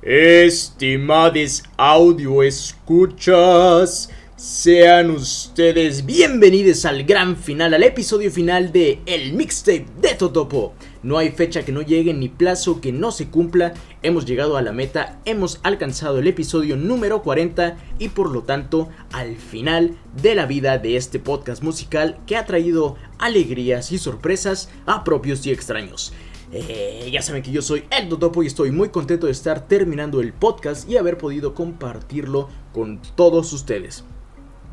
Estimades 0.00 1.64
audio 1.76 2.44
escuchas, 2.44 4.08
sean 4.36 5.10
ustedes 5.10 6.06
bienvenidos 6.06 6.84
al 6.84 7.02
gran 7.02 7.36
final, 7.36 7.74
al 7.74 7.82
episodio 7.82 8.30
final 8.30 8.70
de 8.70 9.00
El 9.06 9.32
Mixtape 9.32 9.86
de 10.00 10.14
Totopo. 10.14 10.74
No 11.02 11.18
hay 11.18 11.30
fecha 11.30 11.64
que 11.64 11.72
no 11.72 11.82
llegue 11.82 12.14
ni 12.14 12.28
plazo 12.28 12.80
que 12.80 12.92
no 12.92 13.10
se 13.10 13.26
cumpla. 13.26 13.74
Hemos 14.04 14.24
llegado 14.24 14.56
a 14.56 14.62
la 14.62 14.70
meta, 14.70 15.18
hemos 15.24 15.58
alcanzado 15.64 16.20
el 16.20 16.28
episodio 16.28 16.76
número 16.76 17.24
40 17.24 17.76
y 17.98 18.10
por 18.10 18.30
lo 18.30 18.44
tanto 18.44 18.90
al 19.10 19.34
final 19.34 19.96
de 20.22 20.36
la 20.36 20.46
vida 20.46 20.78
de 20.78 20.96
este 20.96 21.18
podcast 21.18 21.60
musical 21.64 22.20
que 22.24 22.36
ha 22.36 22.46
traído 22.46 22.94
alegrías 23.18 23.90
y 23.90 23.98
sorpresas 23.98 24.70
a 24.86 25.02
propios 25.02 25.44
y 25.44 25.50
extraños. 25.50 26.12
Eh, 26.50 27.10
ya 27.12 27.20
saben 27.20 27.42
que 27.42 27.52
yo 27.52 27.60
soy 27.60 27.84
el 27.90 28.08
Totopo 28.08 28.42
y 28.42 28.46
estoy 28.46 28.70
muy 28.70 28.88
contento 28.88 29.26
de 29.26 29.32
estar 29.32 29.66
terminando 29.68 30.20
el 30.20 30.32
podcast 30.32 30.88
y 30.88 30.96
haber 30.96 31.18
podido 31.18 31.54
compartirlo 31.54 32.48
con 32.72 33.00
todos 33.16 33.52
ustedes. 33.52 34.04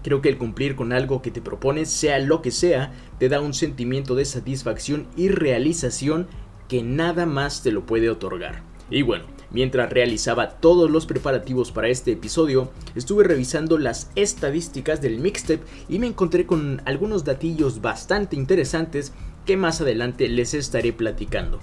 Creo 0.03 0.21
que 0.21 0.29
el 0.29 0.37
cumplir 0.37 0.75
con 0.75 0.93
algo 0.93 1.21
que 1.21 1.31
te 1.31 1.41
propones, 1.41 1.89
sea 1.89 2.19
lo 2.19 2.41
que 2.41 2.51
sea, 2.51 2.93
te 3.19 3.27
da 3.27 3.41
un 3.41 3.53
sentimiento 3.53 4.15
de 4.15 4.23
satisfacción 4.25 5.07
y 5.17 5.29
realización 5.29 6.27
que 6.69 6.83
nada 6.83 7.25
más 7.25 7.63
te 7.63 7.71
lo 7.71 7.85
puede 7.85 8.09
otorgar. 8.09 8.63
Y 8.89 9.01
bueno, 9.01 9.25
mientras 9.49 9.89
realizaba 9.89 10.51
todos 10.51 10.91
los 10.91 11.07
preparativos 11.07 11.71
para 11.71 11.87
este 11.87 12.11
episodio, 12.11 12.71
estuve 12.93 13.23
revisando 13.23 13.79
las 13.79 14.11
estadísticas 14.15 15.01
del 15.01 15.19
mixtape 15.19 15.63
y 15.89 15.97
me 15.97 16.07
encontré 16.07 16.45
con 16.45 16.81
algunos 16.85 17.23
datillos 17.23 17.81
bastante 17.81 18.35
interesantes 18.35 19.11
que 19.45 19.57
más 19.57 19.81
adelante 19.81 20.27
les 20.27 20.53
estaré 20.53 20.93
platicando. 20.93 21.59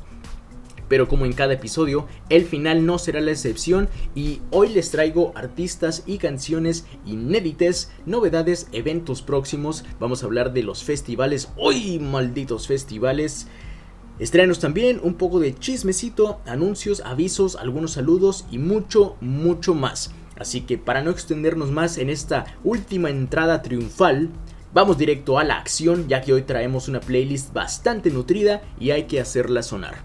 Pero 0.88 1.08
como 1.08 1.24
en 1.24 1.32
cada 1.32 1.54
episodio, 1.54 2.06
el 2.28 2.44
final 2.44 2.84
no 2.84 2.98
será 2.98 3.22
la 3.22 3.30
excepción 3.30 3.88
y 4.14 4.42
hoy 4.50 4.68
les 4.68 4.90
traigo 4.90 5.32
artistas 5.34 6.02
y 6.06 6.18
canciones 6.18 6.84
inéditas, 7.06 7.90
novedades, 8.04 8.68
eventos 8.72 9.22
próximos, 9.22 9.84
vamos 9.98 10.22
a 10.22 10.26
hablar 10.26 10.52
de 10.52 10.62
los 10.62 10.84
festivales, 10.84 11.48
hoy 11.56 11.98
malditos 11.98 12.66
festivales. 12.66 13.46
Estrenos 14.18 14.58
también, 14.58 15.00
un 15.02 15.14
poco 15.14 15.40
de 15.40 15.54
chismecito, 15.54 16.40
anuncios, 16.44 17.00
avisos, 17.00 17.56
algunos 17.56 17.92
saludos 17.92 18.44
y 18.50 18.58
mucho, 18.58 19.16
mucho 19.22 19.74
más. 19.74 20.12
Así 20.38 20.60
que 20.60 20.76
para 20.76 21.02
no 21.02 21.10
extendernos 21.10 21.70
más 21.70 21.96
en 21.96 22.10
esta 22.10 22.44
última 22.64 23.08
entrada 23.08 23.62
triunfal, 23.62 24.28
Vamos 24.74 24.96
directo 24.96 25.38
a 25.38 25.44
la 25.44 25.58
acción 25.58 26.08
ya 26.08 26.22
que 26.22 26.32
hoy 26.32 26.42
traemos 26.42 26.88
una 26.88 27.00
playlist 27.00 27.52
bastante 27.52 28.10
nutrida 28.10 28.62
y 28.80 28.90
hay 28.90 29.04
que 29.04 29.20
hacerla 29.20 29.62
sonar. 29.62 29.96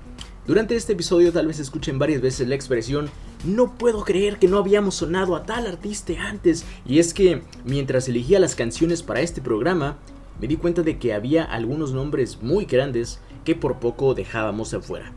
Durante 0.45 0.75
este 0.75 0.91
episodio 0.91 1.31
tal 1.31 1.47
vez 1.47 1.59
escuchen 1.59 1.97
varias 1.97 2.19
veces 2.19 2.49
la 2.49 2.55
expresión 2.55 3.09
no 3.45 3.77
puedo 3.77 4.03
creer 4.03 4.39
que 4.39 4.49
no 4.49 4.57
habíamos 4.57 4.95
sonado 4.95 5.37
a 5.37 5.43
tal 5.43 5.67
artista 5.67 6.11
antes 6.19 6.65
y 6.85 6.99
es 6.99 7.13
que 7.13 7.43
mientras 7.63 8.09
elegía 8.09 8.39
las 8.39 8.55
canciones 8.55 9.03
para 9.03 9.21
este 9.21 9.41
programa 9.41 9.99
me 10.41 10.47
di 10.47 10.57
cuenta 10.57 10.81
de 10.81 10.99
que 10.99 11.13
había 11.13 11.45
algunos 11.45 11.93
nombres 11.93 12.41
muy 12.41 12.65
grandes 12.65 13.21
que 13.45 13.55
por 13.55 13.79
poco 13.79 14.15
dejábamos 14.15 14.73
afuera. 14.73 15.13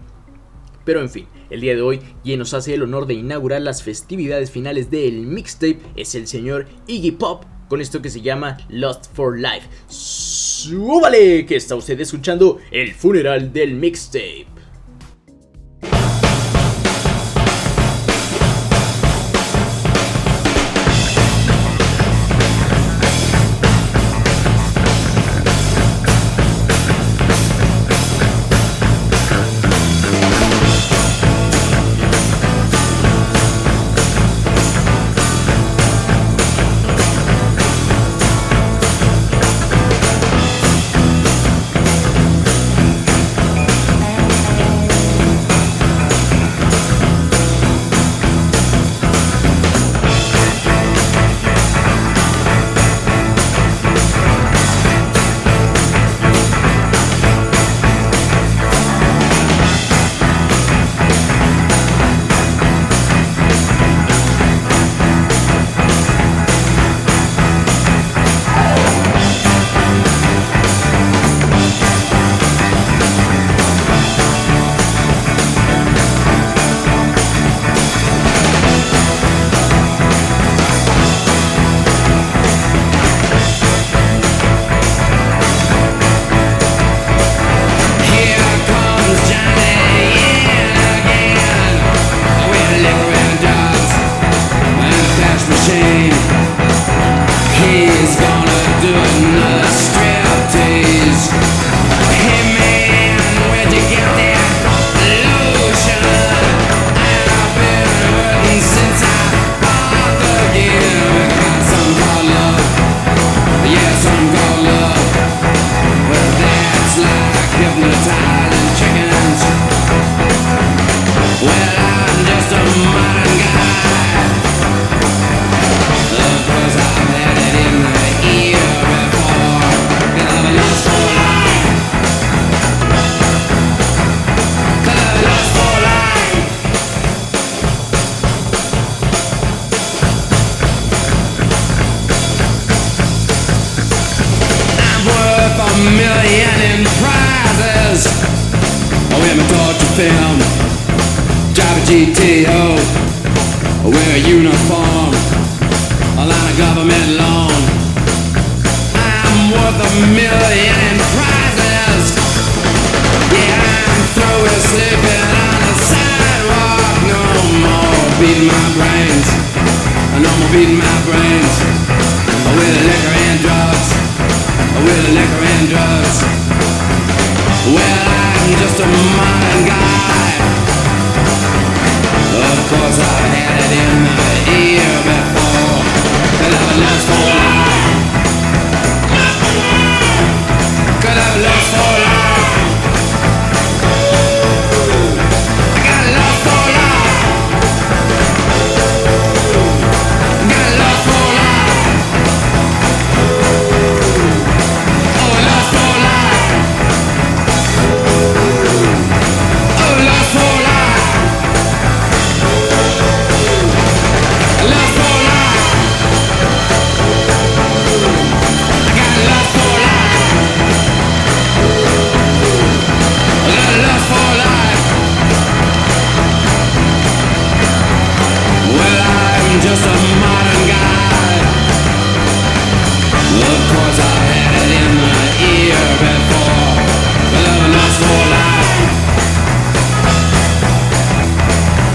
Pero 0.84 1.00
en 1.00 1.10
fin, 1.10 1.26
el 1.50 1.60
día 1.60 1.74
de 1.74 1.82
hoy 1.82 2.00
quien 2.22 2.38
nos 2.38 2.54
hace 2.54 2.74
el 2.74 2.84
honor 2.84 3.06
de 3.06 3.14
inaugurar 3.14 3.62
las 3.62 3.82
festividades 3.82 4.52
finales 4.52 4.92
del 4.92 5.26
mixtape 5.26 5.80
es 5.96 6.14
el 6.14 6.28
señor 6.28 6.68
Iggy 6.86 7.10
Pop 7.10 7.44
con 7.70 7.80
esto 7.80 8.02
que 8.02 8.10
se 8.10 8.20
llama 8.20 8.58
Lost 8.68 9.14
for 9.14 9.38
Life. 9.38 9.68
¡Súbale! 9.86 11.46
Que 11.46 11.54
está 11.54 11.76
usted 11.76 11.98
escuchando 12.00 12.58
el 12.72 12.92
funeral 12.92 13.52
del 13.52 13.74
mixtape. 13.74 14.59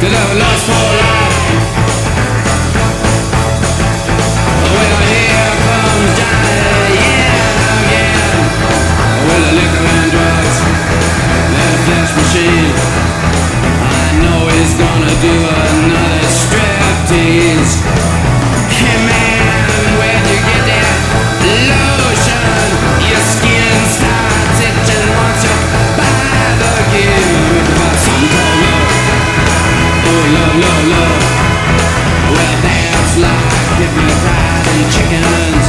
The 0.05 0.11
love 0.11 0.37
lost 0.37 0.65
for 0.67 0.85
life 1.01 1.37
When 4.69 4.91
I 4.93 5.05
hear 5.09 5.49
yeah, 6.93 7.33
again 7.81 8.21
the 9.25 9.51
liquor 9.57 9.85
and 9.97 10.11
drugs 10.13 10.57
flesh 11.85 12.11
machine 12.21 12.69
I 13.81 14.05
know 14.21 14.45
he's 14.53 14.73
gonna 14.77 15.15
do 15.25 15.35
another 15.73 16.29
striptease 16.29 18.04
Claro 35.07 35.64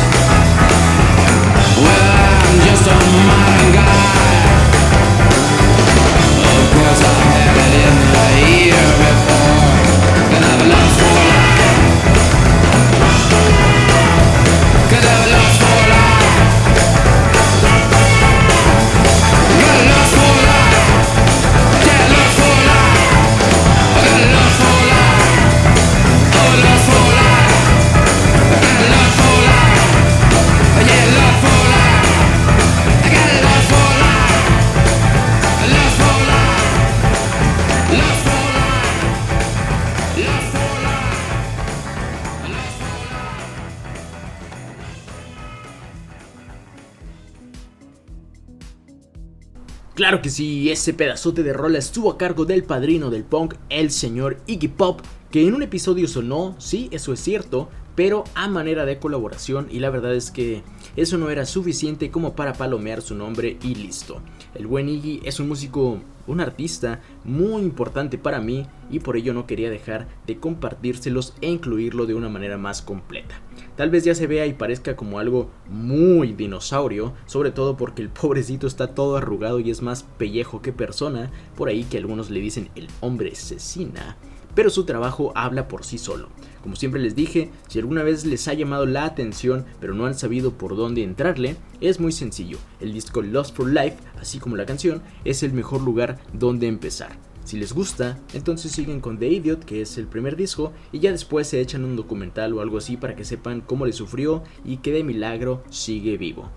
ese 50.86 50.94
pedazote 50.94 51.42
de 51.42 51.52
rola 51.52 51.78
estuvo 51.78 52.12
a 52.12 52.16
cargo 52.16 52.44
del 52.44 52.62
padrino 52.62 53.10
del 53.10 53.24
punk, 53.24 53.54
el 53.70 53.90
señor 53.90 54.36
Iggy 54.46 54.68
Pop, 54.68 55.00
que 55.32 55.44
en 55.44 55.52
un 55.52 55.64
episodio 55.64 56.06
sonó, 56.06 56.54
sí, 56.58 56.88
eso 56.92 57.12
es 57.12 57.18
cierto, 57.18 57.68
pero 57.96 58.22
a 58.36 58.46
manera 58.46 58.84
de 58.84 59.00
colaboración 59.00 59.66
y 59.68 59.80
la 59.80 59.90
verdad 59.90 60.14
es 60.14 60.30
que 60.30 60.62
eso 60.96 61.18
no 61.18 61.28
era 61.28 61.44
suficiente 61.44 62.10
como 62.10 62.34
para 62.34 62.54
palomear 62.54 63.02
su 63.02 63.14
nombre 63.14 63.58
y 63.62 63.74
listo. 63.74 64.22
El 64.54 64.66
buen 64.66 64.88
Iggy 64.88 65.20
es 65.24 65.38
un 65.40 65.48
músico, 65.48 66.00
un 66.26 66.40
artista 66.40 67.02
muy 67.22 67.62
importante 67.62 68.16
para 68.16 68.40
mí 68.40 68.66
y 68.90 69.00
por 69.00 69.16
ello 69.16 69.34
no 69.34 69.46
quería 69.46 69.68
dejar 69.68 70.08
de 70.26 70.38
compartírselos 70.38 71.34
e 71.42 71.50
incluirlo 71.50 72.06
de 72.06 72.14
una 72.14 72.30
manera 72.30 72.56
más 72.56 72.80
completa. 72.80 73.40
Tal 73.76 73.90
vez 73.90 74.04
ya 74.04 74.14
se 74.14 74.26
vea 74.26 74.46
y 74.46 74.54
parezca 74.54 74.96
como 74.96 75.18
algo 75.18 75.50
muy 75.68 76.32
dinosaurio, 76.32 77.12
sobre 77.26 77.50
todo 77.50 77.76
porque 77.76 78.00
el 78.00 78.08
pobrecito 78.08 78.66
está 78.66 78.94
todo 78.94 79.18
arrugado 79.18 79.60
y 79.60 79.70
es 79.70 79.82
más 79.82 80.02
pellejo 80.02 80.62
que 80.62 80.72
persona, 80.72 81.30
por 81.56 81.68
ahí 81.68 81.84
que 81.84 81.98
algunos 81.98 82.30
le 82.30 82.40
dicen 82.40 82.70
el 82.74 82.88
hombre 83.00 83.32
asesina, 83.32 84.16
pero 84.54 84.70
su 84.70 84.84
trabajo 84.84 85.32
habla 85.34 85.68
por 85.68 85.84
sí 85.84 85.98
solo. 85.98 86.30
Como 86.66 86.74
siempre 86.74 87.00
les 87.00 87.14
dije, 87.14 87.52
si 87.68 87.78
alguna 87.78 88.02
vez 88.02 88.24
les 88.24 88.48
ha 88.48 88.52
llamado 88.52 88.86
la 88.86 89.04
atención 89.04 89.66
pero 89.78 89.94
no 89.94 90.04
han 90.06 90.18
sabido 90.18 90.58
por 90.58 90.74
dónde 90.74 91.04
entrarle, 91.04 91.54
es 91.80 92.00
muy 92.00 92.10
sencillo. 92.10 92.58
El 92.80 92.92
disco 92.92 93.22
Lost 93.22 93.54
for 93.54 93.68
Life, 93.68 93.98
así 94.18 94.40
como 94.40 94.56
la 94.56 94.66
canción, 94.66 95.00
es 95.24 95.44
el 95.44 95.52
mejor 95.52 95.82
lugar 95.82 96.18
donde 96.32 96.66
empezar. 96.66 97.20
Si 97.44 97.56
les 97.56 97.72
gusta, 97.72 98.18
entonces 98.34 98.72
siguen 98.72 99.00
con 99.00 99.16
The 99.16 99.28
Idiot, 99.28 99.64
que 99.64 99.80
es 99.80 99.96
el 99.96 100.08
primer 100.08 100.34
disco, 100.34 100.72
y 100.90 100.98
ya 100.98 101.12
después 101.12 101.46
se 101.46 101.60
echan 101.60 101.84
un 101.84 101.94
documental 101.94 102.52
o 102.52 102.60
algo 102.60 102.78
así 102.78 102.96
para 102.96 103.14
que 103.14 103.24
sepan 103.24 103.60
cómo 103.60 103.86
le 103.86 103.92
sufrió 103.92 104.42
y 104.64 104.78
que 104.78 104.90
de 104.90 105.04
milagro 105.04 105.62
sigue 105.70 106.16
vivo. 106.16 106.50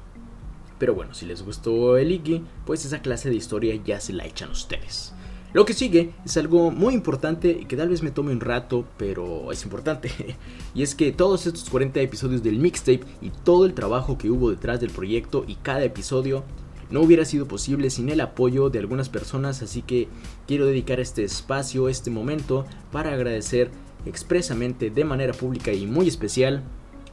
Pero 0.79 0.95
bueno, 0.95 1.13
si 1.13 1.27
les 1.27 1.43
gustó 1.43 1.97
el 1.97 2.11
Iggy, 2.11 2.41
pues 2.65 2.83
esa 2.83 3.03
clase 3.03 3.29
de 3.29 3.35
historia 3.35 3.75
ya 3.75 3.99
se 3.99 4.13
la 4.13 4.25
echan 4.25 4.49
ustedes. 4.49 5.13
Lo 5.51 5.65
que 5.65 5.73
sigue 5.73 6.11
es 6.25 6.37
algo 6.37 6.69
muy 6.69 6.93
importante 6.93 7.49
y 7.49 7.65
que 7.65 7.75
tal 7.75 7.89
vez 7.89 8.03
me 8.03 8.11
tome 8.11 8.31
un 8.31 8.39
rato, 8.39 8.85
pero 8.97 9.51
es 9.51 9.63
importante. 9.63 10.11
y 10.75 10.83
es 10.83 10.93
que 10.93 11.11
todos 11.11 11.47
estos 11.47 11.69
40 11.69 11.99
episodios 12.01 12.43
del 12.43 12.59
mixtape 12.59 13.01
y 13.21 13.31
todo 13.31 13.65
el 13.65 13.73
trabajo 13.73 14.17
que 14.17 14.29
hubo 14.29 14.51
detrás 14.51 14.79
del 14.79 14.91
proyecto 14.91 15.45
y 15.47 15.55
cada 15.55 15.83
episodio 15.83 16.43
no 16.91 17.01
hubiera 17.01 17.25
sido 17.25 17.47
posible 17.47 17.89
sin 17.89 18.09
el 18.09 18.21
apoyo 18.21 18.69
de 18.69 18.79
algunas 18.79 19.09
personas, 19.09 19.61
así 19.61 19.81
que 19.81 20.07
quiero 20.47 20.65
dedicar 20.65 20.99
este 20.99 21.23
espacio, 21.23 21.89
este 21.89 22.09
momento, 22.11 22.65
para 22.91 23.13
agradecer 23.13 23.71
expresamente 24.05 24.89
de 24.89 25.03
manera 25.03 25.33
pública 25.33 25.71
y 25.71 25.85
muy 25.85 26.07
especial 26.07 26.63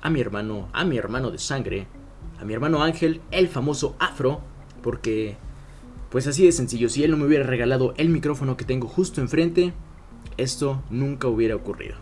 a 0.03 0.11
mi 0.11 0.21
hermano, 0.21 0.69
a 0.73 0.85
mi 0.85 0.99
hermano 0.99 1.31
de 1.31 1.39
sangre, 1.39 1.87
a 2.39 2.45
mi 2.45 2.55
hermano 2.55 2.83
Ángel, 2.83 3.21
el 3.31 3.49
famoso 3.49 3.97
Afro, 3.99 4.41
porque 4.83 5.37
pues 6.11 6.27
así 6.27 6.45
de 6.45 6.53
sencillo, 6.53 6.89
si 6.89 7.05
él 7.05 7.11
no 7.11 7.17
me 7.17 7.27
hubiera 7.27 7.45
regalado 7.45 7.95
el 7.97 8.09
micrófono 8.09 8.57
que 8.57 8.65
tengo 8.65 8.89
justo 8.89 9.21
enfrente, 9.21 9.73
esto 10.37 10.83
nunca 10.91 11.29
hubiera 11.29 11.57
ocurrido. 11.57 11.97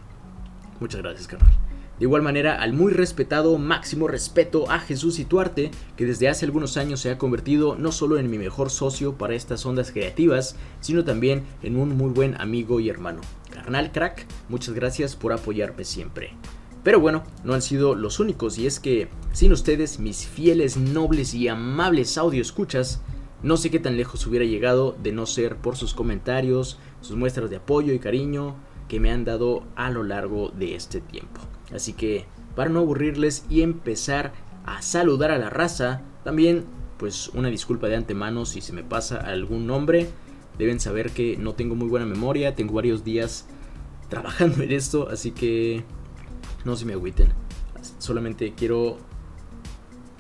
Muchas 0.81 1.03
gracias, 1.03 1.29
carnal. 1.29 1.53
De 1.99 2.07
igual 2.07 2.23
manera, 2.23 2.61
al 2.61 2.73
muy 2.73 2.93
respetado, 2.93 3.57
máximo 3.57 4.09
respeto 4.09 4.69
a 4.69 4.81
Jesús 4.81 5.21
y 5.21 5.25
Tuarte, 5.25 5.71
que 5.97 6.05
desde 6.05 6.29
hace 6.29 6.45
algunos 6.45 6.77
años 6.77 6.99
se 6.99 7.11
ha 7.11 7.19
convertido 7.19 7.77
no 7.77 7.93
solo 7.93 8.19
en 8.19 8.29
mi 8.29 8.37
mejor 8.37 8.71
socio 8.71 9.17
para 9.17 9.37
estas 9.37 9.65
ondas 9.65 9.93
creativas, 9.93 10.57
sino 10.81 11.05
también 11.05 11.45
en 11.63 11.77
un 11.77 11.97
muy 11.97 12.11
buen 12.11 12.41
amigo 12.41 12.81
y 12.81 12.89
hermano. 12.89 13.21
Carnal 13.51 13.93
crack, 13.93 14.27
muchas 14.49 14.75
gracias 14.75 15.15
por 15.15 15.33
apoyarme 15.33 15.85
siempre. 15.85 16.33
Pero 16.83 16.99
bueno, 16.99 17.23
no 17.45 17.55
han 17.55 17.63
sido 17.63 17.95
los 17.95 18.19
únicos 18.19 18.59
y 18.59 18.67
es 18.67 18.81
que 18.81 19.09
sin 19.33 19.53
ustedes, 19.53 20.01
mis 20.01 20.27
fieles, 20.27 20.77
nobles 20.77 21.33
y 21.33 21.47
amables 21.47 22.19
audio 22.19 22.43
escuchas, 22.43 23.01
no 23.45 23.59
sé 23.59 23.71
qué 23.71 23.79
tan 23.79 23.99
lejos 23.99 24.27
hubiera 24.27 24.47
llegado 24.47 24.97
de 25.03 25.13
no 25.13 25.27
ser 25.27 25.57
por 25.57 25.77
sus 25.77 25.93
comentarios, 25.93 26.79
sus 27.03 27.15
muestras 27.15 27.51
de 27.51 27.57
apoyo 27.57 27.93
y 27.93 27.99
cariño 27.99 28.57
que 28.89 29.01
me 29.01 29.11
han 29.13 29.27
dado 29.27 29.65
a 29.77 29.91
lo 29.91 30.03
largo 30.03 30.49
de 30.49 30.75
este 30.75 31.03
tiempo. 31.03 31.43
Así 31.71 31.93
que, 31.93 32.25
para 32.57 32.71
no 32.71 32.81
aburrirles 32.81 33.45
y 33.51 33.61
empezar 33.61 34.33
a 34.65 34.81
saludar 34.81 35.31
a 35.31 35.37
la 35.37 35.51
raza, 35.51 36.01
también 36.25 36.65
pues 36.97 37.29
una 37.35 37.49
disculpa 37.49 37.89
de 37.89 37.97
antemano 37.97 38.47
si 38.47 38.63
se 38.63 38.73
me 38.73 38.83
pasa 38.83 39.19
algún 39.19 39.67
nombre. 39.67 40.09
Deben 40.57 40.81
saber 40.81 41.11
que 41.11 41.37
no 41.37 41.53
tengo 41.53 41.75
muy 41.75 41.89
buena 41.89 42.07
memoria, 42.07 42.55
tengo 42.55 42.73
varios 42.73 43.05
días 43.05 43.47
trabajando 44.09 44.63
en 44.63 44.73
esto, 44.73 45.11
así 45.11 45.33
que 45.33 45.85
no 46.65 46.77
se 46.77 46.87
me 46.87 46.95
agüiten. 46.95 47.29
Solamente 47.99 48.55
quiero 48.57 48.97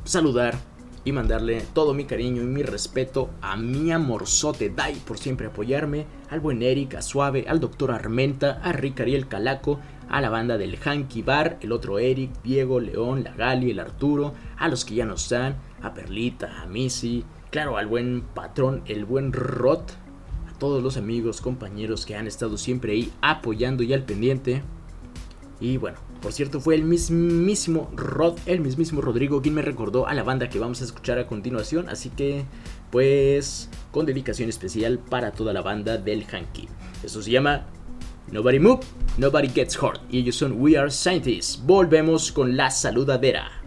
saludar 0.05 0.74
y 1.05 1.13
mandarle 1.13 1.63
todo 1.73 1.95
mi 1.95 2.05
cariño 2.05 2.43
y 2.43 2.47
mi 2.47 2.63
respeto 2.63 3.31
a 3.43 3.57
mi 3.57 3.93
amorzote 3.93 4.71
Dai 4.71 4.95
por 4.95 5.19
siempre 5.19 5.47
apoyarme, 5.47 6.07
al 6.31 6.41
buen 6.41 6.63
Eric, 6.63 6.95
a 6.95 7.03
Suave, 7.03 7.45
al 7.49 7.61
doctor 7.61 7.91
Armenta, 7.91 8.61
a 8.63 8.73
Rick 8.73 9.01
Ariel 9.01 9.29
Calaco, 9.29 9.81
a 10.09 10.21
la 10.21 10.31
banda 10.31 10.59
del 10.59 10.79
Hanky 10.83 11.23
Bar, 11.23 11.59
el 11.61 11.73
otro 11.73 11.99
Eric, 11.99 12.31
Diego, 12.43 12.81
León, 12.81 13.25
la 13.25 13.33
Gali, 13.33 13.71
el 13.71 13.81
Arturo, 13.81 14.35
a 14.57 14.69
los 14.69 14.85
que 14.85 14.95
ya 14.95 15.05
no 15.05 15.15
están, 15.15 15.57
a 15.83 15.93
Perlita, 15.95 16.63
a 16.63 16.67
Missy, 16.67 17.25
claro, 17.51 17.77
al 17.77 17.87
buen 17.87 18.23
patrón, 18.23 18.83
el 18.87 19.05
buen 19.05 19.33
Rot, 19.33 19.93
a 20.49 20.59
todos 20.59 20.83
los 20.83 20.97
amigos, 20.97 21.41
compañeros 21.41 22.07
que 22.07 22.17
han 22.17 22.27
estado 22.27 22.57
siempre 22.57 22.93
ahí 22.93 23.13
apoyando 23.21 23.83
y 23.83 23.93
al 23.93 24.05
pendiente. 24.05 24.63
Y 25.61 25.77
bueno, 25.77 25.99
por 26.25 26.33
cierto, 26.33 26.59
fue 26.59 26.75
el 26.75 26.85
mismísimo 26.85 27.91
Rod, 27.95 28.39
el 28.47 28.63
mismísimo 28.63 29.03
Rodrigo 29.03 29.43
quien 29.43 29.55
me 29.55 29.61
recordó 29.61 30.09
a 30.09 30.15
la 30.15 30.23
banda 30.23 30.49
que 30.49 30.59
vamos 30.59 30.81
a 30.81 30.85
escuchar 30.85 31.19
a 31.19 31.27
continuación. 31.27 31.91
Así 31.91 32.09
que, 32.09 32.47
pues, 32.91 33.69
con 33.91 34.07
dedicación 34.07 34.49
especial 34.49 34.99
para 34.99 35.33
toda 35.33 35.53
la 35.53 35.61
banda 35.61 35.99
del 35.99 36.25
Hanky. 36.25 36.67
Eso 37.03 37.23
se 37.23 37.31
llama 37.31 37.67
Nobody 38.33 38.59
Move, 38.59 38.81
Nobody 39.19 39.51
Gets 39.51 39.83
Hurt. 39.83 40.01
Y 40.11 40.21
ellos 40.21 40.37
son 40.37 40.59
We 40.59 40.79
Are 40.79 40.91
Scientists. 40.91 41.63
Volvemos 41.63 42.33
con 42.33 42.57
la 42.57 42.71
saludadera. 42.71 43.64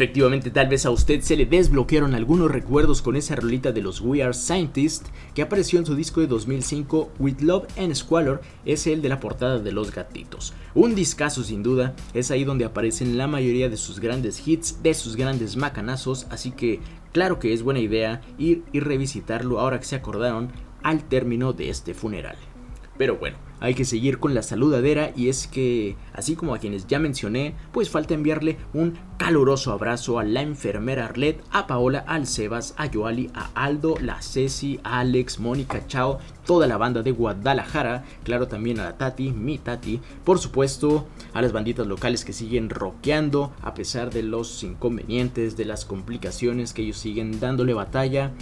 Efectivamente, 0.00 0.50
tal 0.50 0.66
vez 0.66 0.86
a 0.86 0.90
usted 0.90 1.20
se 1.20 1.36
le 1.36 1.44
desbloquearon 1.44 2.14
algunos 2.14 2.50
recuerdos 2.50 3.02
con 3.02 3.16
esa 3.16 3.36
rolita 3.36 3.70
de 3.70 3.82
los 3.82 4.00
We 4.00 4.22
Are 4.22 4.32
Scientists 4.32 5.10
que 5.34 5.42
apareció 5.42 5.78
en 5.78 5.84
su 5.84 5.94
disco 5.94 6.22
de 6.22 6.26
2005 6.26 7.12
With 7.18 7.42
Love 7.42 7.66
and 7.76 7.94
Squalor, 7.94 8.40
es 8.64 8.86
el 8.86 9.02
de 9.02 9.10
la 9.10 9.20
portada 9.20 9.58
de 9.58 9.72
los 9.72 9.92
gatitos. 9.92 10.54
Un 10.74 10.94
discazo 10.94 11.44
sin 11.44 11.62
duda, 11.62 11.94
es 12.14 12.30
ahí 12.30 12.44
donde 12.44 12.64
aparecen 12.64 13.18
la 13.18 13.26
mayoría 13.26 13.68
de 13.68 13.76
sus 13.76 14.00
grandes 14.00 14.48
hits, 14.48 14.82
de 14.82 14.94
sus 14.94 15.16
grandes 15.16 15.58
macanazos, 15.58 16.26
así 16.30 16.52
que 16.52 16.80
claro 17.12 17.38
que 17.38 17.52
es 17.52 17.62
buena 17.62 17.80
idea 17.80 18.22
ir 18.38 18.62
y 18.72 18.80
revisitarlo 18.80 19.60
ahora 19.60 19.80
que 19.80 19.84
se 19.84 19.96
acordaron 19.96 20.50
al 20.82 21.06
término 21.10 21.52
de 21.52 21.68
este 21.68 21.92
funeral. 21.92 22.36
Pero 22.96 23.18
bueno, 23.18 23.36
hay 23.60 23.74
que 23.74 23.84
seguir 23.84 24.18
con 24.18 24.34
la 24.34 24.42
saludadera 24.42 25.12
y 25.14 25.28
es 25.28 25.46
que, 25.46 25.96
así 26.14 26.34
como 26.34 26.54
a 26.54 26.58
quienes 26.58 26.86
ya 26.86 26.98
mencioné, 26.98 27.54
pues 27.72 27.90
falta 27.90 28.14
enviarle 28.14 28.56
un 28.72 28.98
caluroso 29.18 29.72
abrazo 29.72 30.18
a 30.18 30.24
la 30.24 30.42
enfermera 30.42 31.06
Arlet, 31.06 31.42
a 31.50 31.66
Paola, 31.66 32.04
al 32.06 32.26
Sebas, 32.26 32.74
a 32.78 32.88
Joali, 32.92 33.30
a 33.34 33.50
Aldo, 33.54 33.96
la 34.00 34.22
Ceci, 34.22 34.80
a 34.82 35.00
Alex, 35.00 35.38
Mónica, 35.38 35.86
Chao, 35.86 36.18
toda 36.46 36.66
la 36.66 36.78
banda 36.78 37.02
de 37.02 37.12
Guadalajara, 37.12 38.04
claro 38.24 38.48
también 38.48 38.80
a 38.80 38.84
la 38.84 38.96
Tati, 38.96 39.30
mi 39.30 39.58
Tati, 39.58 40.00
por 40.24 40.38
supuesto 40.38 41.06
a 41.34 41.42
las 41.42 41.52
banditas 41.52 41.86
locales 41.86 42.24
que 42.24 42.32
siguen 42.32 42.70
rockeando 42.70 43.52
a 43.62 43.74
pesar 43.74 44.10
de 44.10 44.22
los 44.22 44.62
inconvenientes, 44.62 45.56
de 45.56 45.66
las 45.66 45.84
complicaciones 45.84 46.72
que 46.72 46.82
ellos 46.82 46.96
siguen 46.96 47.38
dándole 47.40 47.74
batalla 47.74 48.32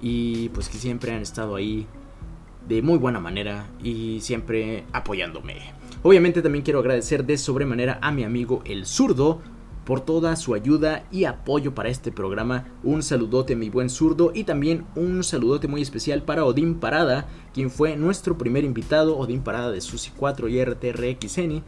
y 0.00 0.48
pues 0.50 0.68
que 0.68 0.78
siempre 0.78 1.12
han 1.12 1.22
estado 1.22 1.56
ahí 1.56 1.86
de 2.68 2.82
muy 2.82 2.98
buena 2.98 3.20
manera 3.20 3.66
y 3.82 4.20
siempre 4.20 4.84
apoyándome. 4.92 5.56
Obviamente 6.02 6.42
también 6.42 6.64
quiero 6.64 6.80
agradecer 6.80 7.24
de 7.24 7.38
sobremanera 7.38 7.98
a 8.02 8.12
mi 8.12 8.24
amigo 8.24 8.62
el 8.64 8.86
zurdo 8.86 9.40
por 9.84 10.00
toda 10.00 10.34
su 10.36 10.54
ayuda 10.54 11.04
y 11.10 11.24
apoyo 11.24 11.74
para 11.74 11.88
este 11.88 12.10
programa. 12.10 12.66
Un 12.82 13.02
saludote 13.02 13.56
mi 13.56 13.70
buen 13.70 13.90
zurdo 13.90 14.32
y 14.34 14.44
también 14.44 14.84
un 14.96 15.22
saludote 15.22 15.68
muy 15.68 15.82
especial 15.82 16.22
para 16.22 16.44
Odín 16.44 16.76
Parada, 16.76 17.28
quien 17.52 17.70
fue 17.70 17.96
nuestro 17.96 18.36
primer 18.38 18.64
invitado, 18.64 19.16
Odín 19.16 19.42
Parada 19.42 19.70
de 19.70 19.80
Susi 19.80 20.10
4 20.16 20.48
y 20.48 20.64
RTRXN. 20.64 21.62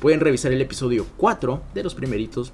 Pueden 0.00 0.20
revisar 0.20 0.52
el 0.52 0.60
episodio 0.60 1.06
4 1.16 1.62
de 1.74 1.82
los 1.82 1.94
primeritos 1.94 2.52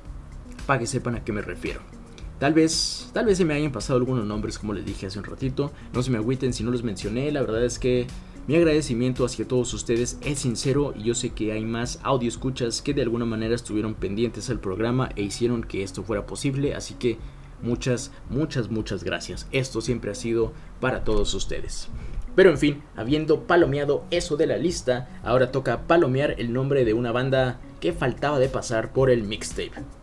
para 0.67 0.79
que 0.79 0.87
sepan 0.87 1.17
a 1.17 1.25
qué 1.25 1.33
me 1.33 1.43
refiero. 1.43 1.98
Tal 2.39 2.55
vez, 2.55 3.11
tal 3.13 3.27
vez 3.27 3.39
se 3.39 3.45
me 3.45 3.55
hayan 3.55 3.73
pasado 3.73 3.99
algunos 3.99 4.25
nombres 4.25 4.59
como 4.59 4.73
les 4.73 4.87
dije 4.87 5.07
hace 5.07 5.19
un 5.19 5.25
ratito. 5.25 5.73
No 5.93 6.03
se 6.03 6.11
me 6.11 6.19
agüiten 6.19 6.53
si 6.53 6.63
no 6.63 6.71
los 6.71 6.85
mencioné. 6.85 7.33
La 7.33 7.41
verdad 7.41 7.65
es 7.65 7.81
que 7.81 8.07
mi 8.47 8.55
agradecimiento 8.55 9.25
hacia 9.25 9.49
todos 9.49 9.75
ustedes 9.75 10.19
es 10.23 10.39
sincero 10.39 10.95
y 10.97 11.03
yo 11.03 11.15
sé 11.15 11.31
que 11.31 11.53
hay 11.53 11.65
más 11.65 11.99
audio 12.05 12.29
escuchas 12.29 12.81
que 12.81 12.95
de 12.95 13.03
alguna 13.03 13.25
manera 13.25 13.57
estuvieron 13.57 13.95
pendientes 13.95 14.51
al 14.51 14.61
programa 14.61 15.11
e 15.17 15.23
hicieron 15.23 15.65
que 15.65 15.83
esto 15.83 16.05
fuera 16.05 16.27
posible. 16.27 16.75
Así 16.75 16.95
que 16.95 17.19
muchas, 17.61 18.13
muchas, 18.31 18.71
muchas 18.71 19.03
gracias. 19.03 19.49
Esto 19.51 19.81
siempre 19.81 20.13
ha 20.13 20.15
sido 20.15 20.53
para 20.81 21.03
todos 21.03 21.35
ustedes. 21.35 21.89
Pero 22.37 22.51
en 22.51 22.59
fin, 22.59 22.83
habiendo 22.95 23.49
palomeado 23.49 24.05
eso 24.13 24.37
de 24.37 24.47
la 24.47 24.59
lista, 24.59 25.09
ahora 25.25 25.51
toca 25.51 25.89
palomear 25.89 26.37
el 26.39 26.53
nombre 26.53 26.85
de 26.85 26.95
una 26.95 27.11
banda 27.11 27.61
que 27.81 27.93
faltaba 27.93 28.39
de 28.39 28.49
pasar 28.49 28.93
por 28.93 29.11
el 29.11 29.25
mixtape. 29.25 29.98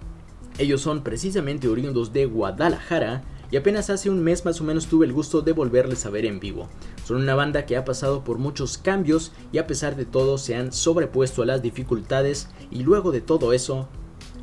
Ellos 0.58 0.82
son 0.82 1.04
precisamente 1.04 1.68
oriundos 1.68 2.14
de 2.14 2.26
Guadalajara 2.26 3.24
y 3.52 3.58
apenas 3.58 3.90
hace 3.90 4.10
un 4.10 4.24
mes 4.24 4.46
más 4.46 4.62
o 4.62 4.64
menos 4.64 4.88
tuve 4.88 5.06
el 5.06 5.14
gusto 5.14 5.42
de 5.42 5.52
volverles 5.52 6.06
a 6.06 6.10
ver 6.10 6.26
en 6.26 6.40
vivo. 6.40 6.70
Son 7.04 7.18
una 7.18 7.36
banda 7.36 7.66
que 7.66 7.76
ha 7.76 7.84
pasado 7.84 8.24
por 8.24 8.38
muchos 8.38 8.78
cambios 8.78 9.34
y 9.52 9.58
a 9.58 9.68
pesar 9.68 9.96
de 9.96 10.06
todo 10.06 10.38
se 10.38 10.56
han 10.56 10.72
sobrepuesto 10.72 11.42
a 11.42 11.46
las 11.46 11.62
dificultades 11.62 12.50
y 12.72 12.84
luego 12.84 13.12
de 13.12 13.22
todo 13.22 13.52
eso, 13.52 13.90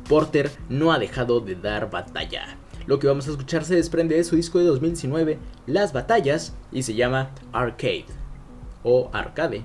Porter 0.07 0.51
no 0.69 0.93
ha 0.93 0.99
dejado 0.99 1.39
de 1.39 1.55
dar 1.55 1.89
batalla. 1.89 2.57
Lo 2.85 2.99
que 2.99 3.07
vamos 3.07 3.27
a 3.27 3.31
escuchar 3.31 3.65
se 3.65 3.75
desprende 3.75 4.15
de 4.15 4.23
su 4.23 4.35
disco 4.35 4.59
de 4.59 4.65
2019, 4.65 5.39
Las 5.65 5.93
Batallas, 5.93 6.53
y 6.71 6.83
se 6.83 6.93
llama 6.93 7.31
Arcade 7.53 8.05
o 8.83 9.09
Arcade. 9.13 9.63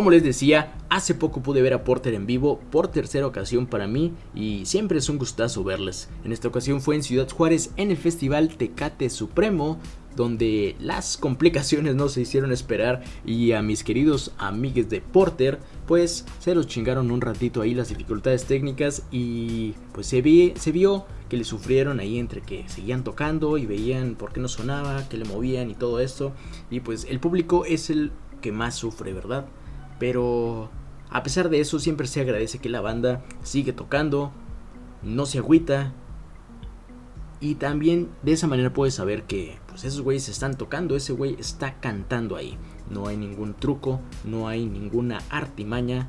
Como 0.00 0.12
les 0.12 0.24
decía, 0.24 0.72
hace 0.88 1.14
poco 1.14 1.42
pude 1.42 1.60
ver 1.60 1.74
a 1.74 1.84
Porter 1.84 2.14
en 2.14 2.24
vivo 2.24 2.58
por 2.70 2.88
tercera 2.88 3.26
ocasión 3.26 3.66
para 3.66 3.86
mí 3.86 4.14
y 4.34 4.64
siempre 4.64 4.96
es 4.96 5.10
un 5.10 5.18
gustazo 5.18 5.62
verles. 5.62 6.08
En 6.24 6.32
esta 6.32 6.48
ocasión 6.48 6.80
fue 6.80 6.94
en 6.94 7.02
Ciudad 7.02 7.28
Juárez 7.28 7.70
en 7.76 7.90
el 7.90 7.98
Festival 7.98 8.48
Tecate 8.56 9.10
Supremo, 9.10 9.78
donde 10.16 10.74
las 10.80 11.16
complicaciones 11.18 11.96
no 11.96 12.08
se 12.08 12.22
hicieron 12.22 12.50
esperar 12.50 13.02
y 13.26 13.52
a 13.52 13.60
mis 13.60 13.84
queridos 13.84 14.32
amigues 14.38 14.88
de 14.88 15.02
Porter 15.02 15.58
pues 15.86 16.24
se 16.38 16.54
los 16.54 16.66
chingaron 16.66 17.10
un 17.10 17.20
ratito 17.20 17.60
ahí 17.60 17.74
las 17.74 17.90
dificultades 17.90 18.46
técnicas 18.46 19.02
y 19.10 19.74
pues 19.92 20.06
se, 20.06 20.54
se 20.56 20.72
vio 20.72 21.04
que 21.28 21.36
le 21.36 21.44
sufrieron 21.44 22.00
ahí 22.00 22.18
entre 22.18 22.40
que 22.40 22.66
seguían 22.70 23.04
tocando 23.04 23.58
y 23.58 23.66
veían 23.66 24.14
por 24.14 24.32
qué 24.32 24.40
no 24.40 24.48
sonaba, 24.48 25.06
que 25.10 25.18
le 25.18 25.26
movían 25.26 25.70
y 25.70 25.74
todo 25.74 26.00
esto 26.00 26.32
y 26.70 26.80
pues 26.80 27.06
el 27.10 27.20
público 27.20 27.66
es 27.66 27.90
el 27.90 28.12
que 28.40 28.50
más 28.50 28.74
sufre, 28.76 29.12
¿verdad? 29.12 29.44
Pero 30.00 30.70
a 31.10 31.22
pesar 31.22 31.50
de 31.50 31.60
eso 31.60 31.78
siempre 31.78 32.08
se 32.08 32.20
agradece 32.20 32.58
que 32.58 32.68
la 32.68 32.80
banda 32.80 33.22
sigue 33.44 33.72
tocando, 33.72 34.32
no 35.02 35.26
se 35.26 35.38
agüita. 35.38 35.92
Y 37.38 37.54
también 37.54 38.08
de 38.22 38.32
esa 38.32 38.48
manera 38.48 38.72
puedes 38.72 38.94
saber 38.94 39.24
que 39.24 39.58
pues 39.68 39.84
esos 39.84 40.00
güeyes 40.00 40.28
están 40.28 40.56
tocando, 40.56 40.96
ese 40.96 41.12
güey 41.12 41.36
está 41.38 41.78
cantando 41.80 42.36
ahí. 42.36 42.58
No 42.90 43.06
hay 43.06 43.16
ningún 43.16 43.54
truco, 43.54 44.00
no 44.24 44.48
hay 44.48 44.66
ninguna 44.66 45.20
artimaña, 45.30 46.08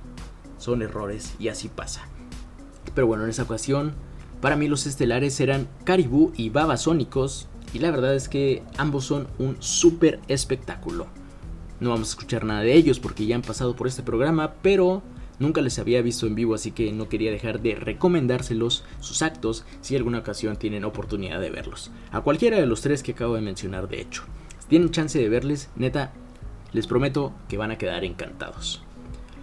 son 0.57 0.81
errores 0.81 1.35
y 1.37 1.49
así 1.49 1.67
pasa. 1.67 2.07
Pero 2.95 3.07
bueno, 3.07 3.23
en 3.25 3.29
esa 3.29 3.43
ocasión, 3.43 3.93
para 4.39 4.55
mí 4.55 4.67
los 4.67 4.87
estelares 4.87 5.39
eran 5.39 5.67
Caribou 5.83 6.31
y 6.35 6.49
Babasónicos, 6.49 7.47
y 7.73 7.79
la 7.79 7.91
verdad 7.91 8.15
es 8.15 8.27
que 8.27 8.63
ambos 8.77 9.05
son 9.05 9.27
un 9.37 9.55
súper 9.59 10.19
espectáculo. 10.27 11.07
No 11.81 11.89
vamos 11.89 12.09
a 12.09 12.11
escuchar 12.11 12.45
nada 12.45 12.61
de 12.61 12.75
ellos 12.75 12.99
porque 12.99 13.25
ya 13.25 13.35
han 13.35 13.41
pasado 13.41 13.75
por 13.75 13.87
este 13.87 14.03
programa, 14.03 14.53
pero 14.61 15.01
nunca 15.39 15.61
les 15.61 15.79
había 15.79 16.03
visto 16.03 16.27
en 16.27 16.35
vivo, 16.35 16.53
así 16.53 16.71
que 16.71 16.91
no 16.91 17.09
quería 17.09 17.31
dejar 17.31 17.59
de 17.59 17.73
recomendárselos 17.73 18.83
sus 18.99 19.23
actos 19.23 19.65
si 19.81 19.95
alguna 19.95 20.19
ocasión 20.19 20.57
tienen 20.57 20.85
oportunidad 20.85 21.41
de 21.41 21.49
verlos. 21.49 21.89
A 22.11 22.21
cualquiera 22.21 22.57
de 22.57 22.67
los 22.67 22.81
tres 22.81 23.01
que 23.01 23.13
acabo 23.13 23.33
de 23.33 23.41
mencionar, 23.41 23.89
de 23.89 23.99
hecho. 23.99 24.25
Si 24.59 24.67
tienen 24.67 24.91
chance 24.91 25.17
de 25.17 25.27
verles, 25.27 25.71
neta, 25.75 26.13
les 26.71 26.85
prometo 26.85 27.33
que 27.49 27.57
van 27.57 27.71
a 27.71 27.79
quedar 27.79 28.05
encantados. 28.05 28.83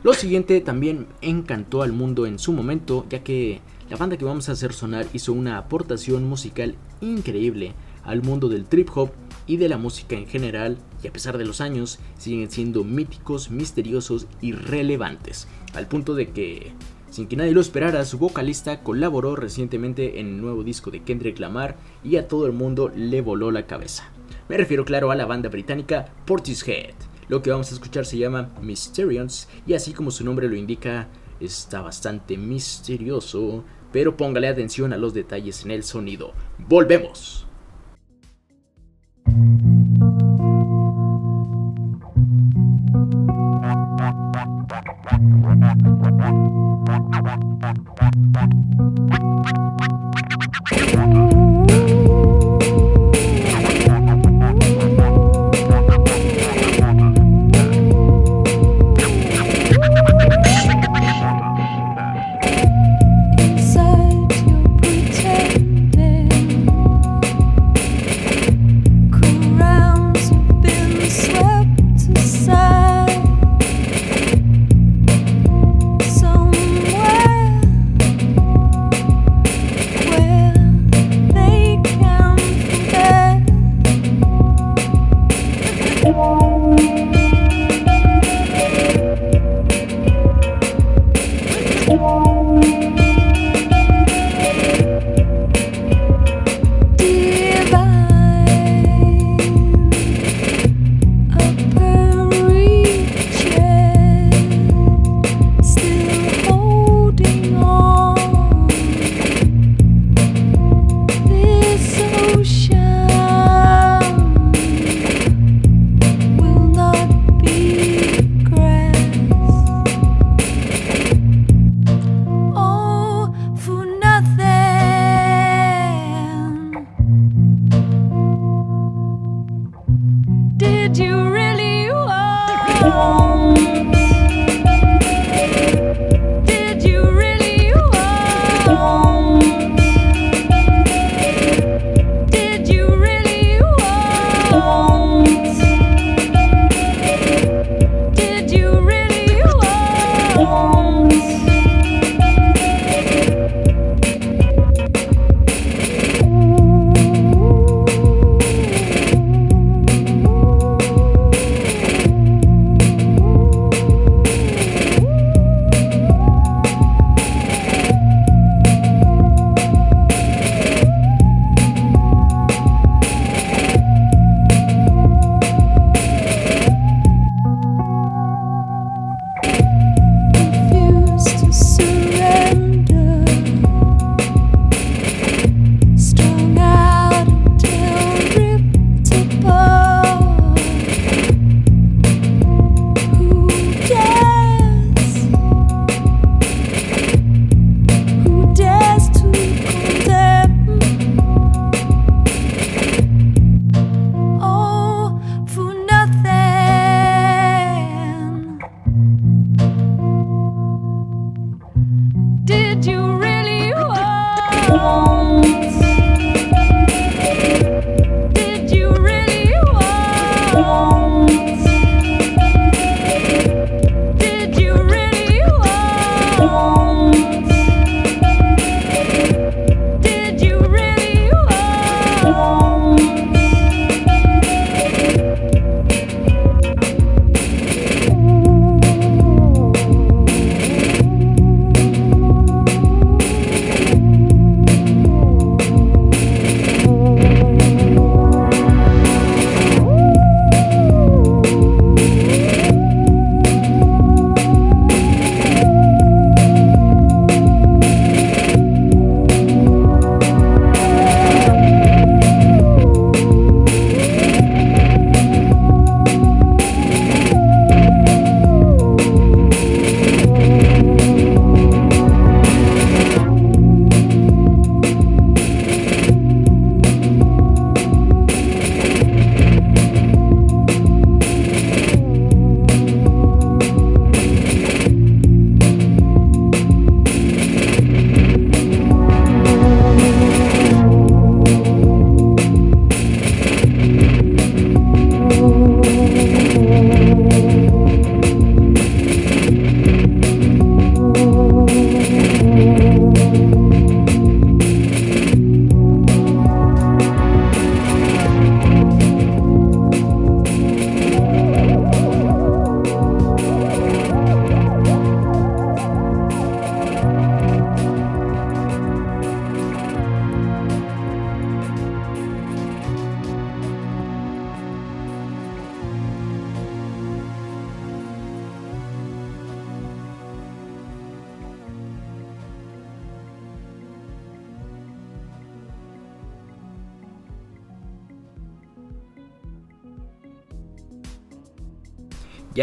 Lo 0.04 0.12
siguiente 0.12 0.60
también 0.60 1.08
encantó 1.22 1.82
al 1.82 1.92
mundo 1.92 2.24
en 2.24 2.38
su 2.38 2.52
momento, 2.52 3.04
ya 3.10 3.24
que 3.24 3.60
la 3.90 3.96
banda 3.96 4.16
que 4.16 4.24
vamos 4.24 4.48
a 4.48 4.52
hacer 4.52 4.72
sonar 4.72 5.08
hizo 5.12 5.32
una 5.32 5.58
aportación 5.58 6.28
musical 6.28 6.76
increíble 7.00 7.74
al 8.04 8.22
mundo 8.22 8.48
del 8.48 8.66
trip 8.66 8.90
hop 8.94 9.10
y 9.48 9.56
de 9.56 9.68
la 9.68 9.78
música 9.78 10.14
en 10.14 10.28
general, 10.28 10.78
y 11.02 11.08
a 11.08 11.12
pesar 11.12 11.38
de 11.38 11.46
los 11.46 11.60
años, 11.60 11.98
siguen 12.18 12.50
siendo 12.50 12.84
míticos, 12.84 13.50
misteriosos 13.50 14.26
y 14.40 14.52
relevantes, 14.52 15.48
al 15.74 15.88
punto 15.88 16.14
de 16.14 16.28
que, 16.28 16.72
sin 17.10 17.26
que 17.26 17.36
nadie 17.36 17.52
lo 17.52 17.60
esperara, 17.60 18.04
su 18.04 18.18
vocalista 18.18 18.82
colaboró 18.82 19.34
recientemente 19.34 20.20
en 20.20 20.28
el 20.28 20.40
nuevo 20.40 20.62
disco 20.62 20.90
de 20.90 21.02
Kendrick 21.02 21.40
Lamar 21.40 21.76
y 22.04 22.16
a 22.16 22.28
todo 22.28 22.46
el 22.46 22.52
mundo 22.52 22.92
le 22.94 23.22
voló 23.22 23.50
la 23.50 23.66
cabeza. 23.66 24.12
Me 24.48 24.58
refiero 24.58 24.84
claro 24.84 25.10
a 25.10 25.16
la 25.16 25.26
banda 25.26 25.48
británica 25.48 26.12
Portishead. 26.26 26.94
Lo 27.28 27.42
que 27.42 27.50
vamos 27.50 27.70
a 27.70 27.74
escuchar 27.74 28.06
se 28.06 28.18
llama 28.18 28.50
Mysterions 28.62 29.48
y 29.66 29.74
así 29.74 29.92
como 29.92 30.10
su 30.10 30.24
nombre 30.24 30.48
lo 30.48 30.56
indica, 30.56 31.08
está 31.40 31.80
bastante 31.80 32.36
misterioso, 32.36 33.64
pero 33.92 34.16
póngale 34.16 34.48
atención 34.48 34.92
a 34.92 34.98
los 34.98 35.14
detalles 35.14 35.64
en 35.64 35.70
el 35.70 35.84
sonido. 35.84 36.32
¡Volvemos! 36.58 37.47
Thank 50.98 51.32
you. 51.32 51.37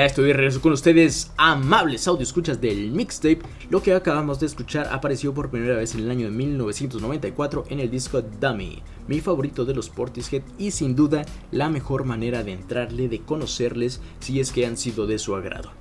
Estoy 0.05 0.27
de 0.27 0.33
regreso 0.33 0.61
con 0.61 0.71
ustedes, 0.71 1.31
amables 1.35 2.07
audio 2.07 2.21
escuchas 2.21 2.61
del 2.61 2.91
mixtape. 2.91 3.39
Lo 3.71 3.81
que 3.81 3.91
acabamos 3.91 4.39
de 4.39 4.45
escuchar 4.45 4.87
apareció 4.91 5.33
por 5.33 5.49
primera 5.49 5.77
vez 5.77 5.95
en 5.95 6.01
el 6.01 6.11
año 6.11 6.27
de 6.27 6.31
1994 6.31 7.63
en 7.69 7.79
el 7.79 7.89
disco 7.89 8.21
Dummy, 8.21 8.83
mi 9.07 9.19
favorito 9.19 9.65
de 9.65 9.73
los 9.73 9.89
Portishead 9.89 10.43
y 10.59 10.69
sin 10.69 10.95
duda 10.95 11.25
la 11.49 11.69
mejor 11.69 12.05
manera 12.05 12.43
de 12.43 12.53
entrarle, 12.53 13.09
de 13.09 13.21
conocerles 13.21 13.99
si 14.19 14.39
es 14.39 14.51
que 14.51 14.67
han 14.67 14.77
sido 14.77 15.07
de 15.07 15.17
su 15.17 15.35
agrado. 15.35 15.71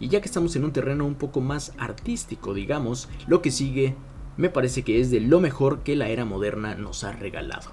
Y 0.00 0.08
ya 0.08 0.22
que 0.22 0.28
estamos 0.28 0.56
en 0.56 0.64
un 0.64 0.72
terreno 0.72 1.04
un 1.04 1.16
poco 1.16 1.42
más 1.42 1.74
artístico, 1.76 2.54
digamos, 2.54 3.10
lo 3.26 3.42
que 3.42 3.50
sigue 3.50 3.96
me 4.38 4.48
parece 4.48 4.82
que 4.82 4.98
es 4.98 5.10
de 5.10 5.20
lo 5.20 5.40
mejor 5.40 5.82
que 5.82 5.94
la 5.94 6.08
era 6.08 6.24
moderna 6.24 6.74
nos 6.74 7.04
ha 7.04 7.12
regalado. 7.12 7.68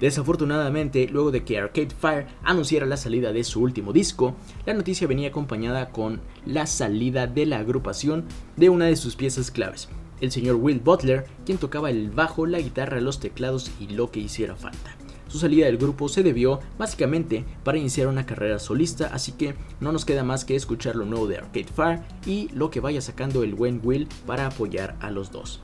Desafortunadamente, 0.00 1.08
luego 1.10 1.30
de 1.30 1.44
que 1.44 1.58
Arcade 1.58 1.94
Fire 1.98 2.26
anunciara 2.42 2.84
la 2.84 2.98
salida 2.98 3.32
de 3.32 3.44
su 3.44 3.62
último 3.62 3.92
disco, 3.92 4.34
la 4.66 4.74
noticia 4.74 5.06
venía 5.06 5.28
acompañada 5.28 5.90
con 5.90 6.20
la 6.44 6.66
salida 6.66 7.26
de 7.26 7.46
la 7.46 7.58
agrupación 7.58 8.24
de 8.56 8.68
una 8.68 8.86
de 8.86 8.96
sus 8.96 9.16
piezas 9.16 9.50
claves, 9.50 9.88
el 10.20 10.30
señor 10.30 10.56
Will 10.56 10.80
Butler, 10.80 11.24
quien 11.46 11.58
tocaba 11.58 11.90
el 11.90 12.10
bajo, 12.10 12.46
la 12.46 12.60
guitarra, 12.60 13.00
los 13.00 13.20
teclados 13.20 13.70
y 13.80 13.88
lo 13.88 14.10
que 14.10 14.20
hiciera 14.20 14.54
falta. 14.54 14.96
Su 15.28 15.38
salida 15.38 15.66
del 15.66 15.78
grupo 15.78 16.08
se 16.08 16.22
debió 16.22 16.60
básicamente 16.78 17.44
para 17.64 17.78
iniciar 17.78 18.06
una 18.06 18.26
carrera 18.26 18.58
solista, 18.58 19.10
así 19.12 19.32
que 19.32 19.56
no 19.80 19.90
nos 19.92 20.04
queda 20.04 20.22
más 20.22 20.44
que 20.44 20.54
escuchar 20.54 20.94
lo 20.94 21.04
nuevo 21.04 21.26
de 21.26 21.38
Arcade 21.38 21.64
Fire 21.64 22.00
y 22.26 22.48
lo 22.54 22.70
que 22.70 22.80
vaya 22.80 23.00
sacando 23.00 23.42
el 23.42 23.54
buen 23.54 23.80
Will 23.82 24.08
para 24.24 24.46
apoyar 24.46 24.96
a 25.00 25.10
los 25.10 25.32
dos. 25.32 25.62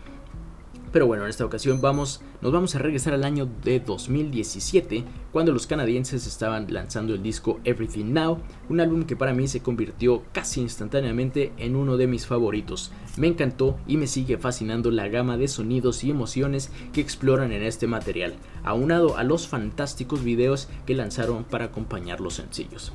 Pero 0.93 1.07
bueno, 1.07 1.25
en 1.25 1.31
esta 1.31 1.47
ocasión 1.47 1.81
vamos, 1.81 2.21
nos 2.43 2.53
vamos 2.53 2.75
a 2.75 2.79
regresar 2.79 3.15
al 3.15 3.25
año 3.25 3.49
de 3.65 3.81
2017, 3.81 5.05
cuando 5.33 5.51
los 5.51 5.67
canadienses 5.67 6.27
estaban 6.27 6.67
lanzando 6.69 7.15
el 7.15 7.23
disco 7.23 7.61
Everything 7.65 8.13
Now, 8.13 8.39
un 8.69 8.81
álbum 8.81 9.05
que 9.05 9.17
para 9.17 9.33
mí 9.33 9.49
se 9.49 9.61
convirtió 9.61 10.23
casi 10.33 10.61
instantáneamente 10.61 11.53
en 11.57 11.77
uno 11.77 11.97
de 11.97 12.07
mis 12.07 12.27
favoritos. 12.27 12.93
Me 13.17 13.27
encantó 13.27 13.79
y 13.87 13.97
me 13.97 14.07
sigue 14.07 14.37
fascinando 14.37 14.91
la 14.91 15.09
gama 15.09 15.39
de 15.39 15.49
sonidos 15.49 16.05
y 16.05 16.11
emociones 16.11 16.71
que 16.93 17.01
exploran 17.01 17.53
en 17.53 17.63
este 17.63 17.87
material, 17.87 18.35
aunado 18.63 19.17
a 19.17 19.25
los 19.25 19.49
fantásticos 19.49 20.23
videos 20.23 20.69
que 20.85 20.95
lanzaron 20.95 21.45
para 21.45 21.67
acompañar 21.67 22.21
los 22.21 22.35
sencillos. 22.35 22.93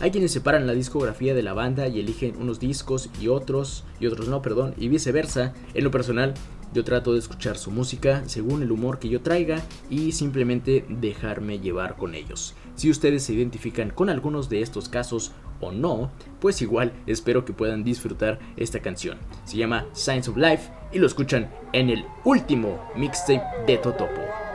Hay 0.00 0.12
quienes 0.12 0.30
separan 0.30 0.66
la 0.66 0.74
discografía 0.74 1.34
de 1.34 1.42
la 1.42 1.54
banda 1.54 1.88
y 1.88 1.98
eligen 1.98 2.36
unos 2.38 2.60
discos 2.60 3.10
y 3.20 3.26
otros, 3.26 3.84
y 3.98 4.06
otros 4.06 4.28
no, 4.28 4.42
perdón, 4.42 4.74
y 4.78 4.88
viceversa. 4.88 5.54
En 5.74 5.82
lo 5.82 5.90
personal, 5.90 6.34
yo 6.72 6.84
trato 6.84 7.12
de 7.12 7.18
escuchar 7.18 7.56
su 7.56 7.70
música 7.70 8.22
según 8.26 8.62
el 8.62 8.72
humor 8.72 8.98
que 8.98 9.08
yo 9.08 9.20
traiga 9.20 9.62
y 9.90 10.12
simplemente 10.12 10.84
dejarme 10.88 11.58
llevar 11.58 11.96
con 11.96 12.14
ellos. 12.14 12.54
Si 12.74 12.90
ustedes 12.90 13.22
se 13.24 13.34
identifican 13.34 13.90
con 13.90 14.10
algunos 14.10 14.48
de 14.48 14.62
estos 14.62 14.88
casos 14.88 15.32
o 15.60 15.72
no, 15.72 16.10
pues 16.40 16.62
igual 16.62 16.92
espero 17.06 17.44
que 17.44 17.52
puedan 17.52 17.84
disfrutar 17.84 18.38
esta 18.56 18.80
canción. 18.80 19.18
Se 19.44 19.56
llama 19.56 19.86
Signs 19.92 20.28
of 20.28 20.36
Life 20.36 20.70
y 20.92 20.98
lo 20.98 21.06
escuchan 21.06 21.50
en 21.72 21.90
el 21.90 22.04
último 22.24 22.78
mixtape 22.96 23.42
de 23.66 23.78
Totopo. 23.78 24.47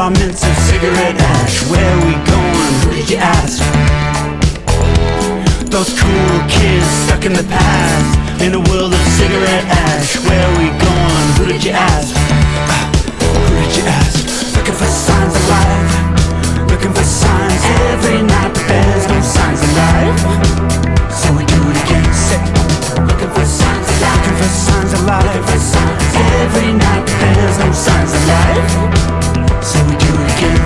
apartments 0.00 0.42
of 0.48 0.56
cigarette 0.72 1.20
ash. 1.20 1.60
Where 1.68 1.96
we 2.08 2.16
going? 2.24 2.72
Who 2.80 2.90
did 2.96 3.10
you 3.10 3.18
ask? 3.20 3.60
Those 5.68 5.92
cool 6.00 6.36
kids 6.48 6.88
stuck 7.04 7.26
in 7.26 7.34
the 7.34 7.44
past. 7.44 8.40
In 8.40 8.54
a 8.54 8.62
world 8.72 8.94
of 8.94 9.02
cigarette 9.20 9.66
ash. 9.68 10.16
Where 10.24 10.48
we 10.56 10.72
going? 10.80 11.26
Who 11.36 11.44
did 11.52 11.62
you 11.62 11.72
ask? 11.72 12.16
Who 12.16 13.54
did 13.60 13.76
you 13.76 13.84
ask? 13.84 14.24
Looking 14.56 14.76
for 14.80 14.88
signs 14.88 15.36
of 15.36 15.44
life. 15.52 15.92
Looking 16.72 16.92
for 16.96 17.04
signs. 17.04 17.60
Every 17.92 18.22
night 18.24 18.54
there's 18.72 19.04
no 19.04 19.20
signs 19.20 19.60
of 19.60 19.72
life. 19.84 20.16
So 21.12 21.28
we 21.36 21.44
do 21.44 21.60
it 21.68 21.76
again. 21.84 22.08
Sick. 22.16 22.44
Looking 23.04 23.32
for 23.36 23.44
signs 23.44 23.84
of 23.92 24.00
life. 24.00 24.16
Looking 24.16 24.36
for 24.40 24.48
signs 24.48 24.92
of 24.96 25.02
life. 25.04 25.44
Every 26.40 26.72
night 26.72 27.04
there's 27.40 27.58
no 27.58 27.72
signs 27.72 28.12
of 28.12 28.26
life. 28.28 29.64
So 29.64 29.78
we 29.88 29.96
do 29.96 30.10
it 30.20 30.28
again. 30.36 30.60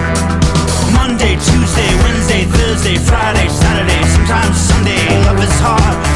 Monday, 0.93 1.35
Tuesday, 1.37 1.91
Wednesday, 2.03 2.45
Thursday, 2.45 2.97
Friday, 2.97 3.49
Saturday, 3.49 4.03
sometimes 4.09 4.57
Sunday. 4.57 5.07
Love 5.25 5.43
is 5.43 5.61
hard. 5.61 6.14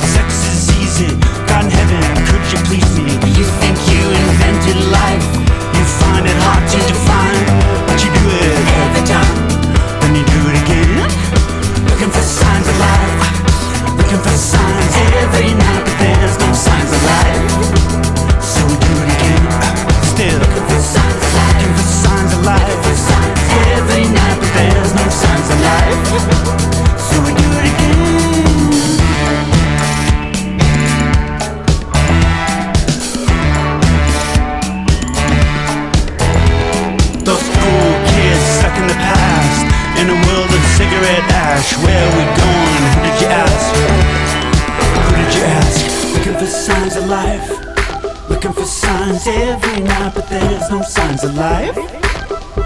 every 49.28 49.82
night, 49.82 50.14
but 50.14 50.28
there's 50.28 50.70
no 50.70 50.82
signs 50.82 51.24
of 51.24 51.34
life. 51.34 51.76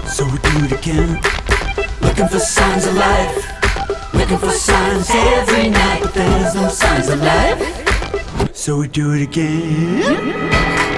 So 0.07 0.25
we 0.25 0.37
do 0.39 0.65
it 0.65 0.71
again. 0.71 1.21
Looking 2.01 2.27
for 2.27 2.39
signs 2.39 2.85
of 2.85 2.95
life. 2.95 4.13
Looking 4.13 4.37
for 4.37 4.51
signs 4.51 5.09
every 5.09 5.69
night, 5.69 6.01
but 6.01 6.13
there's 6.13 6.55
no 6.55 6.67
signs 6.69 7.09
of 7.09 7.19
life. 7.21 8.55
So 8.55 8.77
we 8.77 8.87
do 8.87 9.13
it 9.13 9.23
again. 9.23 10.92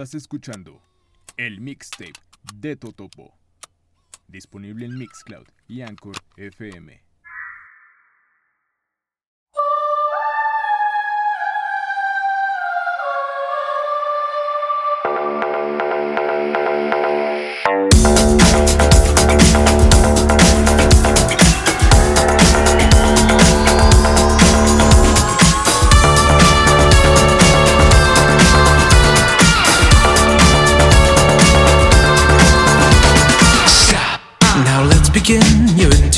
Estás 0.00 0.14
escuchando 0.14 0.80
el 1.36 1.60
mixtape 1.60 2.14
de 2.54 2.74
Totopo, 2.74 3.34
disponible 4.28 4.86
en 4.86 4.96
Mixcloud 4.96 5.46
y 5.68 5.82
Anchor 5.82 6.16
FM. 6.38 7.02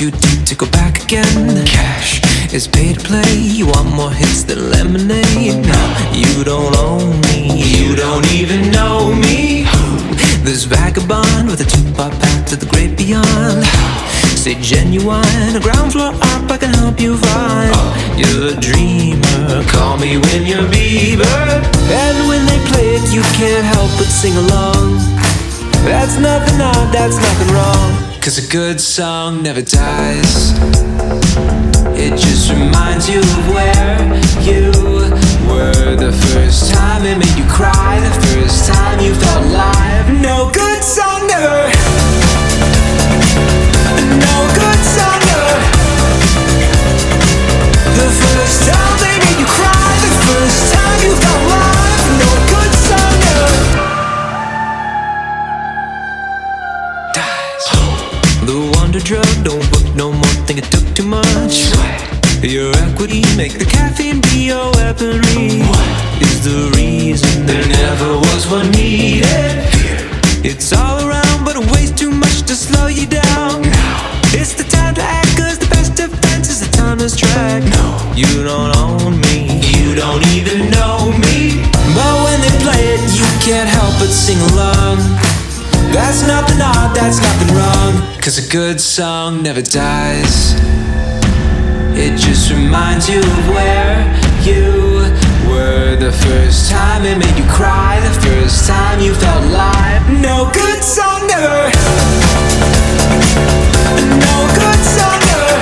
Too 0.02 0.18
deep 0.18 0.44
to 0.44 0.54
go 0.56 0.66
back 0.70 1.04
again. 1.04 1.64
Cash 1.64 2.22
is 2.52 2.66
paid 2.66 2.98
to 2.98 3.04
play. 3.06 3.38
You 3.38 3.66
want 3.66 3.94
more 3.94 4.10
hits 4.10 4.42
than 4.42 4.70
lemonade. 4.70 5.62
No, 5.62 5.82
you 6.12 6.42
don't 6.42 6.74
own 6.76 7.20
me. 7.28 7.62
You 7.62 7.94
don't 7.94 8.26
even 8.32 8.72
know 8.72 9.14
me. 9.14 9.62
This 10.42 10.64
vagabond 10.64 11.46
with 11.46 11.60
a 11.60 11.68
two-part 11.70 12.12
path 12.18 12.48
to 12.50 12.56
the 12.56 12.66
great 12.66 12.96
beyond. 12.98 13.62
Say 14.34 14.54
genuine, 14.60 15.54
a 15.54 15.60
ground 15.60 15.92
floor 15.92 16.10
up. 16.10 16.50
I 16.50 16.56
can 16.58 16.74
help 16.74 16.98
you 16.98 17.16
find. 17.16 17.70
You're 18.18 18.54
a 18.54 18.56
dreamer. 18.58 19.62
Call 19.70 19.98
me 19.98 20.18
when 20.18 20.46
you're 20.50 20.66
Bieber. 20.66 21.38
And 21.94 22.16
when 22.26 22.42
they 22.50 22.58
play 22.74 22.98
it, 22.98 23.04
you 23.14 23.22
can't 23.38 23.66
help 23.74 23.90
but 23.98 24.10
sing 24.10 24.34
along. 24.34 24.98
That's 25.86 26.18
nothing 26.18 26.60
odd, 26.60 26.92
that's 26.92 27.18
nothing 27.18 27.54
wrong. 27.54 28.11
Cause 28.22 28.38
a 28.38 28.48
good 28.52 28.80
song 28.80 29.42
never 29.42 29.62
dies. 29.62 30.52
It 31.98 32.16
just 32.16 32.52
reminds 32.52 33.10
you 33.10 33.18
of 33.18 33.48
where 33.48 33.98
you 34.40 34.70
were 35.50 35.96
the 35.96 36.12
first 36.30 36.72
time 36.72 37.04
it 37.04 37.18
made 37.18 37.36
you 37.36 37.44
cry, 37.50 37.98
the 37.98 38.26
first 38.28 38.68
time 38.68 39.00
you 39.00 39.12
felt 39.12 39.44
alive. 39.46 40.06
No 40.22 40.52
good 40.54 40.84
song 40.84 41.26
never. 41.26 41.66
No 44.22 44.51
drug 59.04 59.26
don't 59.44 59.64
work 59.72 59.94
no 59.94 60.12
more. 60.12 60.34
Think 60.46 60.58
it 60.60 60.70
took 60.70 60.86
too 60.94 61.04
much. 61.04 61.70
Your 62.42 62.72
equity 62.86 63.22
make 63.36 63.58
the 63.58 63.64
caffeine 63.64 64.20
be 64.20 64.46
your 64.50 64.70
weaponry. 64.72 65.62
Is 66.20 66.44
the 66.44 66.72
reason 66.76 67.46
there 67.46 67.66
never 67.66 68.18
was 68.18 68.46
one 68.50 68.70
needed. 68.70 69.58
It's 70.44 70.72
all 70.72 70.98
around, 71.06 71.44
but 71.44 71.56
it 71.56 71.70
weighs 71.72 71.92
too 71.92 72.10
much 72.10 72.42
to 72.42 72.54
slow 72.54 72.86
you 72.86 73.06
down. 73.06 73.62
It's 74.34 74.54
the 74.54 74.64
time 74.64 74.94
to 74.96 75.02
act, 75.02 75.36
cause 75.36 75.58
the 75.58 75.68
best 75.70 75.94
defense 75.94 76.48
is 76.50 76.60
the 76.60 76.70
timeless 76.76 77.16
track. 77.16 77.62
No, 77.62 78.12
you 78.14 78.44
don't 78.44 78.76
own 78.76 79.20
me. 79.20 79.60
You 79.78 79.94
don't 79.94 80.24
even 80.34 80.70
know 80.70 81.10
me. 81.22 81.62
But 81.94 82.14
when 82.24 82.38
they 82.40 82.54
play 82.62 82.82
it, 82.94 83.02
you 83.14 83.26
can't 83.40 83.68
help 83.68 83.94
but 83.98 84.10
sing 84.10 84.38
along. 84.52 85.31
That's 85.92 86.26
nothing 86.26 86.60
odd, 86.60 86.96
that's 86.96 87.20
nothing 87.20 87.54
wrong. 87.54 88.18
Cause 88.20 88.38
a 88.38 88.48
good 88.50 88.80
song 88.80 89.42
never 89.42 89.60
dies. 89.60 90.54
It 91.94 92.16
just 92.16 92.50
reminds 92.50 93.08
you 93.08 93.20
of 93.20 93.48
where 93.48 94.00
you 94.40 95.04
were 95.46 95.96
the 95.96 96.10
first 96.10 96.70
time 96.70 97.04
it 97.04 97.18
made 97.18 97.36
you 97.36 97.44
cry, 97.50 98.00
the 98.00 98.20
first 98.20 98.66
time 98.66 99.00
you 99.00 99.12
felt 99.14 99.44
alive. 99.44 100.00
No 100.08 100.50
good 100.54 100.82
song 100.82 101.26
never. 101.28 101.68
No 104.16 104.36
good 104.56 104.80
song 104.96 105.20
never. 105.28 105.56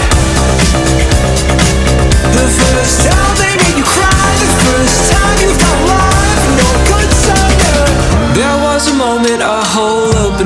The 2.38 2.46
first 2.46 2.96
time 3.02 3.34
they 3.42 3.54
made 3.58 3.76
you 3.76 3.84
cry, 3.84 4.30
the 4.38 4.50
first 4.62 5.10
time 5.10 5.36
you 5.42 5.50
felt 5.58 5.80
alive. 5.84 6.40
No 6.62 6.70
good 6.86 7.10
song 7.26 7.50
never. 7.58 7.86
There 8.38 8.56
was 8.62 8.88
a 8.88 8.94
moment, 8.94 9.42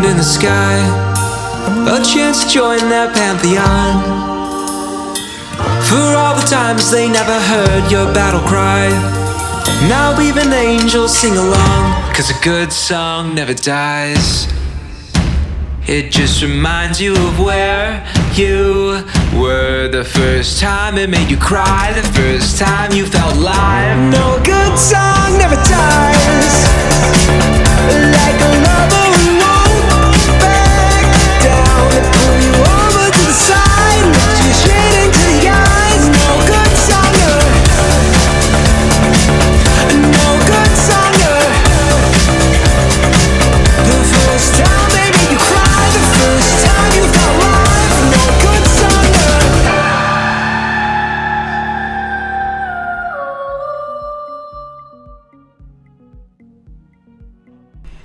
in 0.04 0.16
the 0.18 0.22
sky, 0.22 0.76
a 1.88 2.02
chance 2.04 2.44
to 2.44 2.50
join 2.50 2.78
their 2.90 3.10
pantheon. 3.12 4.02
For 5.88 6.16
all 6.16 6.34
the 6.34 6.46
times 6.46 6.90
they 6.90 7.08
never 7.08 7.40
heard 7.40 7.90
your 7.90 8.12
battle 8.12 8.40
cry. 8.40 8.88
Now 9.88 10.20
even 10.20 10.52
angels 10.52 11.16
sing 11.16 11.36
along, 11.36 12.12
cause 12.12 12.28
a 12.28 12.38
good 12.42 12.70
song 12.72 13.34
never 13.34 13.54
dies. 13.54 14.46
It 15.86 16.10
just 16.10 16.42
reminds 16.42 17.00
you 17.00 17.14
of 17.14 17.38
where 17.38 18.06
you 18.34 19.04
were 19.34 19.88
the 19.88 20.04
first 20.04 20.60
time 20.60 20.98
it 20.98 21.08
made 21.08 21.30
you 21.30 21.38
cry, 21.38 21.92
the 21.94 22.08
first 22.12 22.58
time 22.58 22.92
you 22.92 23.06
felt 23.06 23.36
alive. 23.36 23.96
No 24.12 24.38
good 24.44 24.78
song 24.78 25.38
never 25.38 25.56
dies. 25.56 26.54
Like 28.16 28.40
a 28.40 28.50
lover 28.66 29.33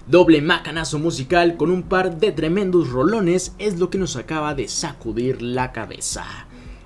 Doble 0.10 0.42
macanazo 0.42 0.98
musical 0.98 1.56
con 1.56 1.70
un 1.70 1.84
par 1.84 2.18
de 2.18 2.32
tremendos 2.32 2.90
rolones 2.90 3.54
es 3.60 3.78
lo 3.78 3.92
que 3.92 4.00
nos 4.00 4.16
acaba 4.16 4.56
de 4.56 4.68
sacudir 4.68 5.40
la 5.44 5.72
cabeza. 5.72 6.26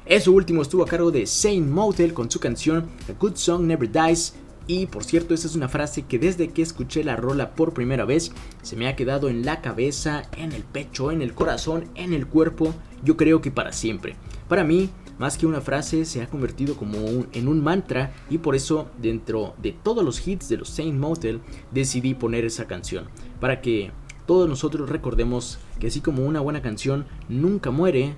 Eso 0.05 0.34
último 0.34 0.61
estuvo 0.61 0.84
a 0.84 0.88
cargo 0.88 1.09
de 1.09 1.26
Saint 1.26 1.65
Motel 1.65 2.13
con 2.13 2.30
su 2.30 2.41
canción 2.41 2.89
A 3.07 3.13
Good 3.17 3.38
Song 3.38 3.61
Never 3.61 3.89
Dies. 3.89 4.34
Y 4.67 4.88
por 4.88 5.05
cierto, 5.05 5.34
esa 5.34 5.47
es 5.47 5.55
una 5.55 5.69
frase 5.69 6.01
que 6.01 6.19
desde 6.19 6.49
que 6.49 6.63
escuché 6.63 7.05
la 7.05 7.15
rola 7.15 7.55
por 7.55 7.74
primera 7.74 8.03
vez 8.03 8.34
se 8.61 8.76
me 8.76 8.89
ha 8.89 8.97
quedado 8.97 9.30
en 9.30 9.45
la 9.45 9.61
cabeza, 9.61 10.24
en 10.36 10.51
el 10.51 10.63
pecho, 10.63 11.09
en 11.09 11.21
el 11.21 11.34
corazón, 11.34 11.86
en 11.95 12.11
el 12.11 12.28
cuerpo, 12.28 12.76
yo 13.05 13.15
creo 13.15 13.39
que 13.39 13.51
para 13.51 13.71
siempre. 13.71 14.17
Para 14.49 14.65
mí, 14.65 14.89
más 15.20 15.38
que 15.38 15.45
una 15.45 15.61
frase, 15.61 16.05
se 16.05 16.22
ha 16.22 16.28
convertido 16.28 16.76
como 16.76 16.97
en 17.32 17.47
un 17.47 17.64
mantra 17.64 18.14
y 18.30 18.39
por 18.39 18.55
eso 18.55 18.88
dentro 19.01 19.53
de 19.61 19.72
todos 19.72 20.03
los 20.03 20.28
hits 20.28 20.49
de 20.49 20.57
los 20.57 20.70
Saint 20.70 20.97
Motel 20.97 21.41
decidí 21.72 22.14
poner 22.14 22.45
esa 22.45 22.66
canción 22.66 23.05
para 23.39 23.61
que 23.61 23.91
todos 24.26 24.47
nosotros 24.47 24.89
recordemos 24.89 25.59
que 25.80 25.88
así 25.88 26.01
como 26.01 26.26
una 26.26 26.39
buena 26.39 26.61
canción 26.61 27.05
nunca 27.28 27.72
muere, 27.72 28.16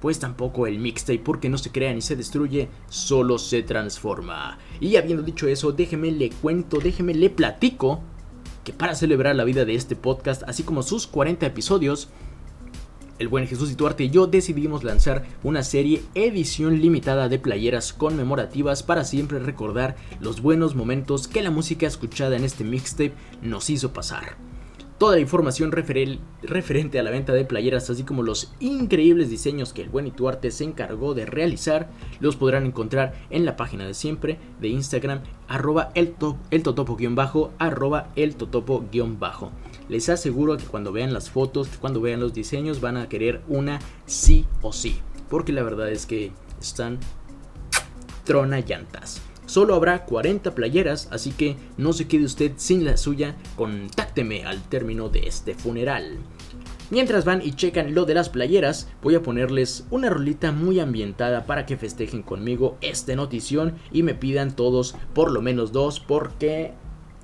pues 0.00 0.18
tampoco 0.18 0.66
el 0.66 0.78
mixtape, 0.78 1.20
porque 1.20 1.48
no 1.48 1.58
se 1.58 1.70
crea 1.70 1.92
ni 1.94 2.00
se 2.00 2.16
destruye, 2.16 2.68
solo 2.88 3.38
se 3.38 3.62
transforma. 3.62 4.58
Y 4.80 4.96
habiendo 4.96 5.22
dicho 5.22 5.46
eso, 5.48 5.72
déjeme 5.72 6.10
le 6.10 6.30
cuento, 6.30 6.78
déjeme 6.78 7.14
le 7.14 7.30
platico 7.30 8.00
que 8.64 8.72
para 8.72 8.94
celebrar 8.94 9.36
la 9.36 9.44
vida 9.44 9.64
de 9.64 9.74
este 9.74 9.96
podcast, 9.96 10.42
así 10.46 10.62
como 10.62 10.82
sus 10.82 11.06
40 11.06 11.46
episodios, 11.46 12.08
el 13.20 13.28
buen 13.28 13.46
Jesús 13.46 13.70
Ituarte 13.70 14.04
y 14.04 14.10
yo 14.10 14.26
decidimos 14.26 14.82
lanzar 14.82 15.24
una 15.44 15.62
serie 15.62 16.02
edición 16.14 16.80
limitada 16.80 17.28
de 17.28 17.38
playeras 17.38 17.92
conmemorativas 17.92 18.82
para 18.82 19.04
siempre 19.04 19.38
recordar 19.38 19.94
los 20.20 20.40
buenos 20.40 20.74
momentos 20.74 21.28
que 21.28 21.42
la 21.42 21.50
música 21.50 21.86
escuchada 21.86 22.36
en 22.36 22.44
este 22.44 22.64
mixtape 22.64 23.12
nos 23.42 23.68
hizo 23.68 23.92
pasar. 23.92 24.36
Toda 24.96 25.16
la 25.16 25.20
información 25.22 25.72
referen- 25.72 26.18
referente 26.42 26.98
a 26.98 27.02
la 27.02 27.10
venta 27.10 27.32
de 27.32 27.44
playeras, 27.44 27.88
así 27.90 28.04
como 28.04 28.22
los 28.22 28.52
increíbles 28.60 29.30
diseños 29.30 29.72
que 29.72 29.82
el 29.82 29.88
buen 29.88 30.06
Ituarte 30.06 30.50
se 30.50 30.64
encargó 30.64 31.14
de 31.14 31.24
realizar, 31.26 31.90
los 32.20 32.36
podrán 32.36 32.66
encontrar 32.66 33.14
en 33.30 33.44
la 33.46 33.56
página 33.56 33.86
de 33.86 33.94
siempre 33.94 34.38
de 34.60 34.68
Instagram, 34.68 35.20
arroba 35.48 35.90
el, 35.94 36.12
to- 36.12 36.38
el 36.50 36.62
totopo-bajo. 36.62 37.50
Les 39.90 40.08
aseguro 40.08 40.56
que 40.56 40.66
cuando 40.66 40.92
vean 40.92 41.12
las 41.12 41.30
fotos, 41.30 41.68
cuando 41.80 42.00
vean 42.00 42.20
los 42.20 42.32
diseños, 42.32 42.80
van 42.80 42.96
a 42.96 43.08
querer 43.08 43.42
una 43.48 43.80
sí 44.06 44.46
o 44.62 44.72
sí. 44.72 45.00
Porque 45.28 45.52
la 45.52 45.64
verdad 45.64 45.90
es 45.90 46.06
que 46.06 46.30
están 46.60 47.00
trona 48.22 48.60
llantas. 48.60 49.20
Solo 49.46 49.74
habrá 49.74 50.04
40 50.04 50.54
playeras, 50.54 51.08
así 51.10 51.32
que 51.32 51.56
no 51.76 51.92
se 51.92 52.06
quede 52.06 52.24
usted 52.24 52.52
sin 52.56 52.84
la 52.84 52.96
suya, 52.96 53.34
contácteme 53.56 54.44
al 54.44 54.62
término 54.62 55.08
de 55.08 55.26
este 55.26 55.56
funeral. 55.56 56.18
Mientras 56.90 57.24
van 57.24 57.42
y 57.42 57.54
checan 57.54 57.92
lo 57.92 58.04
de 58.04 58.14
las 58.14 58.28
playeras, 58.28 58.86
voy 59.02 59.16
a 59.16 59.22
ponerles 59.22 59.88
una 59.90 60.08
rolita 60.08 60.52
muy 60.52 60.78
ambientada 60.78 61.46
para 61.46 61.66
que 61.66 61.76
festejen 61.76 62.22
conmigo 62.22 62.78
esta 62.80 63.16
notición 63.16 63.74
y 63.90 64.04
me 64.04 64.14
pidan 64.14 64.54
todos 64.54 64.94
por 65.14 65.32
lo 65.32 65.42
menos 65.42 65.72
dos 65.72 65.98
porque 65.98 66.74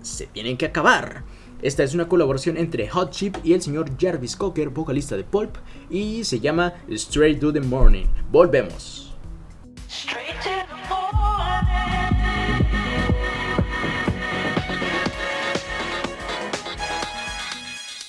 se 0.03 0.27
tienen 0.27 0.57
que 0.57 0.67
acabar. 0.67 1.23
Esta 1.63 1.83
es 1.83 1.95
una 1.95 2.09
colaboración 2.09 2.57
entre 2.57 2.89
Hot 2.89 3.11
Chip 3.11 3.37
y 3.43 3.55
el 3.55 3.63
señor 3.63 3.91
Jarvis 3.99 4.37
Cocker, 4.37 4.69
vocalista 4.69 5.17
de 5.17 5.25
Pulp, 5.25 5.57
y 5.91 6.25
se 6.25 6.41
llama 6.41 6.75
Straight 6.89 7.41
to 7.41 7.53
the 7.53 7.61
Morning. 7.61 8.07
Volvemos. 8.31 9.03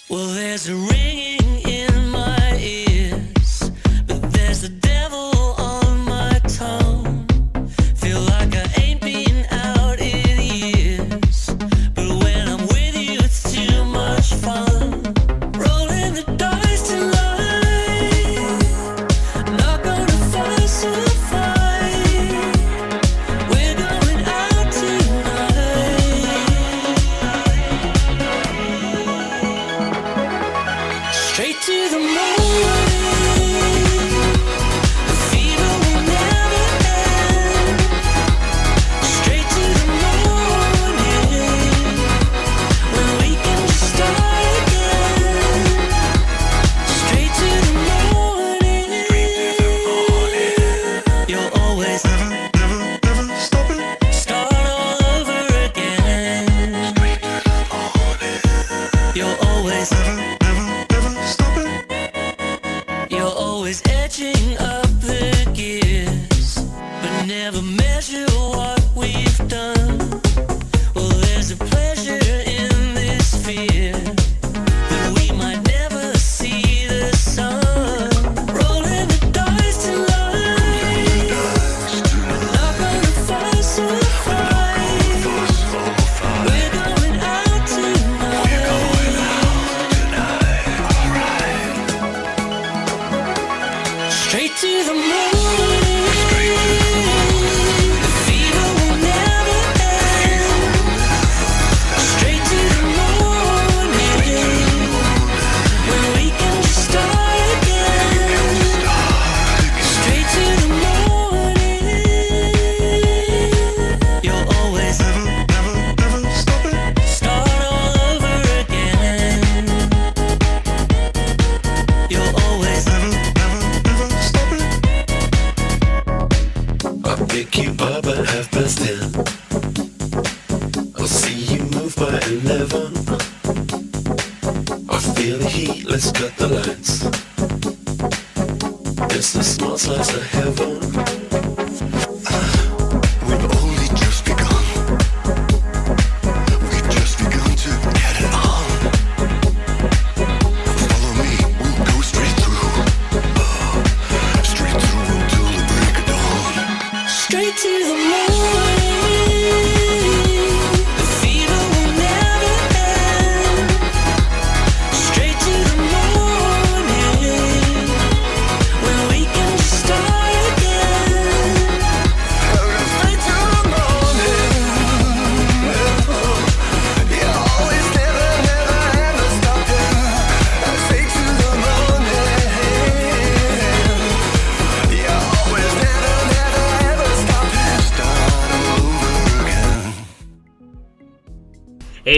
Well, 0.09 0.33
there's 0.33 0.69
a 0.69 0.75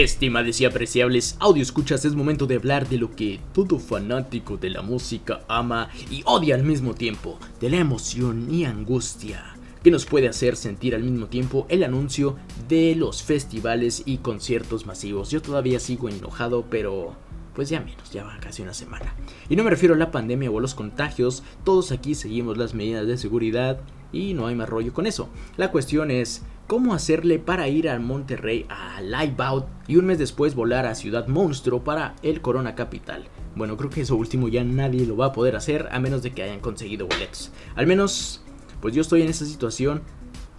Estimados 0.02 0.58
y 0.62 0.64
apreciables 0.64 1.36
audio 1.40 1.62
escuchas, 1.62 2.06
es 2.06 2.14
momento 2.14 2.46
de 2.46 2.54
hablar 2.54 2.88
de 2.88 2.96
lo 2.96 3.14
que 3.14 3.38
todo 3.52 3.78
fanático 3.78 4.56
de 4.56 4.70
la 4.70 4.80
música 4.80 5.42
ama 5.46 5.90
y 6.10 6.22
odia 6.24 6.54
al 6.54 6.64
mismo 6.64 6.94
tiempo, 6.94 7.38
de 7.60 7.68
la 7.68 7.76
emoción 7.76 8.48
y 8.50 8.64
angustia 8.64 9.54
que 9.84 9.90
nos 9.90 10.06
puede 10.06 10.26
hacer 10.26 10.56
sentir 10.56 10.94
al 10.94 11.02
mismo 11.02 11.26
tiempo 11.26 11.66
el 11.68 11.84
anuncio 11.84 12.36
de 12.66 12.94
los 12.96 13.22
festivales 13.22 14.02
y 14.06 14.18
conciertos 14.18 14.86
masivos. 14.86 15.30
Yo 15.30 15.42
todavía 15.42 15.78
sigo 15.78 16.08
enojado, 16.08 16.64
pero 16.70 17.14
pues 17.54 17.68
ya 17.68 17.80
menos, 17.80 18.10
ya 18.10 18.24
va 18.24 18.38
casi 18.40 18.62
una 18.62 18.72
semana. 18.72 19.14
Y 19.50 19.56
no 19.56 19.64
me 19.64 19.70
refiero 19.70 19.94
a 19.94 19.98
la 19.98 20.10
pandemia 20.10 20.50
o 20.50 20.58
a 20.58 20.62
los 20.62 20.74
contagios, 20.74 21.42
todos 21.62 21.92
aquí 21.92 22.14
seguimos 22.14 22.56
las 22.56 22.72
medidas 22.72 23.06
de 23.06 23.18
seguridad 23.18 23.80
y 24.12 24.34
no 24.34 24.46
hay 24.46 24.54
más 24.54 24.68
rollo 24.68 24.92
con 24.92 25.06
eso. 25.06 25.28
La 25.56 25.70
cuestión 25.70 26.10
es 26.10 26.42
cómo 26.66 26.94
hacerle 26.94 27.38
para 27.38 27.68
ir 27.68 27.88
a 27.88 27.98
Monterrey 27.98 28.66
a 28.68 29.00
Live 29.00 29.34
Out 29.38 29.66
y 29.88 29.96
un 29.96 30.06
mes 30.06 30.18
después 30.18 30.54
volar 30.54 30.86
a 30.86 30.94
Ciudad 30.94 31.26
Monstruo 31.26 31.82
para 31.82 32.14
el 32.22 32.40
Corona 32.40 32.74
Capital. 32.74 33.24
Bueno, 33.56 33.76
creo 33.76 33.90
que 33.90 34.02
eso 34.02 34.16
último 34.16 34.48
ya 34.48 34.62
nadie 34.62 35.06
lo 35.06 35.16
va 35.16 35.26
a 35.26 35.32
poder 35.32 35.56
hacer 35.56 35.88
a 35.90 35.98
menos 35.98 36.22
de 36.22 36.32
que 36.32 36.42
hayan 36.42 36.60
conseguido 36.60 37.08
boletos. 37.08 37.50
Al 37.74 37.86
menos, 37.86 38.44
pues 38.80 38.94
yo 38.94 39.00
estoy 39.00 39.22
en 39.22 39.28
esa 39.28 39.46
situación 39.46 40.02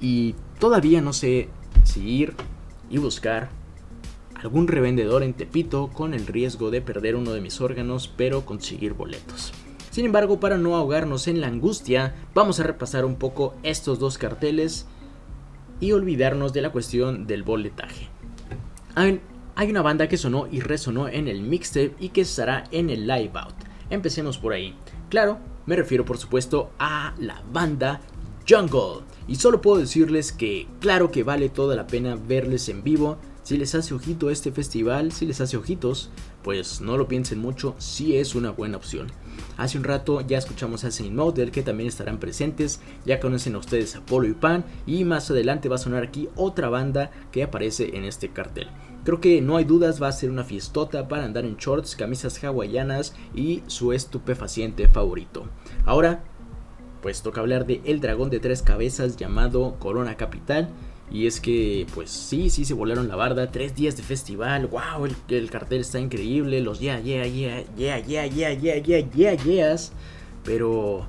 y 0.02 0.36
todavía 0.60 1.02
no 1.02 1.14
sé 1.14 1.50
si 1.84 2.02
ir 2.02 2.34
y 2.90 2.98
buscar 2.98 3.50
algún 4.36 4.68
revendedor 4.68 5.24
en 5.24 5.34
Tepito 5.34 5.88
con 5.88 6.14
el 6.14 6.28
riesgo 6.28 6.72
de 6.72 6.82
perder 6.82 7.16
uno 7.16 7.32
de 7.32 7.42
mis 7.42 7.62
órganos, 7.62 8.08
pero 8.08 8.44
conseguir 8.44 8.94
boletos. 8.94 9.54
Sin 9.92 10.06
embargo, 10.06 10.40
para 10.40 10.58
no 10.58 10.78
ahogarnos 10.78 11.28
en 11.28 11.42
la 11.42 11.48
angustia, 11.48 12.16
vamos 12.34 12.62
a 12.62 12.64
repasar 12.64 13.04
un 13.04 13.18
poco 13.18 13.56
estos 13.62 14.00
dos 14.00 14.18
carteles 14.18 14.88
y 15.82 15.92
olvidarnos 15.92 16.54
de 16.54 16.62
la 16.62 16.72
cuestión 16.72 17.28
del 17.28 17.44
boletaje. 17.44 18.08
Hay, 18.96 19.20
una 19.70 19.82
banda 19.82 20.08
que 20.08 20.16
sonó 20.16 20.48
y 20.50 20.62
resonó 20.62 21.10
en 21.10 21.28
el 21.28 21.42
mixtape 21.42 21.96
y 22.00 22.10
que 22.10 22.22
estará 22.22 22.64
en 22.72 22.90
el 22.90 23.06
live 23.06 23.32
out. 23.34 23.54
Empecemos 23.90 24.38
por 24.38 24.54
ahí. 24.54 24.76
Claro, 25.10 25.40
me 25.66 25.76
refiero 25.76 26.06
por 26.06 26.18
supuesto 26.18 26.72
a 26.80 27.14
la 27.20 27.44
banda 27.52 28.00
Jungle. 28.48 29.04
Y 29.28 29.36
solo 29.36 29.62
puedo 29.62 29.82
decirles 29.82 30.32
que 30.32 30.68
claro 30.80 31.12
que 31.12 31.24
vale 31.24 31.50
toda 31.50 31.76
la 31.76 31.88
pena 31.88 32.16
verles 32.16 32.70
en 32.70 32.82
vivo. 32.82 33.18
Si 33.44 33.58
les 33.58 33.76
hace 33.76 33.94
ojito 33.94 34.30
este 34.30 34.54
festival, 34.54 35.12
si 35.12 35.26
les 35.26 35.42
hace 35.42 35.58
ojitos, 35.58 36.12
pues 36.44 36.80
no 36.80 36.98
lo 36.98 37.10
piensen 37.10 37.40
mucho, 37.40 37.76
sí 37.78 38.16
es 38.16 38.36
una 38.36 38.52
buena 38.52 38.78
opción. 38.78 39.08
Hace 39.58 39.78
un 39.78 39.84
rato 39.84 40.22
ya 40.22 40.38
escuchamos 40.38 40.84
a 40.84 40.92
Saint 40.92 41.14
Model 41.14 41.52
que 41.52 41.64
también 41.64 41.88
estarán 41.88 42.20
presentes, 42.20 42.80
ya 43.06 43.20
conocen 43.20 43.56
a 43.56 43.60
ustedes 43.60 43.96
a 43.96 44.02
Polo 44.02 44.28
y 44.28 44.34
Pan 44.34 44.66
y 44.86 45.04
más 45.04 45.30
adelante 45.30 45.70
va 45.70 45.76
a 45.76 45.80
sonar 45.80 46.04
aquí 46.04 46.30
otra 46.36 46.70
banda 46.70 47.12
que 47.32 47.44
aparece 47.44 47.96
en 47.98 48.06
este 48.06 48.30
cartel. 48.30 48.70
Creo 49.04 49.20
que 49.20 49.42
no 49.42 49.58
hay 49.58 49.66
dudas 49.66 50.02
va 50.02 50.08
a 50.08 50.12
ser 50.12 50.30
una 50.30 50.44
fiestota 50.44 51.08
para 51.08 51.26
andar 51.26 51.46
en 51.46 51.58
shorts, 51.58 51.96
camisas 51.96 52.44
hawaianas 52.44 53.16
y 53.34 53.64
su 53.68 53.94
estupefaciente 53.94 54.88
favorito. 54.88 55.46
Ahora, 55.86 56.24
pues 57.02 57.24
toca 57.24 57.42
hablar 57.42 57.66
de 57.66 57.82
El 57.84 58.00
Dragón 58.00 58.30
de 58.30 58.40
Tres 58.40 58.62
Cabezas 58.62 59.18
llamado 59.18 59.78
Corona 59.80 60.18
Capital. 60.18 60.70
Y 61.12 61.28
es 61.28 61.42
que, 61.42 61.86
pues 61.94 62.10
sí, 62.10 62.50
sí 62.50 62.64
se 62.64 62.74
volaron 62.74 63.10
la 63.10 63.18
barda. 63.18 63.52
Tres 63.52 63.76
días 63.76 63.98
de 63.98 64.04
festival. 64.04 64.68
¡Wow! 64.68 65.06
El, 65.06 65.16
el 65.28 65.52
cartel 65.52 65.82
está 65.82 66.00
increíble. 66.00 66.62
Los 66.62 66.80
yeah, 66.80 67.02
yeah, 67.02 67.28
yeah, 67.28 67.64
yeah, 67.76 68.00
yeah, 68.00 68.26
yeah, 68.26 68.54
yeah, 68.54 68.78
yeah, 68.78 69.10
yeah, 69.14 69.44
yeahs. 69.44 69.92
Pero, 70.46 71.06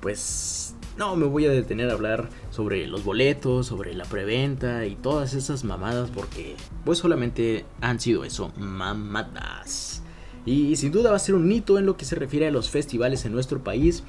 pues, 0.00 0.76
no 0.96 1.16
me 1.16 1.26
voy 1.26 1.46
a 1.46 1.50
detener 1.50 1.90
a 1.90 1.94
hablar 1.94 2.28
sobre 2.50 2.86
los 2.86 3.02
boletos, 3.02 3.66
sobre 3.66 3.92
la 3.94 4.04
preventa 4.04 4.86
y 4.86 4.94
todas 4.94 5.34
esas 5.34 5.64
mamadas. 5.64 6.10
Porque, 6.10 6.54
pues, 6.84 6.98
solamente 6.98 7.64
han 7.80 7.98
sido 7.98 8.24
eso: 8.24 8.52
mamadas. 8.56 10.02
Y 10.46 10.76
sin 10.76 10.92
duda 10.92 11.10
va 11.10 11.16
a 11.16 11.18
ser 11.20 11.34
un 11.34 11.50
hito 11.50 11.78
en 11.78 11.86
lo 11.86 11.96
que 11.96 12.04
se 12.04 12.14
refiere 12.14 12.46
a 12.46 12.50
los 12.50 12.70
festivales 12.70 13.24
en 13.24 13.32
nuestro 13.32 13.64
país 13.64 14.04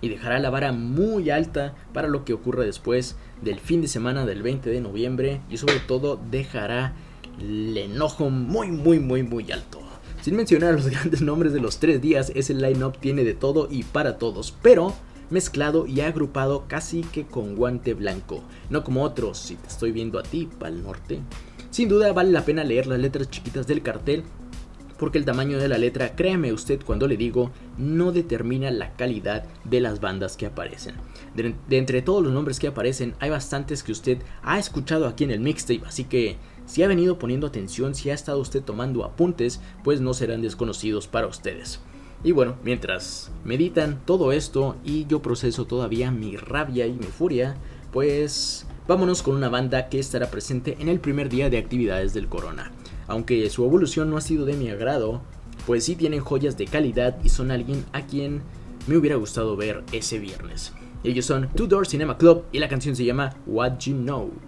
y 0.00 0.08
dejará 0.08 0.38
la 0.38 0.50
vara 0.50 0.72
muy 0.72 1.30
alta 1.30 1.74
para 1.92 2.08
lo 2.08 2.24
que 2.24 2.32
ocurra 2.32 2.64
después 2.64 3.16
del 3.42 3.60
fin 3.60 3.80
de 3.80 3.88
semana 3.88 4.26
del 4.26 4.42
20 4.42 4.70
de 4.70 4.80
noviembre 4.80 5.40
y 5.50 5.56
sobre 5.56 5.80
todo 5.80 6.20
dejará 6.30 6.94
el 7.40 7.76
enojo 7.76 8.30
muy 8.30 8.70
muy 8.70 8.98
muy 8.98 9.22
muy 9.22 9.50
alto. 9.52 9.80
Sin 10.22 10.36
mencionar 10.36 10.74
los 10.74 10.86
grandes 10.90 11.22
nombres 11.22 11.52
de 11.52 11.60
los 11.60 11.78
tres 11.78 12.00
días, 12.00 12.32
ese 12.34 12.54
line-up 12.54 12.98
tiene 12.98 13.24
de 13.24 13.34
todo 13.34 13.68
y 13.70 13.84
para 13.84 14.18
todos, 14.18 14.54
pero 14.62 14.94
mezclado 15.30 15.86
y 15.86 16.00
agrupado 16.00 16.64
casi 16.68 17.02
que 17.02 17.26
con 17.26 17.54
guante 17.54 17.94
blanco, 17.94 18.42
no 18.70 18.82
como 18.82 19.02
otros, 19.02 19.38
si 19.38 19.56
te 19.56 19.68
estoy 19.68 19.92
viendo 19.92 20.18
a 20.18 20.22
ti, 20.22 20.48
pal 20.58 20.82
norte. 20.82 21.20
Sin 21.70 21.88
duda 21.88 22.12
vale 22.12 22.32
la 22.32 22.44
pena 22.44 22.64
leer 22.64 22.86
las 22.86 22.98
letras 22.98 23.30
chiquitas 23.30 23.66
del 23.66 23.82
cartel 23.82 24.24
porque 24.98 25.18
el 25.18 25.24
tamaño 25.24 25.58
de 25.58 25.68
la 25.68 25.78
letra, 25.78 26.14
créame 26.16 26.52
usted 26.52 26.80
cuando 26.84 27.06
le 27.06 27.16
digo, 27.16 27.50
no 27.76 28.12
determina 28.12 28.70
la 28.70 28.94
calidad 28.96 29.44
de 29.64 29.80
las 29.80 30.00
bandas 30.00 30.36
que 30.36 30.46
aparecen. 30.46 30.96
De, 31.34 31.54
de, 31.68 31.78
entre 31.78 32.02
todos 32.02 32.22
los 32.22 32.32
nombres 32.32 32.58
que 32.58 32.68
aparecen, 32.68 33.14
hay 33.20 33.30
bastantes 33.30 33.82
que 33.82 33.92
usted 33.92 34.18
ha 34.42 34.58
escuchado 34.58 35.06
aquí 35.06 35.24
en 35.24 35.30
el 35.30 35.40
mixtape, 35.40 35.86
así 35.86 36.04
que 36.04 36.36
si 36.66 36.82
ha 36.82 36.88
venido 36.88 37.18
poniendo 37.18 37.46
atención, 37.46 37.94
si 37.94 38.10
ha 38.10 38.14
estado 38.14 38.40
usted 38.40 38.62
tomando 38.62 39.04
apuntes, 39.04 39.60
pues 39.84 40.00
no 40.00 40.12
serán 40.12 40.42
desconocidos 40.42 41.06
para 41.06 41.26
ustedes. 41.26 41.80
Y 42.24 42.32
bueno, 42.32 42.56
mientras 42.64 43.30
meditan 43.44 44.00
todo 44.04 44.32
esto 44.32 44.76
y 44.84 45.06
yo 45.06 45.22
proceso 45.22 45.66
todavía 45.66 46.10
mi 46.10 46.36
rabia 46.36 46.86
y 46.86 46.92
mi 46.92 47.06
furia, 47.06 47.56
pues 47.92 48.66
vámonos 48.88 49.22
con 49.22 49.36
una 49.36 49.48
banda 49.48 49.88
que 49.88 49.98
estará 49.98 50.30
presente 50.30 50.76
en 50.80 50.88
el 50.88 50.98
primer 50.98 51.28
día 51.28 51.48
de 51.48 51.58
actividades 51.58 52.12
del 52.14 52.28
Corona. 52.28 52.72
Aunque 53.08 53.48
su 53.50 53.64
evolución 53.64 54.10
no 54.10 54.16
ha 54.16 54.20
sido 54.20 54.44
de 54.44 54.54
mi 54.54 54.68
agrado, 54.70 55.22
pues 55.66 55.84
sí 55.84 55.96
tienen 55.96 56.20
joyas 56.20 56.56
de 56.56 56.66
calidad 56.66 57.18
y 57.24 57.30
son 57.30 57.50
alguien 57.50 57.84
a 57.92 58.06
quien 58.06 58.42
me 58.86 58.96
hubiera 58.96 59.16
gustado 59.16 59.56
ver 59.56 59.82
ese 59.92 60.18
viernes. 60.18 60.72
Ellos 61.04 61.26
son 61.26 61.48
Two 61.54 61.66
Door 61.66 61.86
Cinema 61.86 62.18
Club 62.18 62.44
y 62.52 62.58
la 62.58 62.68
canción 62.68 62.94
se 62.94 63.04
llama 63.04 63.34
What 63.46 63.78
You 63.80 63.96
Know. 63.96 64.47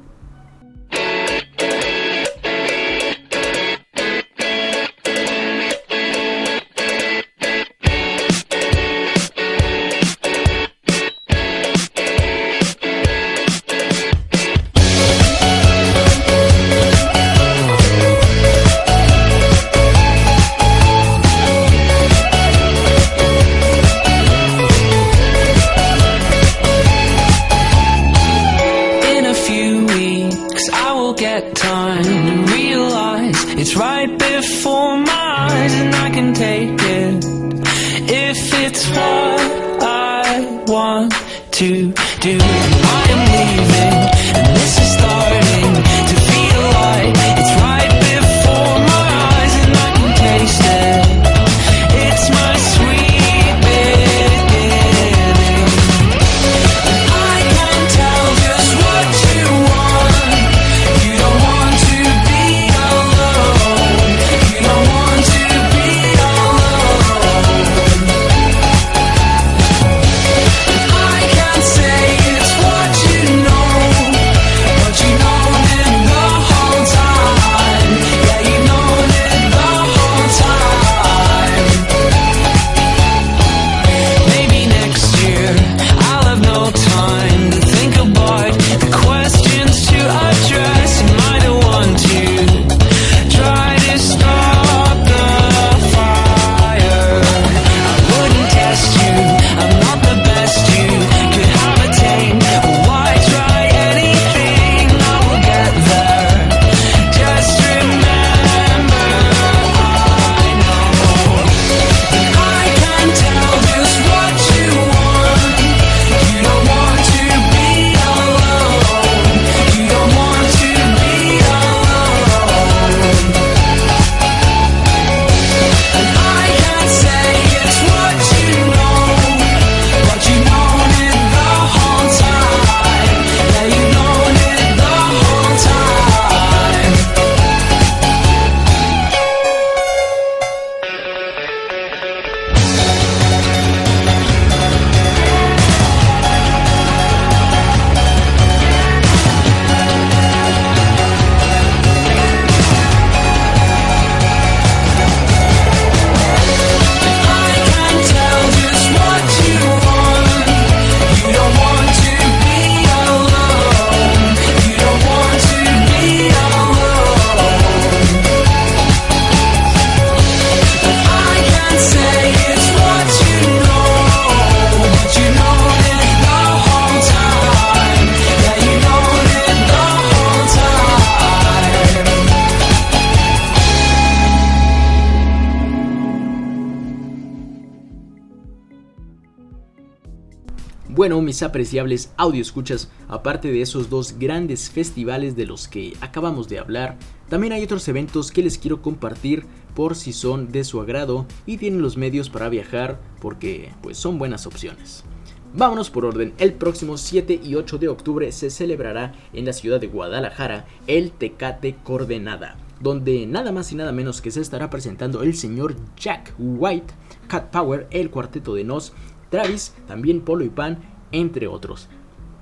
Apreciables 191.43 192.13
audio 192.17 192.43
escuchas, 192.43 192.91
aparte 193.09 193.51
de 193.51 193.63
esos 193.63 193.91
dos 193.91 194.19
grandes 194.19 194.71
festivales 194.71 195.37
de 195.37 195.47
los 195.47 195.69
que 195.69 195.95
acabamos 196.01 196.49
de 196.49 196.59
hablar, 196.59 196.97
también 197.29 197.53
hay 197.53 197.63
otros 197.63 197.87
eventos 197.89 198.31
que 198.31 198.43
les 198.43 198.59
quiero 198.59 198.83
compartir 198.83 199.45
por 199.75 199.97
si 199.97 200.13
son 200.13 200.53
de 200.53 200.65
su 200.65 200.81
agrado 200.81 201.27
y 201.47 201.57
tienen 201.57 201.83
los 201.83 201.97
medios 201.97 202.31
para 202.31 202.49
viajar 202.49 203.01
porque 203.21 203.73
pues 203.83 203.97
son 203.97 204.19
buenas 204.19 204.47
opciones. 204.47 205.05
Vámonos 205.53 205.91
por 205.91 206.05
orden, 206.05 206.33
el 206.39 206.53
próximo 206.53 206.97
7 206.97 207.41
y 207.43 207.57
8 207.57 207.79
de 207.79 207.89
octubre 207.89 208.31
se 208.31 208.51
celebrará 208.51 209.15
en 209.33 209.47
la 209.47 209.53
ciudad 209.53 209.81
de 209.81 209.89
Guadalajara 209.89 210.67
el 210.87 211.11
Tecate 211.11 211.75
Coordenada, 211.83 212.57
donde 212.81 213.27
nada 213.27 213.51
más 213.51 213.73
y 213.73 213.75
nada 213.75 213.91
menos 213.91 214.21
que 214.21 214.31
se 214.31 214.41
estará 214.41 214.71
presentando 214.71 215.23
el 215.23 215.35
señor 215.35 215.75
Jack 215.97 216.35
White, 216.39 216.95
Cat 217.27 217.51
Power, 217.51 217.89
el 217.91 218.11
cuarteto 218.11 218.55
de 218.55 218.63
Nos, 218.63 218.93
Travis, 219.29 219.75
también 219.87 220.21
Polo 220.21 220.45
y 220.45 220.51
Pan, 220.51 220.79
entre 221.13 221.47
otros. 221.47 221.89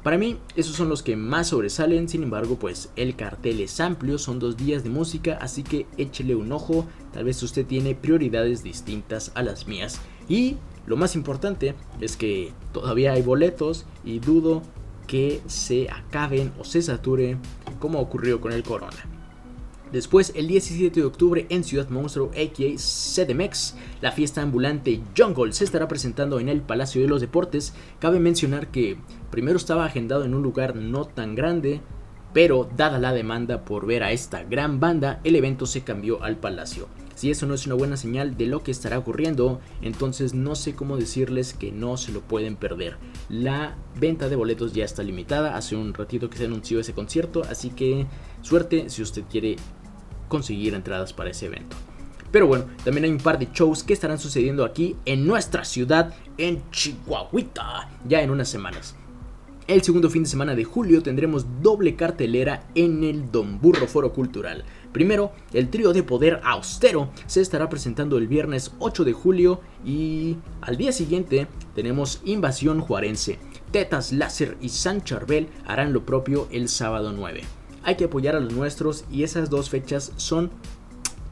Para 0.03 0.16
mí, 0.16 0.39
esos 0.55 0.77
son 0.77 0.89
los 0.89 1.03
que 1.03 1.16
más 1.16 1.49
sobresalen, 1.49 2.09
sin 2.09 2.23
embargo, 2.23 2.57
pues 2.59 2.91
el 2.97 3.16
cartel 3.16 3.61
es 3.61 3.81
amplio, 3.81 4.16
son 4.19 4.39
dos 4.39 4.57
días 4.57 4.85
de 4.85 4.91
música, 4.91 5.39
así 5.41 5.62
que 5.62 5.87
échele 5.97 6.35
un 6.37 6.53
ojo, 6.53 6.87
tal 7.12 7.25
vez 7.25 7.43
usted 7.43 7.66
tiene 7.66 7.95
prioridades 7.95 8.62
distintas 8.62 9.33
a 9.35 9.43
las 9.43 9.66
mías. 9.66 10.01
Y 10.29 10.57
lo 10.87 10.97
más 10.97 11.16
importante 11.16 11.75
es 12.01 12.16
que 12.16 12.53
todavía 12.73 13.12
hay 13.12 13.23
boletos 13.23 13.87
y 14.05 14.21
dudo 14.21 14.62
que 15.07 15.43
se 15.47 15.91
acaben 15.91 16.53
o 16.59 16.64
se 16.64 16.81
sature 16.81 17.37
como 17.81 17.99
ocurrió 17.99 18.41
con 18.41 18.53
el 18.53 18.62
Corona. 18.62 19.18
Después, 19.93 20.32
el 20.36 20.49
17 20.49 21.01
de 21.01 21.07
octubre 21.07 21.47
en 21.49 21.64
Ciudad 21.64 21.89
Monstruo, 21.89 22.30
a.k.a. 22.30 22.76
CDMX, 22.76 23.74
la 24.01 24.12
fiesta 24.12 24.43
ambulante 24.43 25.01
Jungle 25.16 25.53
se 25.53 25.64
estará 25.64 25.89
presentando 25.89 26.41
en 26.41 26.49
el 26.49 26.61
Palacio 26.61 27.01
de 27.01 27.09
los 27.09 27.20
Deportes. 27.20 27.72
Cabe 27.99 28.20
mencionar 28.20 28.70
que 28.70 28.99
primero 29.30 29.57
estaba 29.57 29.84
agendado 29.84 30.24
en 30.24 30.34
un 30.34 30.43
lugar 30.43 30.76
no 30.76 31.07
tan 31.07 31.34
grande, 31.34 31.80
pero 32.32 32.68
dada 32.76 32.99
la 32.99 33.12
demanda 33.12 33.64
por 33.64 33.86
ver 33.86 34.03
a 34.03 34.12
esta 34.12 34.45
gran 34.45 34.80
banda, 34.80 35.20
el 35.24 35.36
evento 35.36 35.66
se 35.66 35.82
cambió 35.82 36.22
al 36.22 36.36
Palacio. 36.36 36.89
Si 37.18 37.32
eso 37.32 37.47
no 37.47 37.55
es 37.55 37.66
una 37.66 37.74
buena 37.74 37.97
señal 37.97 38.36
de 38.36 38.47
lo 38.47 38.62
que 38.62 38.70
estará 38.70 38.97
ocurriendo, 38.97 39.59
entonces 39.82 40.34
no 40.34 40.55
sé 40.55 40.76
cómo 40.76 40.97
decirles 40.97 41.53
que 41.53 41.72
no 41.72 41.97
se 41.97 42.12
lo 42.12 42.20
pueden 42.20 42.55
perder. 42.55 42.97
La 43.28 43.76
venta 43.99 44.28
de 44.28 44.36
boletos 44.36 44.72
ya 44.72 44.84
está 44.84 45.03
limitada, 45.03 45.57
hace 45.57 45.74
un 45.74 45.95
ratito 45.95 46.30
que 46.30 46.39
se 46.39 46.45
anunció 46.45 46.78
ese 46.78 46.93
concierto, 46.93 47.43
así 47.51 47.70
que 47.70 48.07
suerte 48.41 48.89
si 48.89 49.03
usted 49.03 49.24
quiere 49.28 49.57
conseguir 50.29 50.74
entradas 50.74 51.12
para 51.12 51.31
ese 51.31 51.47
evento. 51.47 51.76
Pero 52.31 52.47
bueno, 52.47 52.66
también 52.85 53.05
hay 53.05 53.11
un 53.11 53.18
par 53.18 53.39
de 53.39 53.49
shows 53.53 53.83
que 53.83 53.95
estarán 53.95 54.18
sucediendo 54.18 54.64
aquí 54.64 54.97
en 55.07 55.26
nuestra 55.26 55.64
ciudad, 55.64 56.14
en 56.37 56.62
Chihuahuita, 56.70 57.89
ya 58.07 58.22
en 58.22 58.31
unas 58.31 58.49
semanas. 58.49 58.95
El 59.66 59.83
segundo 59.83 60.09
fin 60.09 60.22
de 60.22 60.31
semana 60.31 60.55
de 60.55 60.64
julio 60.64 61.03
tendremos 61.03 61.45
doble 61.61 61.95
cartelera 61.95 62.66
en 62.74 63.05
el 63.05 63.31
Don 63.31 63.61
Burro 63.61 63.87
Foro 63.87 64.14
Cultural. 64.14 64.64
Primero, 64.93 65.33
el 65.53 65.68
trío 65.68 65.93
de 65.93 66.03
poder 66.03 66.41
austero 66.43 67.11
se 67.26 67.43
estará 67.43 67.68
presentando 67.68 68.16
el 68.16 68.29
viernes 68.29 68.72
8 68.79 69.05
de 69.05 69.12
julio 69.12 69.61
y 69.85 70.39
al 70.62 70.79
día 70.79 70.91
siguiente 70.93 71.49
tenemos 71.74 72.22
Invasión 72.24 72.81
Juarense. 72.81 73.39
Tetas 73.70 74.12
Láser 74.12 74.57
y 74.62 74.70
San 74.70 75.05
Charbel 75.05 75.49
harán 75.66 75.93
lo 75.93 76.07
propio 76.07 76.49
el 76.51 76.70
sábado 76.70 77.12
9. 77.12 77.58
Hay 77.83 77.97
que 77.97 78.05
apoyar 78.05 78.37
a 78.37 78.41
los 78.41 78.53
nuestros 78.53 79.05
y 79.11 79.22
esas 79.22 79.51
dos 79.51 79.70
fechas 79.70 80.12
son 80.16 80.51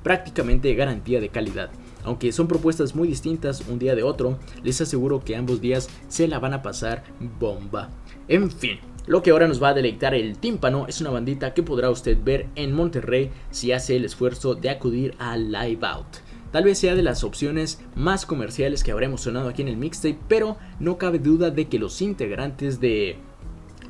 prácticamente 0.03 0.75
garantía 0.75 1.21
de 1.21 1.29
calidad. 1.29 1.71
Aunque 2.05 2.31
son 2.31 2.47
propuestas 2.47 2.95
muy 2.95 3.09
distintas 3.09 3.65
un 3.69 3.81
día 3.81 3.97
de 3.97 4.05
otro, 4.05 4.39
les 4.63 4.81
aseguro 4.81 5.25
que 5.25 5.35
ambos 5.35 5.61
días 5.61 5.89
se 6.09 6.29
la 6.29 6.39
van 6.39 6.55
a 6.55 6.63
pasar 6.63 7.03
bomba. 7.41 7.91
En 8.29 8.51
fin, 8.51 8.79
lo 9.07 9.23
que 9.23 9.31
ahora 9.31 9.49
nos 9.49 9.63
va 9.63 9.71
a 9.71 9.75
deleitar 9.75 10.15
el 10.15 10.39
tímpano 10.39 10.87
es 10.87 11.01
una 11.01 11.11
bandita 11.11 11.55
que 11.55 11.65
podrá 11.65 11.91
usted 11.91 12.17
ver 12.23 12.47
en 12.55 12.73
Monterrey 12.73 13.31
si 13.51 13.73
hace 13.73 13.97
el 13.97 14.05
esfuerzo 14.05 14.55
de 14.55 14.71
acudir 14.71 15.15
a 15.19 15.37
Live 15.37 15.85
Out. 15.87 16.19
Tal 16.53 16.65
vez 16.65 16.79
sea 16.79 16.95
de 16.95 17.03
las 17.03 17.25
opciones 17.25 17.81
más 17.95 18.25
comerciales 18.25 18.83
que 18.83 18.93
habremos 18.93 19.23
sonado 19.23 19.49
aquí 19.49 19.63
en 19.63 19.69
el 19.69 19.77
mixtape, 19.77 20.19
pero 20.29 20.57
no 20.79 20.99
cabe 20.99 21.19
duda 21.19 21.51
de 21.51 21.69
que 21.69 21.79
los 21.79 22.01
integrantes 22.01 22.81
de 22.81 23.19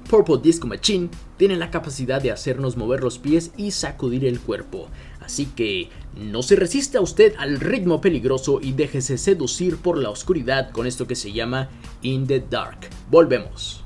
Purple 0.06 0.38
Disco 0.42 0.66
Machine 0.66 1.08
tienen 1.36 1.58
la 1.58 1.70
capacidad 1.70 2.22
de 2.22 2.30
hacernos 2.30 2.76
mover 2.76 3.02
los 3.02 3.18
pies 3.18 3.50
y 3.56 3.70
sacudir 3.70 4.24
el 4.24 4.40
cuerpo. 4.40 4.88
Así 5.20 5.46
que 5.46 5.90
no 6.14 6.42
se 6.42 6.56
resista 6.56 7.00
usted 7.00 7.34
al 7.38 7.58
ritmo 7.60 8.00
peligroso 8.00 8.60
y 8.62 8.72
déjese 8.72 9.18
seducir 9.18 9.76
por 9.78 9.98
la 9.98 10.10
oscuridad 10.10 10.70
con 10.70 10.86
esto 10.86 11.06
que 11.06 11.16
se 11.16 11.32
llama 11.32 11.68
In 12.02 12.26
the 12.26 12.40
Dark. 12.40 12.88
Volvemos. 13.10 13.84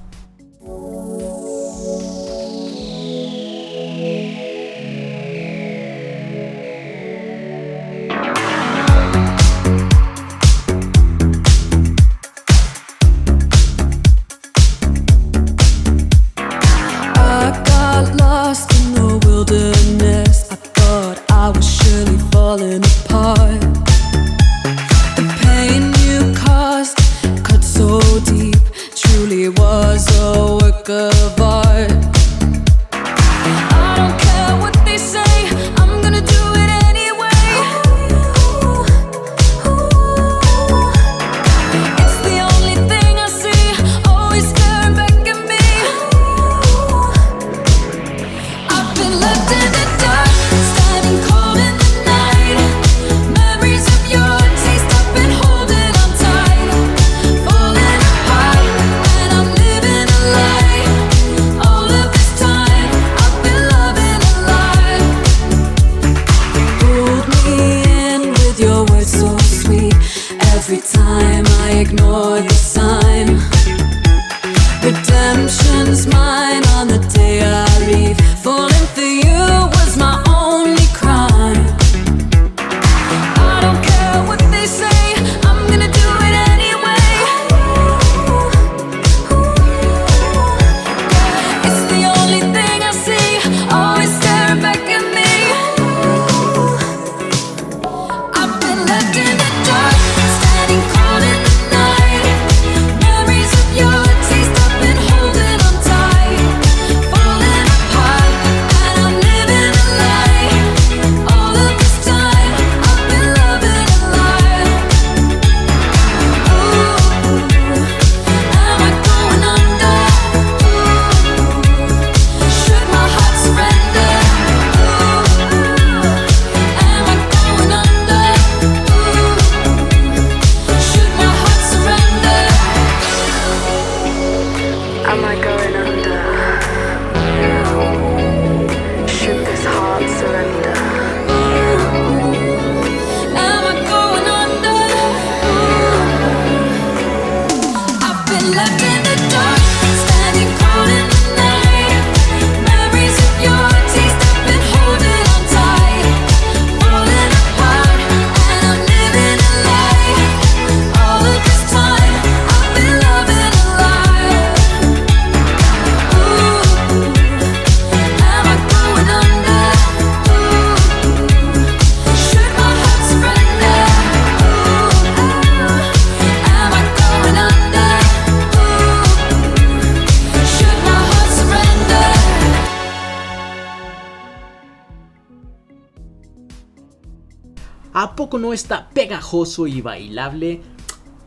¿A 188.31 188.33
poco 188.33 188.47
no 188.47 188.53
está 188.53 188.89
pegajoso 188.91 189.67
y 189.67 189.81
bailable? 189.81 190.61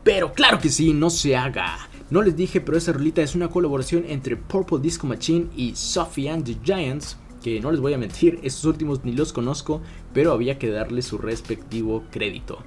Pero 0.04 0.32
claro 0.32 0.58
que 0.58 0.70
sí, 0.70 0.94
no 0.94 1.10
se 1.10 1.36
haga. 1.36 1.90
No 2.08 2.22
les 2.22 2.34
dije, 2.34 2.62
pero 2.62 2.78
esa 2.78 2.94
rolita 2.94 3.20
es 3.20 3.34
una 3.34 3.50
colaboración 3.50 4.06
entre 4.08 4.38
Purple 4.38 4.78
Disco 4.78 5.06
Machine 5.06 5.48
y 5.54 5.76
Sophie 5.76 6.30
and 6.30 6.46
the 6.46 6.56
Giants. 6.64 7.18
Que 7.42 7.60
no 7.60 7.70
les 7.70 7.82
voy 7.82 7.92
a 7.92 7.98
mentir, 7.98 8.40
estos 8.42 8.64
últimos 8.64 9.04
ni 9.04 9.12
los 9.12 9.34
conozco, 9.34 9.82
pero 10.14 10.32
había 10.32 10.58
que 10.58 10.70
darle 10.70 11.02
su 11.02 11.18
respectivo 11.18 12.04
crédito. 12.10 12.60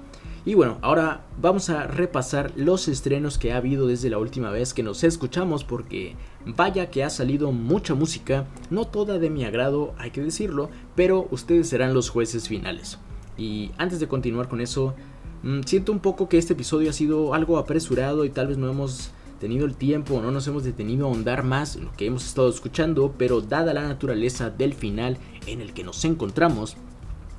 Y 0.46 0.54
bueno, 0.54 0.78
ahora 0.84 1.26
vamos 1.42 1.72
a 1.72 1.88
repasar 1.88 2.54
los 2.56 2.88
estrenos 2.88 3.40
que 3.40 3.54
ha 3.54 3.58
habido 3.58 3.88
desde 3.88 4.12
la 4.12 4.20
última 4.20 4.52
vez 4.52 4.76
que 4.76 4.84
nos 4.84 5.04
escuchamos 5.04 5.64
porque 5.64 6.16
vaya 6.46 6.92
que 6.92 7.04
ha 7.04 7.10
salido 7.10 7.52
mucha 7.52 7.96
música, 7.96 8.46
no 8.70 8.86
toda 8.86 9.18
de 9.18 9.32
mi 9.32 9.46
agrado, 9.46 9.96
hay 9.98 10.12
que 10.12 10.22
decirlo, 10.22 10.70
pero 10.96 11.28
ustedes 11.32 11.70
serán 11.70 11.96
los 11.96 12.12
jueces 12.12 12.48
finales. 12.48 13.00
Y 13.38 13.72
antes 13.78 14.00
de 14.00 14.08
continuar 14.08 14.48
con 14.48 14.62
eso, 14.62 14.96
mm, 15.44 15.62
siento 15.66 15.92
un 15.92 16.00
poco 16.00 16.28
que 16.28 16.38
este 16.38 16.54
episodio 16.54 16.90
ha 16.90 16.94
sido 16.94 17.34
algo 17.34 17.58
apresurado 17.58 18.26
y 18.26 18.30
tal 18.30 18.48
vez 18.48 18.58
no 18.58 18.70
hemos 18.70 19.12
tenido 19.40 19.66
el 19.66 19.76
tiempo, 19.76 20.20
no 20.22 20.32
nos 20.32 20.48
hemos 20.48 20.64
detenido 20.64 21.06
a 21.06 21.10
ahondar 21.10 21.44
más 21.44 21.76
en 21.76 21.86
lo 21.86 21.94
que 21.94 22.08
hemos 22.08 22.26
estado 22.26 22.50
escuchando, 22.50 23.14
pero 23.18 23.42
dada 23.42 23.74
la 23.74 23.88
naturaleza 23.88 24.50
del 24.50 24.74
final 24.74 25.18
en 25.46 25.62
el 25.62 25.74
que 25.74 25.84
nos 25.84 26.04
encontramos, 26.06 26.76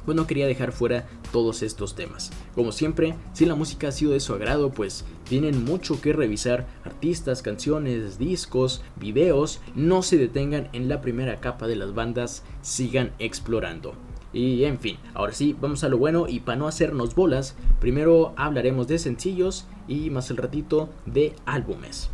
pues 0.04 0.16
no 0.16 0.26
quería 0.26 0.46
dejar 0.46 0.72
fuera 0.72 1.06
todos 1.32 1.62
estos 1.62 1.94
temas. 1.94 2.30
Como 2.54 2.72
siempre, 2.72 3.14
si 3.34 3.44
la 3.44 3.54
música 3.54 3.88
ha 3.88 3.92
sido 3.92 4.12
de 4.12 4.20
su 4.20 4.32
agrado, 4.32 4.70
pues 4.70 5.04
tienen 5.28 5.64
mucho 5.64 6.00
que 6.00 6.14
revisar, 6.14 6.66
artistas, 6.84 7.42
canciones, 7.42 8.18
discos, 8.18 8.82
videos, 8.96 9.60
no 9.74 10.02
se 10.02 10.16
detengan 10.16 10.70
en 10.72 10.88
la 10.88 11.02
primera 11.02 11.40
capa 11.40 11.66
de 11.66 11.76
las 11.76 11.94
bandas, 11.94 12.42
sigan 12.62 13.12
explorando. 13.18 13.92
Y 14.32 14.64
en 14.64 14.78
fin, 14.78 14.98
ahora 15.14 15.32
sí, 15.32 15.56
vamos 15.58 15.84
a 15.84 15.88
lo 15.88 15.98
bueno 15.98 16.28
y 16.28 16.40
para 16.40 16.58
no 16.58 16.68
hacernos 16.68 17.14
bolas, 17.14 17.56
primero 17.80 18.34
hablaremos 18.36 18.86
de 18.86 18.98
sencillos 18.98 19.66
y 19.86 20.10
más 20.10 20.30
el 20.30 20.36
ratito 20.36 20.90
de 21.06 21.34
álbumes. 21.46 22.10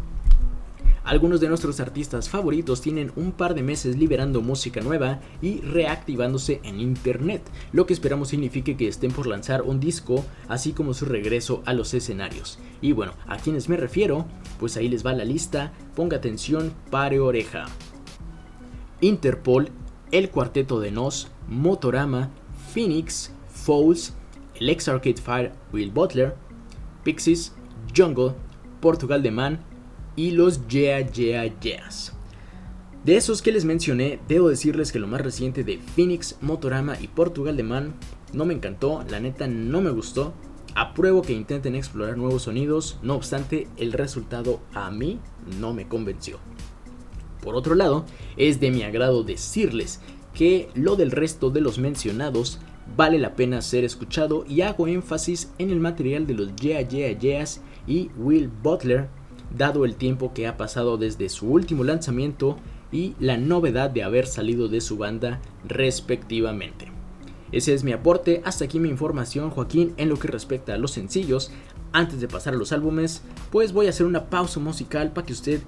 Algunos 1.04 1.38
de 1.40 1.48
nuestros 1.48 1.80
artistas 1.80 2.30
favoritos 2.30 2.80
tienen 2.80 3.12
un 3.16 3.32
par 3.32 3.54
de 3.54 3.62
meses 3.62 3.96
liberando 3.96 4.40
música 4.40 4.80
nueva 4.80 5.20
y 5.42 5.60
reactivándose 5.60 6.60
en 6.64 6.80
internet, 6.80 7.42
lo 7.72 7.84
que 7.84 7.92
esperamos 7.92 8.28
signifique 8.28 8.74
que 8.74 8.88
estén 8.88 9.12
por 9.12 9.26
lanzar 9.26 9.60
un 9.60 9.80
disco, 9.80 10.24
así 10.48 10.72
como 10.72 10.94
su 10.94 11.04
regreso 11.04 11.62
a 11.66 11.74
los 11.74 11.92
escenarios. 11.92 12.58
Y 12.80 12.92
bueno, 12.92 13.12
a 13.26 13.36
quienes 13.36 13.68
me 13.68 13.76
refiero, 13.76 14.24
pues 14.58 14.78
ahí 14.78 14.88
les 14.88 15.04
va 15.04 15.12
la 15.12 15.26
lista, 15.26 15.74
ponga 15.94 16.16
atención, 16.16 16.72
pare 16.90 17.20
oreja. 17.20 17.66
Interpol, 19.02 19.68
El 20.14 20.30
Cuarteto 20.30 20.78
de 20.78 20.92
Nos, 20.92 21.26
Motorama, 21.48 22.30
Phoenix, 22.72 23.32
Fouls, 23.48 24.14
el 24.54 24.70
ex 24.70 24.86
Arcade 24.86 25.20
Fire 25.20 25.52
Will 25.72 25.90
Butler, 25.90 26.36
Pixies, 27.02 27.52
Jungle, 27.96 28.30
Portugal 28.80 29.24
de 29.24 29.32
Man 29.32 29.58
y 30.14 30.30
los 30.30 30.68
Yeah 30.68 31.00
Yeah 31.00 31.58
Yeahs. 31.58 32.12
De 33.04 33.16
esos 33.16 33.42
que 33.42 33.50
les 33.50 33.64
mencioné, 33.64 34.20
debo 34.28 34.48
decirles 34.48 34.92
que 34.92 35.00
lo 35.00 35.08
más 35.08 35.20
reciente 35.20 35.64
de 35.64 35.78
Phoenix, 35.78 36.38
Motorama 36.40 36.96
y 37.00 37.08
Portugal 37.08 37.56
de 37.56 37.64
Man 37.64 37.94
no 38.32 38.44
me 38.44 38.54
encantó, 38.54 39.04
la 39.10 39.18
neta 39.18 39.48
no 39.48 39.80
me 39.80 39.90
gustó. 39.90 40.32
Apruebo 40.76 41.22
que 41.22 41.32
intenten 41.32 41.74
explorar 41.74 42.16
nuevos 42.16 42.42
sonidos, 42.42 43.00
no 43.02 43.16
obstante, 43.16 43.66
el 43.78 43.92
resultado 43.92 44.60
a 44.74 44.92
mí 44.92 45.18
no 45.58 45.74
me 45.74 45.88
convenció. 45.88 46.38
Por 47.44 47.56
otro 47.56 47.74
lado, 47.74 48.06
es 48.38 48.58
de 48.58 48.70
mi 48.70 48.82
agrado 48.82 49.22
decirles 49.22 50.00
que 50.32 50.70
lo 50.74 50.96
del 50.96 51.10
resto 51.10 51.50
de 51.50 51.60
los 51.60 51.78
mencionados 51.78 52.58
vale 52.96 53.18
la 53.18 53.36
pena 53.36 53.60
ser 53.60 53.84
escuchado 53.84 54.44
y 54.48 54.62
hago 54.62 54.88
énfasis 54.88 55.52
en 55.58 55.70
el 55.70 55.78
material 55.78 56.26
de 56.26 56.34
los 56.34 56.56
Yeah 56.56 56.80
Yeah 56.80 57.12
Yeahs 57.12 57.60
y 57.86 58.10
Will 58.16 58.48
Butler, 58.62 59.08
dado 59.56 59.84
el 59.84 59.96
tiempo 59.96 60.32
que 60.32 60.46
ha 60.46 60.56
pasado 60.56 60.96
desde 60.96 61.28
su 61.28 61.46
último 61.46 61.84
lanzamiento 61.84 62.56
y 62.90 63.14
la 63.20 63.36
novedad 63.36 63.90
de 63.90 64.02
haber 64.02 64.26
salido 64.26 64.68
de 64.68 64.80
su 64.80 64.96
banda 64.96 65.42
respectivamente. 65.68 66.90
Ese 67.52 67.74
es 67.74 67.84
mi 67.84 67.92
aporte, 67.92 68.40
hasta 68.44 68.64
aquí 68.64 68.80
mi 68.80 68.88
información 68.88 69.50
Joaquín 69.50 69.92
en 69.96 70.08
lo 70.08 70.18
que 70.18 70.28
respecta 70.28 70.74
a 70.74 70.78
los 70.78 70.92
sencillos. 70.92 71.52
Antes 71.92 72.20
de 72.20 72.26
pasar 72.26 72.54
a 72.54 72.56
los 72.56 72.72
álbumes, 72.72 73.22
pues 73.52 73.72
voy 73.72 73.86
a 73.86 73.90
hacer 73.90 74.06
una 74.06 74.28
pausa 74.28 74.58
musical 74.58 75.12
para 75.12 75.26
que 75.26 75.34
usted 75.34 75.60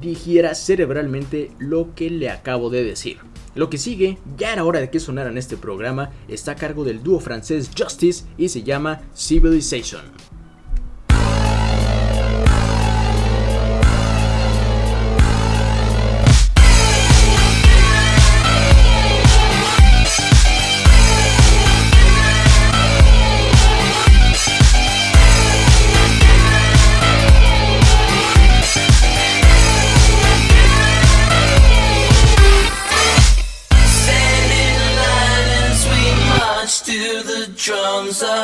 digiera 0.00 0.54
cerebralmente 0.54 1.50
lo 1.58 1.94
que 1.94 2.10
le 2.10 2.30
acabo 2.30 2.70
de 2.70 2.84
decir. 2.84 3.18
Lo 3.54 3.68
que 3.68 3.78
sigue, 3.78 4.18
ya 4.36 4.52
era 4.52 4.64
hora 4.64 4.80
de 4.80 4.90
que 4.90 5.00
sonara 5.00 5.30
en 5.30 5.38
este 5.38 5.56
programa, 5.56 6.10
está 6.28 6.52
a 6.52 6.56
cargo 6.56 6.84
del 6.84 7.02
dúo 7.02 7.18
francés 7.20 7.70
Justice 7.76 8.24
y 8.38 8.48
se 8.48 8.62
llama 8.62 9.00
Civilization. 9.14 10.02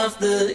Of 0.06 0.18
the. 0.20 0.54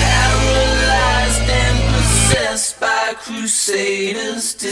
Paralyzed 0.00 1.48
and 1.60 1.78
possessed 1.94 2.80
by 2.80 3.14
crusaders 3.16 4.54
to. 4.54 4.68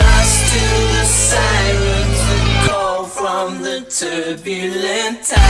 Lost 0.00 0.38
to 0.52 0.64
the 0.94 1.04
sirens 1.04 2.20
that 2.28 2.66
call 2.70 3.04
from 3.04 3.62
the 3.62 3.78
turbulent 3.82 5.24
tide. 5.24 5.45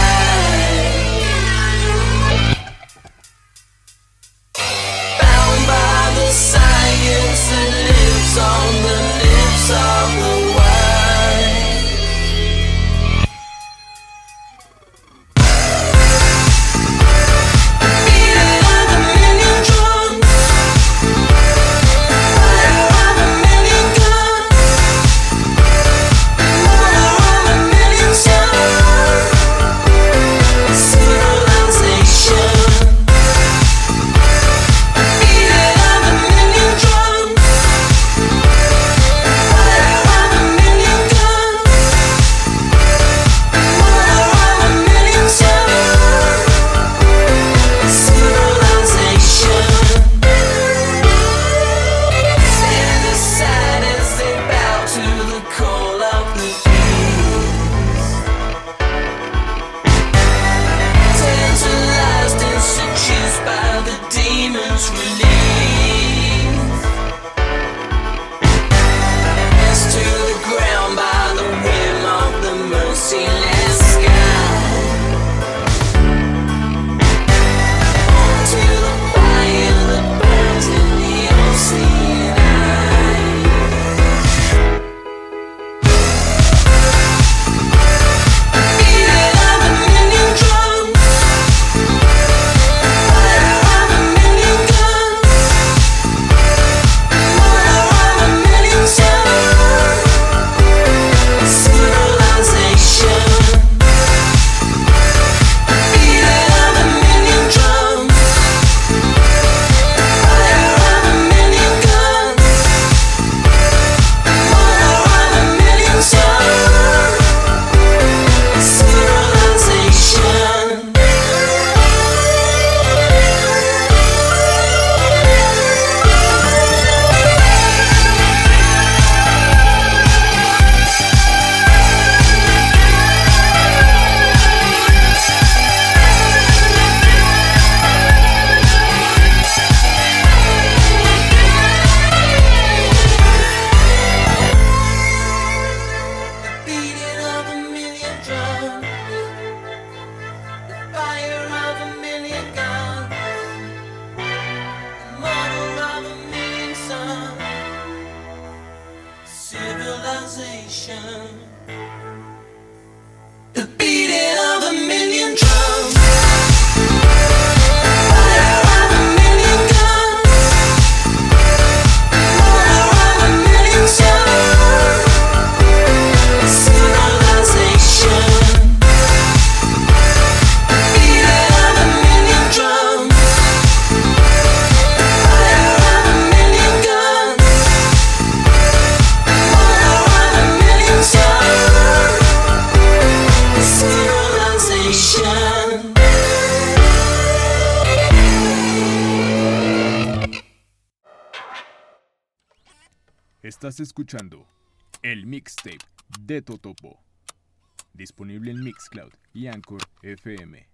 Disponible 208.16 208.50
en 208.50 208.64
Mixcloud 208.64 209.12
y 209.34 209.46
Anchor 209.46 209.82
FM. 210.02 210.66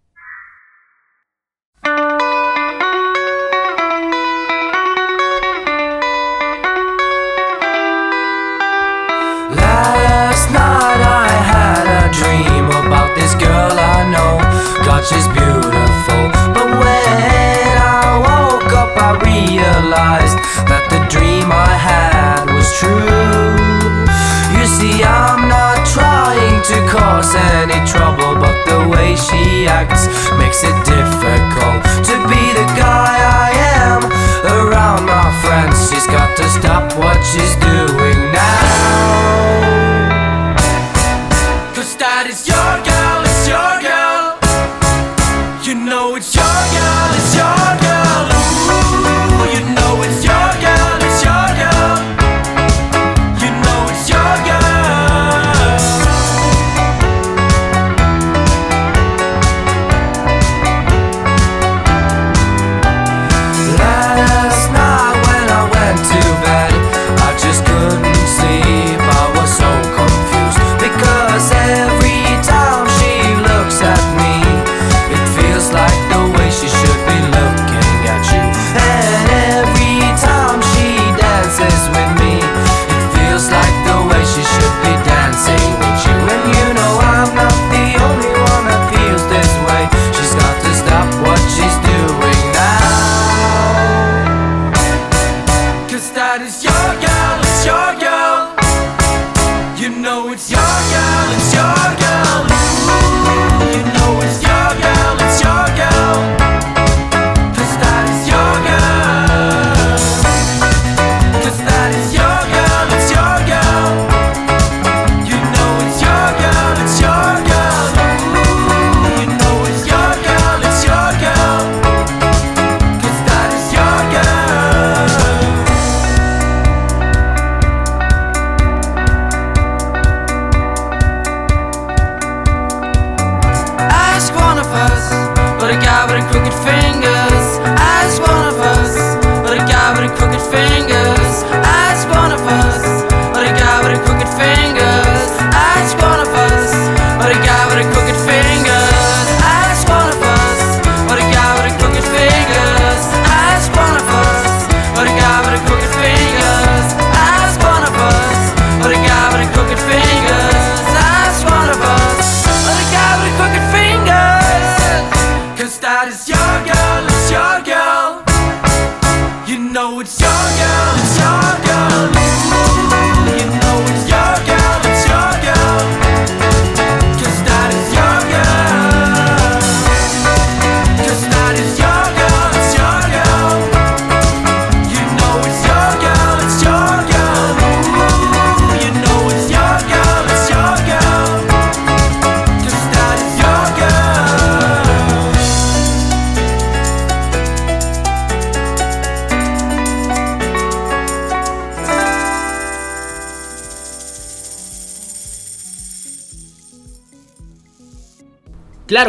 Last 9.51 10.51
night 10.53 11.03
I 11.03 11.29
had 11.51 11.87
a 12.07 12.13
dream 12.13 12.67
about 12.67 13.13
this 13.17 13.35
girl 13.35 13.73
I 13.77 14.09
know. 14.09 14.39
God, 14.87 15.05
she's 15.05 15.27
beautiful. 15.27 15.72
Trouble, 27.93 28.41
but 28.41 28.57
the 28.65 28.89
way 28.89 29.15
she 29.15 29.67
acts 29.67 30.02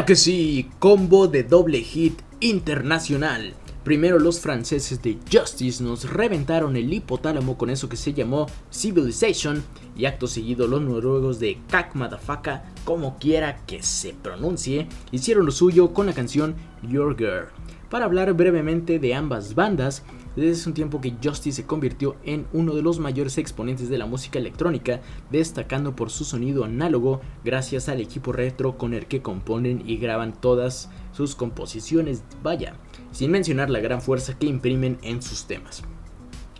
Que 0.06 0.18
sí, 0.18 0.70
combo 0.80 1.30
de 1.30 1.44
doble 1.44 1.80
hit 1.80 2.20
internacional. 2.42 3.54
Primero 3.86 4.20
los 4.20 4.42
franceses 4.42 5.02
de 5.02 5.18
Justice 5.32 5.82
nos 5.82 6.10
reventaron 6.10 6.76
el 6.76 6.92
hipotálamo 6.92 7.58
con 7.58 7.70
eso 7.70 7.88
que 7.88 7.96
se 7.96 8.14
llamó 8.14 8.48
Civilization 8.70 9.64
y 9.96 10.04
acto 10.06 10.28
seguido 10.28 10.68
los 10.68 10.82
noruegos 10.82 11.40
de 11.40 11.58
Kak 11.70 11.96
Madafaka, 11.96 12.66
como 12.84 13.18
quiera 13.18 13.66
que 13.66 13.82
se 13.82 14.14
pronuncie, 14.14 14.88
hicieron 15.14 15.46
lo 15.46 15.54
suyo 15.54 15.94
con 15.94 16.08
la 16.08 16.14
canción 16.14 16.56
Your 16.82 17.16
Girl. 17.18 17.48
Para 17.90 18.04
hablar 18.04 18.34
brevemente 18.34 19.00
de 19.00 19.16
ambas 19.16 19.56
bandas, 19.56 20.04
desde 20.36 20.52
hace 20.52 20.70
un 20.70 20.76
tiempo 20.76 21.02
que 21.02 21.16
Justice 21.24 21.62
se 21.62 21.68
convirtió 21.68 22.16
en 22.24 22.48
uno 22.54 22.74
de 22.74 22.82
los 22.82 23.00
mayores 23.00 23.38
exponentes 23.38 23.90
de 23.90 23.98
la 23.98 24.06
música 24.06 24.40
electrónica, 24.40 25.02
destacando 25.32 25.96
por 25.96 26.10
su 26.10 26.24
sonido 26.26 26.64
análogo 26.64 27.22
gracias 27.44 27.90
al 27.90 28.02
equipo 28.02 28.32
retro 28.32 28.78
con 28.78 28.94
el 28.94 29.06
que 29.06 29.22
componen 29.22 29.84
y 29.86 29.98
graban 29.98 30.34
todas 30.34 30.90
sus 31.12 31.36
composiciones, 31.36 32.24
vaya, 32.42 32.76
sin 33.12 33.32
mencionar 33.32 33.70
la 33.70 33.80
gran 33.80 34.02
fuerza 34.02 34.38
que 34.38 34.48
imprimen 34.48 34.98
en 35.04 35.22
sus 35.22 35.46
temas. 35.46 35.84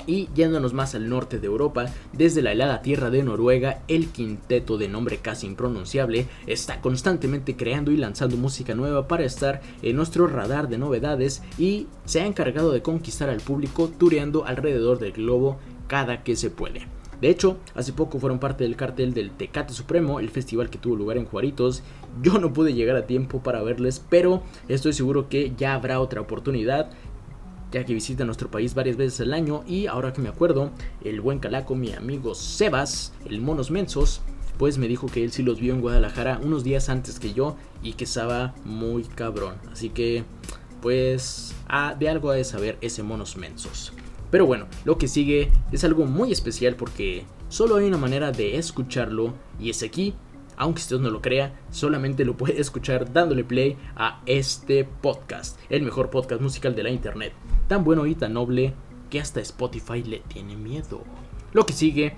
Y 0.06 0.28
yéndonos 0.36 0.74
más 0.74 0.96
al 0.96 1.10
norte 1.10 1.40
de 1.40 1.48
Europa, 1.48 1.86
desde 2.12 2.42
la 2.42 2.52
helada 2.52 2.82
tierra 2.82 3.10
de 3.10 3.24
Noruega, 3.24 3.84
el 3.88 4.08
quinteto 4.08 4.78
de 4.78 4.90
nombre 4.90 5.18
casi 5.18 5.48
impronunciable 5.48 6.28
está 6.46 6.82
constantemente 6.82 7.56
creando 7.56 7.92
y 7.92 7.98
lanzando 7.98 8.36
música 8.36 8.76
nueva 8.76 9.08
para 9.08 9.24
estar 9.24 9.62
en 9.82 9.96
nuestro 9.96 10.28
radar 10.28 10.68
de 10.68 10.78
novedades 10.78 11.42
y 11.58 11.88
se 12.06 12.22
ha 12.22 12.26
encargado 12.26 12.72
de 12.72 12.82
conquistar 12.82 13.30
al 13.30 13.40
público 13.40 13.90
tureando 13.90 14.46
alrededor 14.46 15.00
del 15.00 15.14
globo 15.14 15.58
cada 15.88 16.24
que 16.24 16.36
se 16.36 16.50
puede. 16.50 16.88
De 17.24 17.30
hecho, 17.30 17.58
hace 17.74 17.94
poco 17.94 18.20
fueron 18.20 18.40
parte 18.40 18.66
del 18.66 18.76
cartel 18.76 19.14
del 19.14 19.32
Tecate 19.32 19.74
Supremo, 19.74 20.20
el 20.20 20.30
festival 20.30 20.70
que 20.70 20.78
tuvo 20.78 20.98
lugar 20.98 21.16
en 21.16 21.24
Juaritos. 21.24 21.82
Yo 22.22 22.38
no 22.38 22.52
pude 22.52 22.74
llegar 22.74 22.98
a 22.98 23.08
tiempo 23.08 23.42
para 23.42 23.64
verles, 23.64 24.04
pero 24.10 24.44
estoy 24.68 24.92
seguro 24.92 25.30
que 25.30 25.54
ya 25.58 25.74
habrá 25.74 26.02
otra 26.02 26.20
oportunidad 26.20 26.90
ya 27.74 27.84
que 27.84 27.94
visita 27.94 28.24
nuestro 28.24 28.50
país 28.50 28.76
varias 28.76 28.96
veces 28.96 29.20
al 29.22 29.34
año 29.34 29.64
y 29.68 29.88
ahora 29.88 30.14
que 30.14 30.22
me 30.22 30.30
acuerdo, 30.30 30.72
el 31.04 31.20
buen 31.22 31.40
calaco, 31.40 31.76
mi 31.76 31.92
amigo 31.92 32.36
Sebas, 32.36 33.14
el 33.26 33.42
Monos 33.42 33.72
Mensos, 33.72 34.22
pues 34.60 34.78
me 34.78 34.88
dijo 34.88 35.08
que 35.08 35.24
él 35.24 35.32
sí 35.32 35.42
los 35.42 35.60
vio 35.60 35.74
en 35.74 35.82
Guadalajara 35.82 36.40
unos 36.44 36.64
días 36.64 36.88
antes 36.90 37.20
que 37.20 37.34
yo 37.34 37.58
y 37.82 37.94
que 37.94 38.04
estaba 38.04 38.54
muy 38.64 39.04
cabrón. 39.04 39.56
Así 39.72 39.90
que, 39.90 40.24
pues, 40.82 41.56
ah, 41.68 41.96
de 42.00 42.10
algo 42.10 42.30
ha 42.30 42.36
de 42.36 42.44
saber 42.44 42.78
ese 42.82 43.02
Monos 43.02 43.36
Mensos. 43.38 43.92
Pero 44.30 44.46
bueno, 44.46 44.68
lo 44.86 45.00
que 45.00 45.08
sigue 45.08 45.52
es 45.72 45.84
algo 45.84 46.06
muy 46.06 46.32
especial 46.32 46.76
porque 46.76 47.26
solo 47.50 47.78
hay 47.78 47.86
una 47.86 47.98
manera 47.98 48.32
de 48.32 48.58
escucharlo 48.58 49.34
y 49.60 49.72
es 49.72 49.82
aquí. 49.82 50.14
Aunque 50.58 50.82
usted 50.82 51.00
no 51.00 51.10
lo 51.10 51.22
crea, 51.22 51.60
solamente 51.72 52.26
lo 52.26 52.38
puede 52.38 52.60
escuchar 52.60 53.12
dándole 53.12 53.44
play 53.44 53.78
a 53.96 54.22
este 54.26 54.86
podcast, 54.86 55.60
el 55.70 55.82
mejor 55.82 56.10
podcast 56.10 56.42
musical 56.42 56.76
de 56.76 56.84
la 56.84 56.90
internet, 56.90 57.34
tan 57.68 57.84
bueno 57.84 58.06
y 58.06 58.16
tan 58.16 58.34
noble 58.34 58.74
que 59.10 59.20
hasta 59.20 59.42
Spotify 59.42 60.04
le 60.04 60.20
tiene 60.20 60.56
miedo. 60.56 61.04
Lo 61.54 61.66
que 61.66 61.74
sigue 61.74 62.16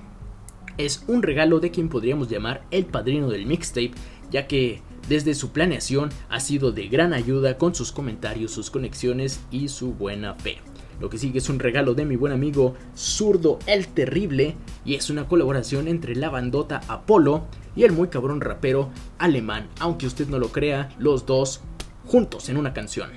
es 0.78 1.04
un 1.08 1.24
regalo 1.24 1.60
de 1.60 1.72
quien 1.72 1.90
podríamos 1.90 2.30
llamar 2.30 2.66
el 2.72 2.86
padrino 2.86 3.30
del 3.30 3.46
mixtape, 3.46 3.92
ya 4.32 4.48
que 4.48 4.82
desde 5.08 5.36
su 5.36 5.52
planeación 5.52 6.10
ha 6.30 6.40
sido 6.40 6.72
de 6.72 6.88
gran 6.88 7.14
ayuda 7.14 7.58
con 7.58 7.76
sus 7.76 7.92
comentarios, 7.92 8.52
sus 8.52 8.72
conexiones 8.72 9.40
y 9.52 9.68
su 9.68 9.94
buena 9.94 10.34
fe. 10.36 10.58
Lo 11.00 11.10
que 11.10 11.18
sigue 11.18 11.40
es 11.40 11.50
un 11.50 11.60
regalo 11.60 11.94
de 11.94 12.06
mi 12.06 12.16
buen 12.16 12.32
amigo 12.32 12.76
Zurdo 12.96 13.60
el 13.66 13.88
Terrible 13.88 14.56
y 14.86 14.96
es 14.96 15.10
una 15.10 15.28
colaboración 15.28 15.88
entre 15.88 16.16
la 16.16 16.30
bandota 16.30 16.82
Apolo 16.88 17.44
y 17.76 17.84
el 17.84 17.92
muy 17.92 18.08
cabrón 18.08 18.42
rapero 18.42 18.90
alemán, 19.18 19.68
aunque 19.80 20.08
usted 20.08 20.28
no 20.30 20.40
lo 20.40 20.50
crea, 20.50 20.90
los 20.98 21.26
dos 21.26 21.62
juntos 22.06 22.50
en 22.50 22.58
una 22.58 22.74
canción. 22.74 23.10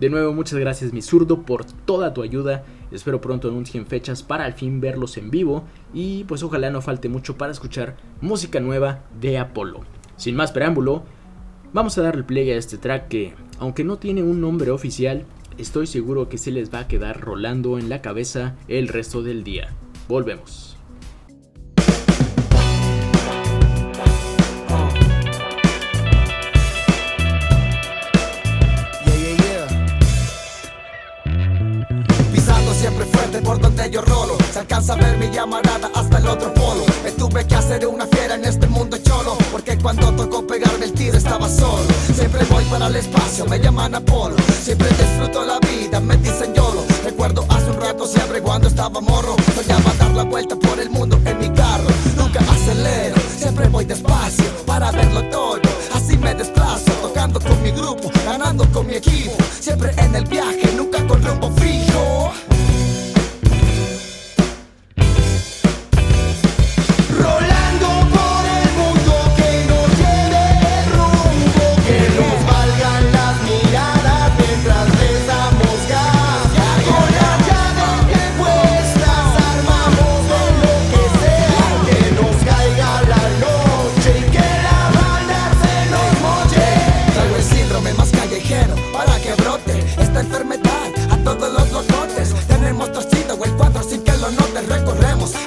De 0.00 0.08
nuevo, 0.08 0.32
muchas 0.32 0.58
gracias 0.58 0.92
mi 0.92 1.02
zurdo 1.02 1.42
por 1.42 1.64
toda 1.64 2.14
tu 2.14 2.22
ayuda. 2.22 2.64
Espero 2.90 3.20
pronto 3.20 3.48
anuncien 3.48 3.86
fechas 3.86 4.22
para 4.22 4.46
al 4.46 4.54
fin 4.54 4.80
verlos 4.80 5.16
en 5.18 5.30
vivo 5.30 5.64
y 5.92 6.24
pues 6.24 6.42
ojalá 6.42 6.70
no 6.70 6.80
falte 6.80 7.08
mucho 7.08 7.36
para 7.36 7.52
escuchar 7.52 7.96
música 8.20 8.60
nueva 8.60 9.04
de 9.20 9.38
Apolo. 9.38 9.82
Sin 10.16 10.36
más 10.36 10.52
preámbulo, 10.52 11.04
vamos 11.72 11.96
a 11.98 12.02
darle 12.02 12.24
play 12.24 12.50
a 12.50 12.56
este 12.56 12.78
track 12.78 13.08
que, 13.08 13.34
aunque 13.58 13.84
no 13.84 13.98
tiene 13.98 14.22
un 14.22 14.40
nombre 14.40 14.70
oficial, 14.70 15.26
estoy 15.58 15.86
seguro 15.86 16.28
que 16.28 16.38
se 16.38 16.50
les 16.50 16.72
va 16.72 16.80
a 16.80 16.88
quedar 16.88 17.20
rolando 17.20 17.78
en 17.78 17.88
la 17.88 18.02
cabeza 18.02 18.56
el 18.68 18.88
resto 18.88 19.22
del 19.22 19.44
día. 19.44 19.74
Volvemos. 20.08 20.76
Pisando 32.32 32.74
siempre 32.74 33.04
fuerte 33.06 33.40
por 33.42 33.60
donde 33.60 33.90
yo 33.90 34.02
rolo. 34.02 34.36
Se 34.52 34.58
alcanza 34.58 34.94
a 34.94 34.96
ver 34.96 35.16
mi 35.18 35.30
llamarada 35.30 35.90
hasta 35.94 36.18
el 36.18 36.26
otro 36.26 36.52
polo. 36.54 36.84
Me 37.04 37.12
tuve 37.12 37.46
que 37.46 37.54
hacer 37.54 37.86
una 37.86 38.06
fiera 38.06 38.34
en 38.34 38.44
este 38.44 38.66
mundo 38.66 38.96
cholo. 38.98 39.36
Porque 39.52 39.78
cuando 39.78 40.12
tocó 40.14 40.46
pegarme 40.46 40.86
el 40.86 40.92
tiro 40.92 41.16
estaba 41.16 41.48
solo. 41.48 41.99
Siempre 42.20 42.44
voy 42.50 42.64
para 42.64 42.88
el 42.88 42.96
espacio, 42.96 43.46
me 43.46 43.58
llaman 43.58 43.94
Apolo. 43.94 44.36
Siempre 44.62 44.88
disfruto 44.88 45.42
la 45.42 45.58
vida, 45.60 46.00
me 46.00 46.18
dicen 46.18 46.52
YOLO. 46.52 46.84
Recuerdo 47.02 47.46
hace 47.48 47.70
un 47.70 47.80
rato 47.80 48.06
siempre 48.06 48.42
cuando 48.42 48.68
estaba 48.68 49.00
morro. 49.00 49.36
Soñaba 49.54 49.90
dar 49.98 50.10
la 50.10 50.24
vuelta 50.24 50.54
por 50.54 50.78
el 50.78 50.90
mundo 50.90 51.18
en 51.24 51.38
mi 51.38 51.48
carro. 51.48 51.88
Nunca 52.18 52.40
acelero, 52.40 53.16
siempre 53.38 53.68
voy 53.68 53.86
despacio 53.86 54.44
para 54.66 54.92
verlo 54.92 55.22
todo. 55.30 55.62
Así 55.94 56.18
me 56.18 56.34
desplazo, 56.34 56.92
tocando 57.00 57.40
con 57.40 57.62
mi 57.62 57.70
grupo, 57.70 58.10
ganando 58.26 58.70
con 58.70 58.86
mi 58.86 58.96
equipo. 58.96 59.32
Siempre 59.58 59.90
en 59.96 60.14
el 60.14 60.26
viaje, 60.26 60.74
nunca 60.76 61.02
con 61.06 61.24
rumbo 61.24 61.50
fijo. 61.52 62.32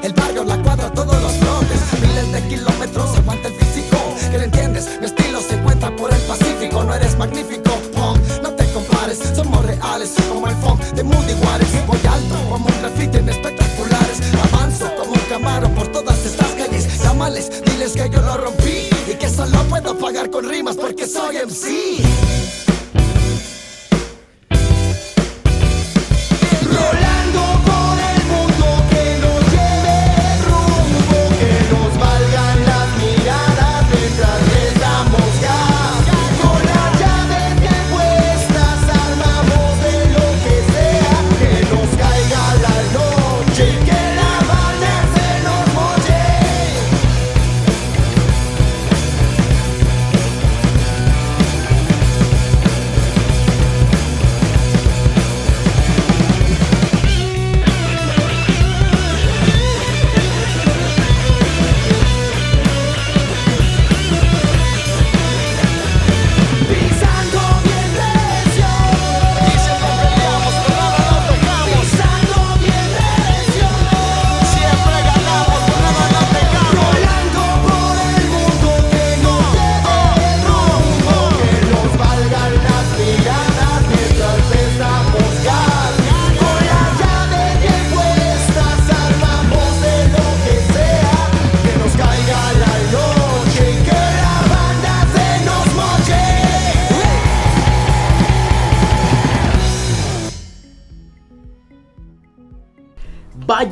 El 0.03 0.13
barrio, 0.13 0.43
la 0.43 0.61
cuadra, 0.61 0.91
todos 0.91 1.21
los 1.21 1.39
brotes. 1.39 1.79
Miles 2.01 2.31
de 2.31 2.41
kilómetros, 2.47 3.17
aguanta 3.17 3.47
el 3.47 3.55
físico. 3.55 3.97
Que 4.31 4.37
le 4.37 4.45
entiendes? 4.45 4.89
Mi 4.99 5.05
estilo 5.05 5.41
se 5.41 5.55
encuentra 5.55 5.95
por 5.95 6.13
el 6.13 6.21
Pacífico. 6.21 6.83
No 6.83 6.93
eres 6.93 7.17
magnífico, 7.17 7.71
punk, 7.93 8.17
no 8.41 8.51
te 8.51 8.65
compares. 8.73 9.19
Somos 9.35 9.65
reales 9.65 10.13
como 10.29 10.47
el 10.47 10.55
funk 10.55 10.79
de 10.95 11.03
Moody 11.03 11.33
Waters. 11.45 11.87
Voy 11.87 11.99
alto 12.09 12.35
como 12.49 12.65
un 12.65 12.81
graffiti 12.81 13.17
en 13.17 13.29
espectaculares. 13.29 14.17
Avanzo 14.51 14.91
como 14.97 15.13
un 15.13 15.25
camaro 15.29 15.69
por 15.69 15.87
todas 15.87 16.25
estas 16.25 16.51
calles. 16.51 17.01
Llámales, 17.03 17.63
diles 17.65 17.93
que 17.93 18.09
yo 18.09 18.21
lo 18.21 18.37
rompí 18.37 18.89
y 19.09 19.15
que 19.15 19.29
solo 19.29 19.63
puedo 19.69 19.97
pagar 19.97 20.29
con 20.29 20.47
rimas 20.47 20.75
porque 20.75 21.07
soy 21.07 21.37
MC. 21.37 22.02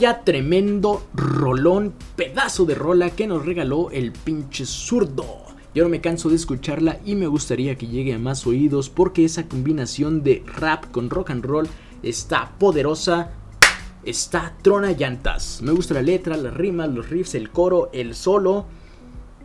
Tremendo 0.02 1.04
rolón, 1.14 1.94
pedazo 2.16 2.66
de 2.66 2.74
rola 2.74 3.12
que 3.12 3.28
nos 3.28 3.46
regaló 3.46 3.92
el 3.92 4.12
pinche 4.12 4.66
zurdo. 4.66 5.44
Yo 5.76 5.84
no 5.84 5.90
me 5.90 6.02
canso 6.02 6.28
de 6.28 6.38
escucharla 6.38 6.98
y 7.06 7.14
me 7.14 7.28
gustaría 7.28 7.76
que 7.76 7.86
llegue 7.86 8.16
a 8.16 8.20
más 8.20 8.48
oídos 8.48 8.90
porque 8.90 9.24
esa 9.24 9.48
combinación 9.48 10.24
de 10.24 10.44
rap 10.58 10.86
con 10.90 11.12
rock 11.12 11.30
and 11.30 11.46
roll 11.46 11.68
está 12.02 12.52
poderosa, 12.58 13.34
está 14.04 14.56
trona 14.64 14.92
llantas. 14.92 15.62
Me 15.62 15.72
gusta 15.72 15.94
la 15.94 16.02
letra, 16.02 16.36
las 16.36 16.56
rimas, 16.56 16.90
los 16.90 17.08
riffs, 17.08 17.36
el 17.36 17.52
coro, 17.52 17.92
el 17.94 18.16
solo. 18.16 18.66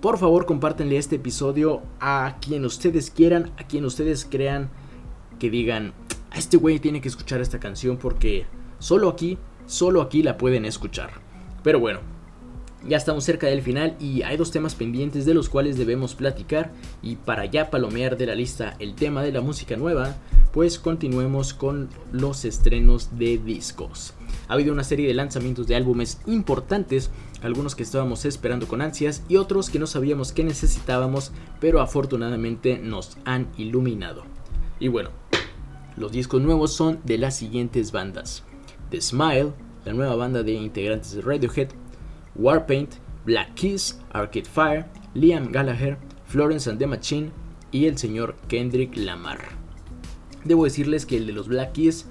Por 0.01 0.16
favor, 0.16 0.47
compártenle 0.47 0.97
este 0.97 1.16
episodio 1.16 1.83
a 2.01 2.39
quien 2.41 2.65
ustedes 2.65 3.11
quieran, 3.11 3.53
a 3.59 3.66
quien 3.66 3.85
ustedes 3.85 4.24
crean 4.24 4.70
que 5.39 5.51
digan, 5.51 5.93
este 6.35 6.57
güey 6.57 6.81
tiene 6.81 7.03
que 7.03 7.09
escuchar 7.09 7.43
esta 7.43 7.61
canción 7.61 7.99
porque 7.99 8.47
solo 8.78 9.11
aquí, 9.11 9.37
solo 9.66 10.01
aquí 10.01 10.22
la 10.22 10.38
pueden 10.38 10.64
escuchar. 10.64 11.10
Pero 11.62 11.80
bueno, 11.80 12.01
ya 12.86 12.97
estamos 12.97 13.24
cerca 13.24 13.48
del 13.48 13.62
final 13.62 13.97
y 13.98 14.22
hay 14.22 14.36
dos 14.36 14.52
temas 14.52 14.74
pendientes 14.74 15.26
de 15.26 15.34
los 15.34 15.48
cuales 15.48 15.76
debemos 15.76 16.14
platicar 16.14 16.72
y 17.02 17.16
para 17.16 17.44
ya 17.44 17.70
palomear 17.70 18.16
de 18.16 18.26
la 18.26 18.34
lista 18.34 18.76
el 18.78 18.94
tema 18.94 19.22
de 19.22 19.32
la 19.32 19.40
música 19.40 19.76
nueva, 19.76 20.14
pues 20.52 20.78
continuemos 20.78 21.52
con 21.52 21.88
los 22.12 22.44
estrenos 22.44 23.18
de 23.18 23.38
discos. 23.38 24.14
Ha 24.48 24.55
habido 24.55 24.72
una 24.72 24.84
serie 24.84 25.09
de 25.09 25.14
lanzamientos 25.14 25.66
de 25.66 25.74
álbumes 25.74 26.20
importantes, 26.26 27.10
algunos 27.43 27.74
que 27.74 27.82
estábamos 27.82 28.24
esperando 28.24 28.68
con 28.68 28.80
ansias 28.80 29.24
y 29.28 29.36
otros 29.36 29.68
que 29.68 29.78
no 29.80 29.86
sabíamos 29.86 30.32
que 30.32 30.44
necesitábamos, 30.44 31.32
pero 31.60 31.80
afortunadamente 31.80 32.78
nos 32.78 33.18
han 33.24 33.48
iluminado. 33.59 34.22
Y 34.78 34.88
bueno, 34.88 35.10
los 35.97 36.12
discos 36.12 36.40
nuevos 36.40 36.72
son 36.72 37.01
de 37.05 37.18
las 37.18 37.36
siguientes 37.36 37.90
bandas: 37.90 38.44
The 38.91 39.01
Smile, 39.01 39.53
la 39.85 39.93
nueva 39.93 40.17
banda 40.17 40.43
de 40.43 40.53
integrantes 40.53 41.13
de 41.13 41.23
Radiohead, 41.23 41.69
Warpaint, 42.35 42.95
Black 43.25 43.55
Keys, 43.55 43.99
Arcade 44.13 44.47
Fire, 44.47 44.87
Liam 45.15 45.51
Gallagher, 45.51 45.99
Florence 46.27 46.71
and 46.71 46.79
the 46.79 46.87
Machine 46.87 47.31
y 47.73 47.87
el 47.87 47.99
señor 47.99 48.37
Kendrick 48.49 48.97
Lamar. 48.97 49.41
Debo 50.45 50.65
decirles 50.65 51.07
que 51.07 51.17
el 51.17 51.27
de 51.27 51.33
los 51.33 51.49
Black 51.49 51.73
Keys 51.73 52.07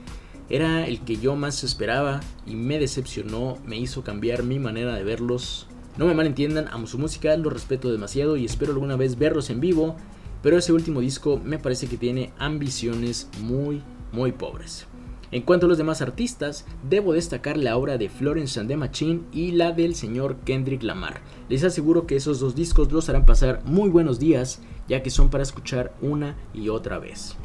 era 0.50 0.86
el 0.86 1.02
que 1.02 1.18
yo 1.18 1.36
más 1.36 1.64
esperaba 1.64 2.20
y 2.46 2.56
me 2.56 2.80
decepcionó, 2.80 3.58
me 3.66 3.80
hizo 3.80 4.04
cambiar 4.04 4.44
mi 4.44 4.60
manera 4.60 4.94
de 4.94 5.04
verlos. 5.04 5.68
No 5.98 6.06
me 6.06 6.14
malentiendan, 6.14 6.68
amo 6.72 6.88
su 6.88 7.00
música, 7.00 7.36
lo 7.38 7.50
respeto 7.50 7.92
demasiado 7.92 8.38
y 8.38 8.46
espero 8.46 8.74
alguna 8.74 8.96
vez 8.96 9.18
verlos 9.18 9.50
en 9.50 9.62
vivo, 9.62 9.96
pero 10.44 10.58
ese 10.58 10.74
último 10.74 11.00
disco 11.00 11.40
me 11.44 11.58
parece 11.58 11.88
que 11.88 11.98
tiene 11.98 12.34
ambiciones 12.38 13.30
muy, 13.40 13.82
muy 14.12 14.34
pobres. 14.34 14.86
En 15.32 15.42
cuanto 15.42 15.66
a 15.66 15.70
los 15.70 15.78
demás 15.78 16.02
artistas, 16.02 16.66
debo 16.88 17.14
destacar 17.14 17.58
la 17.58 17.78
obra 17.78 17.98
de 17.98 18.10
Florence 18.10 18.60
and 18.60 18.70
the 18.70 18.78
Machine 18.78 19.24
y 19.32 19.52
la 19.52 19.72
del 19.72 19.96
señor 19.96 20.38
Kendrick 20.46 20.84
Lamar. 20.84 21.22
Les 21.50 21.64
aseguro 21.64 22.06
que 22.06 22.16
esos 22.16 22.40
dos 22.40 22.56
discos 22.56 22.92
los 22.92 23.10
harán 23.10 23.26
pasar 23.26 23.62
muy 23.66 23.90
buenos 23.90 24.20
días, 24.20 24.62
ya 24.88 25.02
que 25.02 25.10
son 25.10 25.30
para 25.30 25.44
escuchar 25.44 25.94
una 26.02 26.36
y 26.54 26.70
otra 26.70 27.00
vez. 27.00 27.36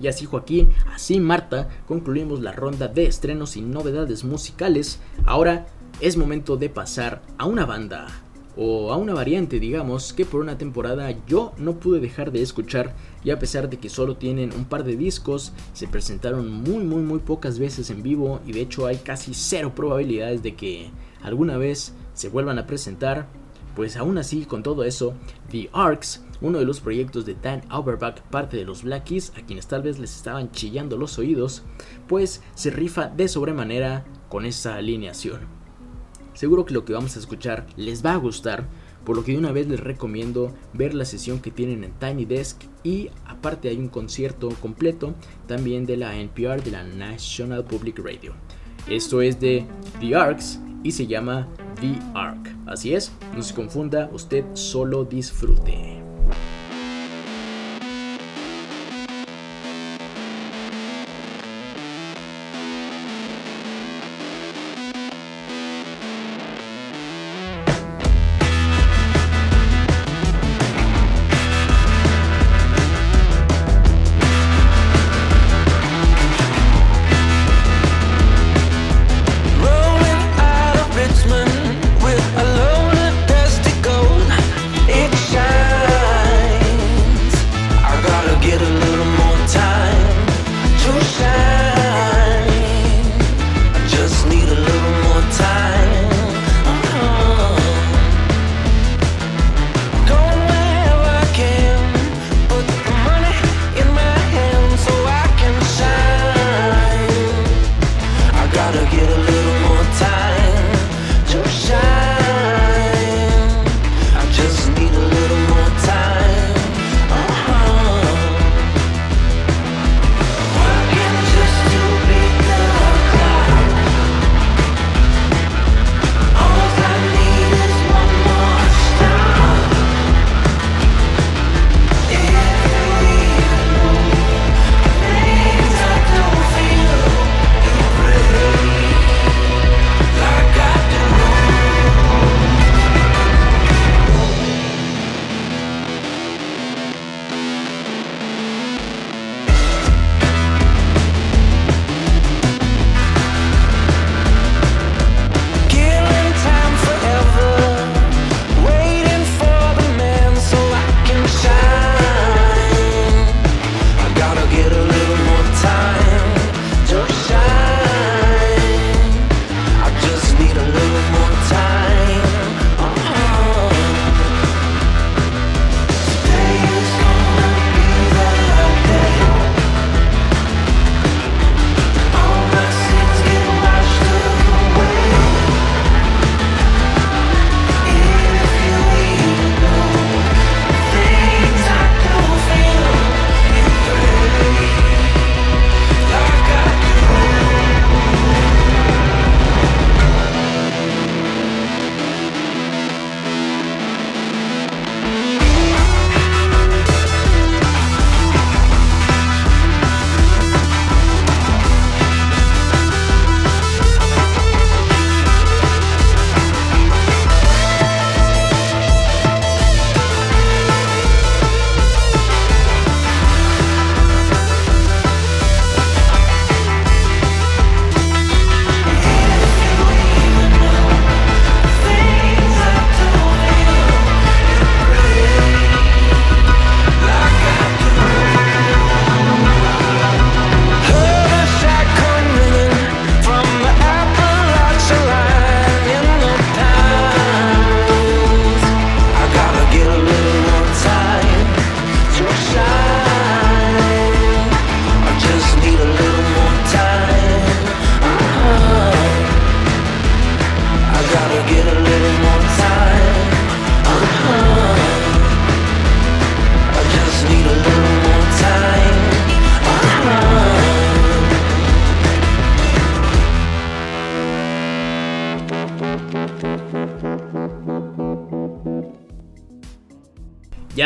Y 0.00 0.08
así 0.08 0.26
Joaquín, 0.26 0.68
así 0.92 1.20
Marta, 1.20 1.68
concluimos 1.86 2.40
la 2.40 2.52
ronda 2.52 2.88
de 2.88 3.06
estrenos 3.06 3.56
y 3.56 3.62
novedades 3.62 4.24
musicales. 4.24 5.00
Ahora 5.24 5.66
es 6.00 6.16
momento 6.16 6.56
de 6.56 6.68
pasar 6.68 7.22
a 7.38 7.46
una 7.46 7.64
banda, 7.64 8.08
o 8.56 8.92
a 8.92 8.96
una 8.96 9.14
variante, 9.14 9.58
digamos, 9.58 10.12
que 10.12 10.24
por 10.24 10.40
una 10.40 10.58
temporada 10.58 11.14
yo 11.26 11.52
no 11.58 11.74
pude 11.74 12.00
dejar 12.00 12.32
de 12.32 12.42
escuchar 12.42 12.94
y 13.24 13.30
a 13.30 13.38
pesar 13.38 13.68
de 13.68 13.78
que 13.78 13.88
solo 13.88 14.16
tienen 14.16 14.52
un 14.52 14.64
par 14.64 14.84
de 14.84 14.96
discos, 14.96 15.52
se 15.72 15.88
presentaron 15.88 16.50
muy 16.50 16.84
muy 16.84 17.02
muy 17.02 17.18
pocas 17.18 17.58
veces 17.58 17.90
en 17.90 18.02
vivo 18.02 18.40
y 18.46 18.52
de 18.52 18.60
hecho 18.60 18.86
hay 18.86 18.98
casi 18.98 19.34
cero 19.34 19.72
probabilidades 19.74 20.42
de 20.42 20.54
que 20.54 20.90
alguna 21.22 21.56
vez 21.56 21.94
se 22.14 22.28
vuelvan 22.28 22.58
a 22.58 22.66
presentar. 22.66 23.26
Pues 23.74 23.96
aún 23.96 24.18
así, 24.18 24.44
con 24.44 24.62
todo 24.62 24.84
eso, 24.84 25.14
The 25.50 25.68
Arcs, 25.72 26.22
uno 26.40 26.60
de 26.60 26.64
los 26.64 26.78
proyectos 26.78 27.26
de 27.26 27.34
Dan 27.34 27.62
Auerbach, 27.70 28.20
parte 28.30 28.56
de 28.56 28.64
los 28.64 28.84
Black 28.84 29.04
Keys, 29.04 29.32
a 29.36 29.44
quienes 29.44 29.66
tal 29.66 29.82
vez 29.82 29.98
les 29.98 30.14
estaban 30.14 30.52
chillando 30.52 30.96
los 30.96 31.18
oídos, 31.18 31.64
pues 32.06 32.40
se 32.54 32.70
rifa 32.70 33.08
de 33.08 33.26
sobremanera 33.26 34.04
con 34.28 34.46
esa 34.46 34.76
alineación. 34.76 35.53
Seguro 36.34 36.64
que 36.64 36.74
lo 36.74 36.84
que 36.84 36.92
vamos 36.92 37.16
a 37.16 37.20
escuchar 37.20 37.66
les 37.76 38.04
va 38.04 38.12
a 38.12 38.16
gustar, 38.16 38.66
por 39.04 39.16
lo 39.16 39.24
que 39.24 39.32
de 39.32 39.38
una 39.38 39.52
vez 39.52 39.68
les 39.68 39.80
recomiendo 39.80 40.52
ver 40.72 40.94
la 40.94 41.04
sesión 41.04 41.38
que 41.38 41.50
tienen 41.50 41.84
en 41.84 41.92
Tiny 41.92 42.24
Desk 42.24 42.62
y 42.82 43.10
aparte 43.26 43.68
hay 43.68 43.78
un 43.78 43.88
concierto 43.88 44.48
completo 44.60 45.14
también 45.46 45.86
de 45.86 45.96
la 45.96 46.16
NPR 46.16 46.62
de 46.62 46.70
la 46.70 46.82
National 46.82 47.64
Public 47.64 47.98
Radio. 47.98 48.34
Esto 48.88 49.22
es 49.22 49.38
de 49.40 49.64
The 50.00 50.14
Arcs 50.16 50.58
y 50.82 50.92
se 50.92 51.06
llama 51.06 51.48
The 51.80 51.98
Arc. 52.14 52.54
Así 52.66 52.94
es, 52.94 53.12
no 53.34 53.42
se 53.42 53.54
confunda, 53.54 54.10
usted 54.12 54.44
solo 54.54 55.04
disfrute. 55.04 56.02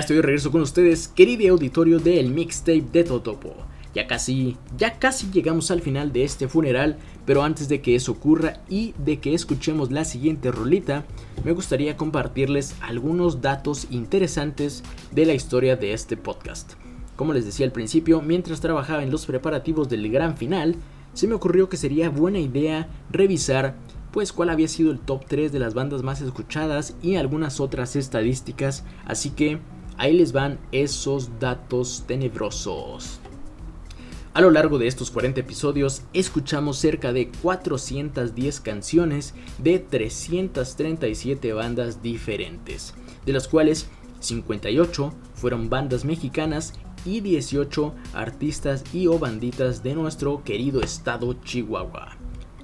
Estoy 0.08 0.16
de 0.16 0.22
regreso 0.22 0.50
con 0.50 0.62
ustedes, 0.62 1.06
querido 1.06 1.52
auditorio 1.52 1.98
del 1.98 2.30
mixtape 2.30 2.80
de 2.80 3.04
Totopo. 3.04 3.54
Ya 3.94 4.06
casi, 4.06 4.56
ya 4.74 4.98
casi 4.98 5.30
llegamos 5.30 5.70
al 5.70 5.82
final 5.82 6.14
de 6.14 6.24
este 6.24 6.48
funeral, 6.48 6.96
pero 7.26 7.42
antes 7.42 7.68
de 7.68 7.82
que 7.82 7.94
eso 7.94 8.12
ocurra 8.12 8.62
y 8.70 8.94
de 9.04 9.18
que 9.18 9.34
escuchemos 9.34 9.92
la 9.92 10.06
siguiente 10.06 10.50
rolita, 10.50 11.04
me 11.44 11.52
gustaría 11.52 11.98
compartirles 11.98 12.74
algunos 12.80 13.42
datos 13.42 13.86
interesantes 13.90 14.82
de 15.10 15.26
la 15.26 15.34
historia 15.34 15.76
de 15.76 15.92
este 15.92 16.16
podcast. 16.16 16.72
Como 17.14 17.34
les 17.34 17.44
decía 17.44 17.66
al 17.66 17.72
principio, 17.72 18.22
mientras 18.22 18.62
trabajaba 18.62 19.02
en 19.02 19.10
los 19.10 19.26
preparativos 19.26 19.90
del 19.90 20.10
gran 20.10 20.38
final, 20.38 20.76
se 21.12 21.26
me 21.26 21.34
ocurrió 21.34 21.68
que 21.68 21.76
sería 21.76 22.08
buena 22.08 22.38
idea 22.38 22.88
revisar 23.10 23.76
pues 24.10 24.32
cuál 24.32 24.48
había 24.48 24.68
sido 24.68 24.90
el 24.90 25.00
top 25.00 25.26
3 25.28 25.52
de 25.52 25.58
las 25.58 25.74
bandas 25.74 26.02
más 26.02 26.22
escuchadas 26.22 26.96
y 27.02 27.16
algunas 27.16 27.60
otras 27.60 27.94
estadísticas, 27.94 28.84
así 29.04 29.28
que 29.28 29.58
ahí 29.98 30.16
les 30.16 30.32
van 30.32 30.58
esos 30.72 31.38
datos 31.38 32.04
tenebrosos. 32.06 33.20
A 34.32 34.40
lo 34.40 34.50
largo 34.50 34.78
de 34.78 34.86
estos 34.86 35.10
40 35.10 35.40
episodios 35.40 36.02
escuchamos 36.12 36.78
cerca 36.78 37.12
de 37.12 37.30
410 37.42 38.60
canciones 38.60 39.34
de 39.58 39.80
337 39.80 41.52
bandas 41.52 42.02
diferentes, 42.02 42.94
de 43.26 43.32
las 43.32 43.48
cuales 43.48 43.88
58 44.20 45.12
fueron 45.34 45.68
bandas 45.68 46.04
mexicanas 46.04 46.74
y 47.04 47.20
18 47.20 47.94
artistas 48.14 48.84
y 48.92 49.08
o 49.08 49.18
banditas 49.18 49.82
de 49.82 49.94
nuestro 49.94 50.44
querido 50.44 50.82
estado 50.82 51.32
Chihuahua. 51.42 52.16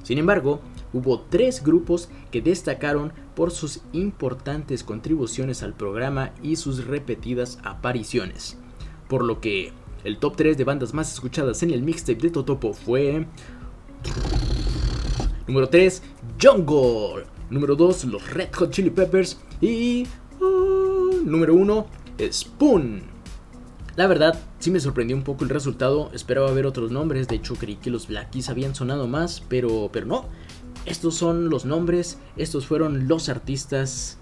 Sin 0.03 0.19
embargo, 0.19 0.61
hubo 0.95 1.21
tres 1.29 1.63
grupos 1.63 2.09
que 2.31 2.41
destacaron 2.41 3.13
por 3.35 3.51
sus 3.51 3.83
importantes 3.93 4.85
contribuciones 4.85 5.63
al 5.63 5.75
programa 5.75 6.33
y 6.43 6.57
sus 6.57 6.87
repetidas 6.87 7.59
apariciones. 7.65 8.57
Por 9.09 9.25
lo 9.25 9.41
que 9.41 9.73
el 10.05 10.19
top 10.19 10.37
3 10.37 10.57
de 10.57 10.65
bandas 10.65 10.95
más 10.95 11.13
escuchadas 11.13 11.63
en 11.63 11.71
el 11.71 11.83
mixtape 11.83 12.21
de 12.21 12.31
Totopo 12.31 12.73
fue... 12.73 13.27
Número 15.47 15.69
3, 15.69 16.03
Jungle. 16.41 17.25
Número 17.51 17.77
2, 17.77 18.05
los 18.05 18.31
Red 18.33 18.49
Hot 18.55 18.71
Chili 18.71 18.91
Peppers. 18.91 19.39
Y... 19.61 20.07
uh, 20.41 21.23
número 21.25 21.55
1, 21.55 21.87
Spoon. 22.31 23.03
La 23.97 24.07
verdad, 24.09 24.39
sí 24.59 24.71
me 24.71 24.81
sorprendió 24.81 25.17
un 25.17 25.23
poco 25.23 25.45
el 25.45 25.51
resultado. 25.51 26.11
Esperaba 26.13 26.51
ver 26.53 26.67
otros 26.67 26.91
nombres. 26.91 27.29
De 27.29 27.37
hecho, 27.37 27.55
creí 27.55 27.77
que 27.77 27.91
los 27.91 28.09
Blackies 28.09 28.49
habían 28.49 28.75
sonado 28.75 29.07
más. 29.07 29.43
Pero, 29.49 29.91
pero 29.93 30.07
no. 30.07 30.27
Estos 30.87 31.15
son 31.15 31.49
los 31.51 31.65
nombres. 31.65 32.19
Estos 32.37 32.67
fueron 32.67 33.09
los 33.09 33.29
artistas. 33.29 34.19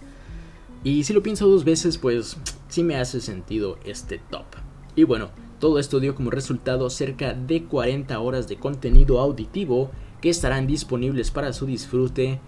Y 0.85 1.05
si 1.05 1.13
lo 1.13 1.23
pienso 1.23 1.49
dos 1.49 1.65
veces, 1.65 1.99
pues 1.99 2.37
sí 2.69 2.83
me 2.83 2.97
hace 2.97 3.21
sentido 3.21 3.79
este 3.85 4.19
top. 4.31 4.47
Y 4.95 5.05
bueno, 5.05 5.31
todo 5.59 5.79
esto 5.79 6.01
dio 6.01 6.15
como 6.15 6.31
resultado 6.31 6.91
cerca 6.91 7.35
de 7.35 7.65
40 7.65 8.19
horas 8.19 8.49
de 8.49 8.57
contenido 8.57 9.21
auditivo 9.21 9.91
que 10.21 10.29
estarán 10.31 10.67
disponibles 10.67 11.31
para 11.31 11.53
su 11.53 11.67
disfrute 11.67 12.41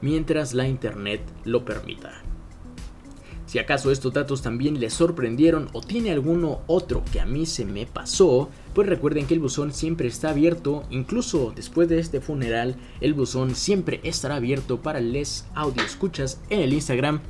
mientras 0.00 0.54
la 0.54 0.68
internet 0.68 1.20
lo 1.44 1.64
permita. 1.64 2.27
Si 3.48 3.58
acaso 3.58 3.90
estos 3.90 4.12
datos 4.12 4.42
también 4.42 4.78
les 4.78 4.92
sorprendieron 4.92 5.70
o 5.72 5.80
tiene 5.80 6.12
alguno 6.12 6.60
otro 6.66 7.02
que 7.10 7.18
a 7.18 7.24
mí 7.24 7.46
se 7.46 7.64
me 7.64 7.86
pasó, 7.86 8.50
pues 8.74 8.86
recuerden 8.86 9.26
que 9.26 9.32
el 9.32 9.40
buzón 9.40 9.72
siempre 9.72 10.06
está 10.06 10.28
abierto, 10.28 10.82
incluso 10.90 11.54
después 11.56 11.88
de 11.88 11.98
este 11.98 12.20
funeral, 12.20 12.76
el 13.00 13.14
buzón 13.14 13.54
siempre 13.54 14.00
estará 14.02 14.36
abierto 14.36 14.82
para 14.82 15.00
les 15.00 15.46
audio 15.54 15.82
escuchas 15.82 16.42
en 16.50 16.60
el 16.60 16.74
Instagram 16.74 17.20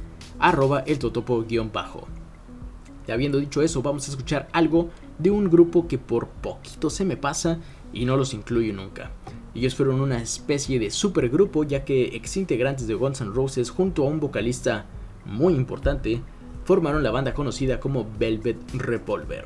arroba 0.41 0.81
el 0.81 0.99
totopo-bajo. 0.99 2.09
Y 3.07 3.13
habiendo 3.13 3.39
dicho 3.39 3.63
eso, 3.63 3.81
vamos 3.81 4.09
a 4.09 4.11
escuchar 4.11 4.49
algo 4.51 4.91
de 5.21 5.31
un 5.31 5.49
grupo 5.49 5.87
que 5.87 5.99
por 5.99 6.27
poquito 6.27 6.91
se 6.91 7.05
me 7.05 7.17
pasa 7.17 7.61
y 7.93 8.07
no 8.07 8.17
los 8.17 8.35
incluyo 8.35 8.73
nunca. 8.73 9.13
Ellos 9.55 9.77
fueron 9.77 10.01
una 10.01 10.21
especie 10.21 10.81
de 10.81 10.91
supergrupo 10.91 11.63
ya 11.63 11.85
que 11.85 12.17
ex 12.17 12.37
integrantes 12.37 12.89
de 12.89 12.95
Guns 12.95 13.21
N' 13.21 13.31
Roses 13.31 13.71
junto 13.71 14.03
a 14.03 14.09
un 14.09 14.19
vocalista 14.19 14.87
muy 15.29 15.55
importante 15.55 16.23
formaron 16.65 17.03
la 17.03 17.11
banda 17.11 17.35
conocida 17.35 17.81
como 17.81 18.07
Velvet 18.19 18.59
Revolver. 18.75 19.45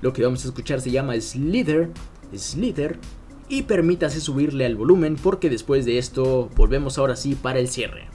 Lo 0.00 0.12
que 0.12 0.24
vamos 0.24 0.44
a 0.44 0.48
escuchar 0.48 0.80
se 0.80 0.90
llama 0.90 1.20
Slither, 1.20 1.90
Slither 2.34 2.98
y 3.48 3.62
permítase 3.62 4.20
subirle 4.20 4.64
al 4.64 4.76
volumen 4.76 5.16
porque 5.22 5.50
después 5.50 5.84
de 5.84 5.98
esto 5.98 6.48
volvemos 6.56 6.98
ahora 6.98 7.16
sí 7.16 7.34
para 7.34 7.58
el 7.58 7.68
cierre. 7.68 8.13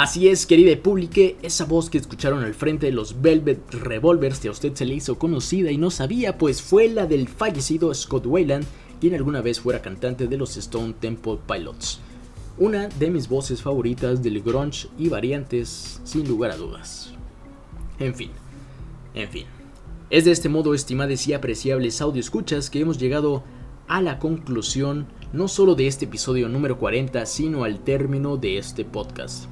Así 0.00 0.28
es, 0.28 0.46
querida 0.46 0.74
publique, 0.82 1.36
esa 1.42 1.66
voz 1.66 1.90
que 1.90 1.98
escucharon 1.98 2.42
al 2.42 2.54
frente 2.54 2.86
de 2.86 2.92
los 2.92 3.20
Velvet 3.20 3.74
Revolvers 3.74 4.38
que 4.38 4.48
a 4.48 4.50
usted 4.50 4.72
se 4.72 4.86
le 4.86 4.94
hizo 4.94 5.18
conocida 5.18 5.70
y 5.70 5.76
no 5.76 5.90
sabía, 5.90 6.38
pues 6.38 6.62
fue 6.62 6.88
la 6.88 7.04
del 7.04 7.28
fallecido 7.28 7.92
Scott 7.92 8.24
Wayland, 8.24 8.64
quien 8.98 9.14
alguna 9.14 9.42
vez 9.42 9.60
fuera 9.60 9.82
cantante 9.82 10.26
de 10.26 10.38
los 10.38 10.56
Stone 10.56 10.94
Temple 10.98 11.40
Pilots. 11.46 12.00
Una 12.56 12.88
de 12.88 13.10
mis 13.10 13.28
voces 13.28 13.60
favoritas 13.60 14.22
del 14.22 14.40
grunge 14.40 14.88
y 14.98 15.10
variantes, 15.10 16.00
sin 16.02 16.26
lugar 16.26 16.52
a 16.52 16.56
dudas. 16.56 17.12
En 17.98 18.14
fin, 18.14 18.30
en 19.12 19.28
fin. 19.28 19.44
Es 20.08 20.24
de 20.24 20.30
este 20.30 20.48
modo, 20.48 20.72
estimables 20.72 21.28
y 21.28 21.34
apreciables 21.34 22.00
audio 22.00 22.20
escuchas, 22.20 22.70
que 22.70 22.80
hemos 22.80 22.96
llegado 22.96 23.44
a 23.86 24.00
la 24.00 24.18
conclusión 24.18 25.08
no 25.34 25.46
solo 25.46 25.74
de 25.74 25.88
este 25.88 26.06
episodio 26.06 26.48
número 26.48 26.78
40, 26.78 27.26
sino 27.26 27.64
al 27.64 27.84
término 27.84 28.38
de 28.38 28.56
este 28.56 28.86
podcast. 28.86 29.44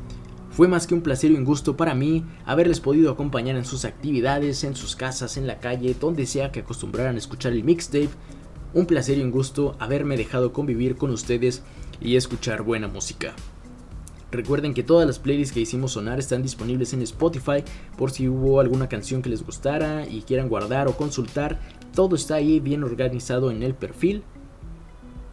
Fue 0.59 0.67
más 0.67 0.89
que 0.89 0.95
un 0.95 1.03
placer 1.03 1.31
y 1.31 1.37
un 1.37 1.45
gusto 1.45 1.77
para 1.77 1.95
mí 1.95 2.25
haberles 2.45 2.81
podido 2.81 3.13
acompañar 3.13 3.55
en 3.55 3.65
sus 3.65 3.85
actividades, 3.85 4.65
en 4.65 4.75
sus 4.75 4.97
casas, 4.97 5.37
en 5.37 5.47
la 5.47 5.61
calle, 5.61 5.95
donde 5.95 6.27
sea 6.27 6.51
que 6.51 6.59
acostumbraran 6.59 7.15
a 7.15 7.19
escuchar 7.19 7.53
el 7.53 7.63
mixtape. 7.63 8.09
Un 8.75 8.87
placer 8.87 9.19
y 9.19 9.23
un 9.23 9.31
gusto 9.31 9.77
haberme 9.79 10.17
dejado 10.17 10.53
convivir 10.53 10.97
con 10.97 11.13
ustedes 11.13 11.63
y 12.01 12.17
escuchar 12.17 12.63
buena 12.63 12.89
música. 12.89 13.37
Recuerden 14.33 14.75
que 14.75 14.83
todas 14.83 15.07
las 15.07 15.21
playlists 15.21 15.55
que 15.55 15.61
hicimos 15.61 15.93
sonar 15.93 16.19
están 16.19 16.43
disponibles 16.43 16.93
en 16.93 17.03
Spotify 17.03 17.63
por 17.97 18.11
si 18.11 18.29
hubo 18.29 18.59
alguna 18.59 18.89
canción 18.89 19.23
que 19.23 19.31
les 19.31 19.47
gustara 19.47 20.09
y 20.09 20.23
quieran 20.23 20.49
guardar 20.49 20.89
o 20.89 20.97
consultar. 20.97 21.61
Todo 21.95 22.17
está 22.17 22.35
ahí 22.35 22.59
bien 22.59 22.83
organizado 22.83 23.53
en 23.53 23.63
el 23.63 23.75
perfil. 23.75 24.25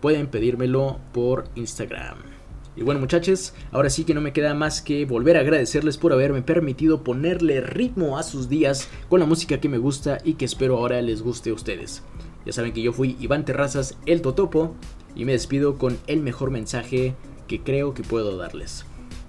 Pueden 0.01 0.27
pedírmelo 0.27 0.99
por 1.13 1.45
Instagram. 1.55 2.34
Y 2.77 2.83
bueno 2.83 2.99
muchachos, 2.99 3.53
ahora 3.71 3.89
sí 3.89 4.03
que 4.03 4.13
no 4.13 4.19
me 4.19 4.33
queda 4.33 4.53
más 4.53 4.81
que 4.81 5.05
volver 5.05 5.37
a 5.37 5.39
agradecerles 5.39 5.97
por 5.97 6.11
haberme 6.11 6.41
permitido 6.41 7.03
ponerle 7.03 7.61
ritmo 7.61 8.17
a 8.17 8.23
sus 8.23 8.49
días 8.49 8.89
con 9.07 9.21
la 9.21 9.25
música 9.25 9.61
que 9.61 9.69
me 9.69 9.77
gusta 9.77 10.17
y 10.25 10.33
que 10.33 10.43
espero 10.43 10.77
ahora 10.77 11.01
les 11.01 11.21
guste 11.21 11.51
a 11.51 11.53
ustedes. 11.53 12.03
Ya 12.45 12.51
saben 12.51 12.73
que 12.73 12.81
yo 12.81 12.91
fui 12.91 13.15
Iván 13.19 13.45
Terrazas, 13.45 13.97
el 14.05 14.21
Totopo, 14.21 14.75
y 15.15 15.23
me 15.23 15.31
despido 15.31 15.77
con 15.77 15.97
el 16.07 16.21
mejor 16.21 16.51
mensaje 16.51 17.15
que 17.47 17.61
creo 17.61 17.93
que 17.93 18.03
puedo 18.03 18.35
darles. 18.35 18.85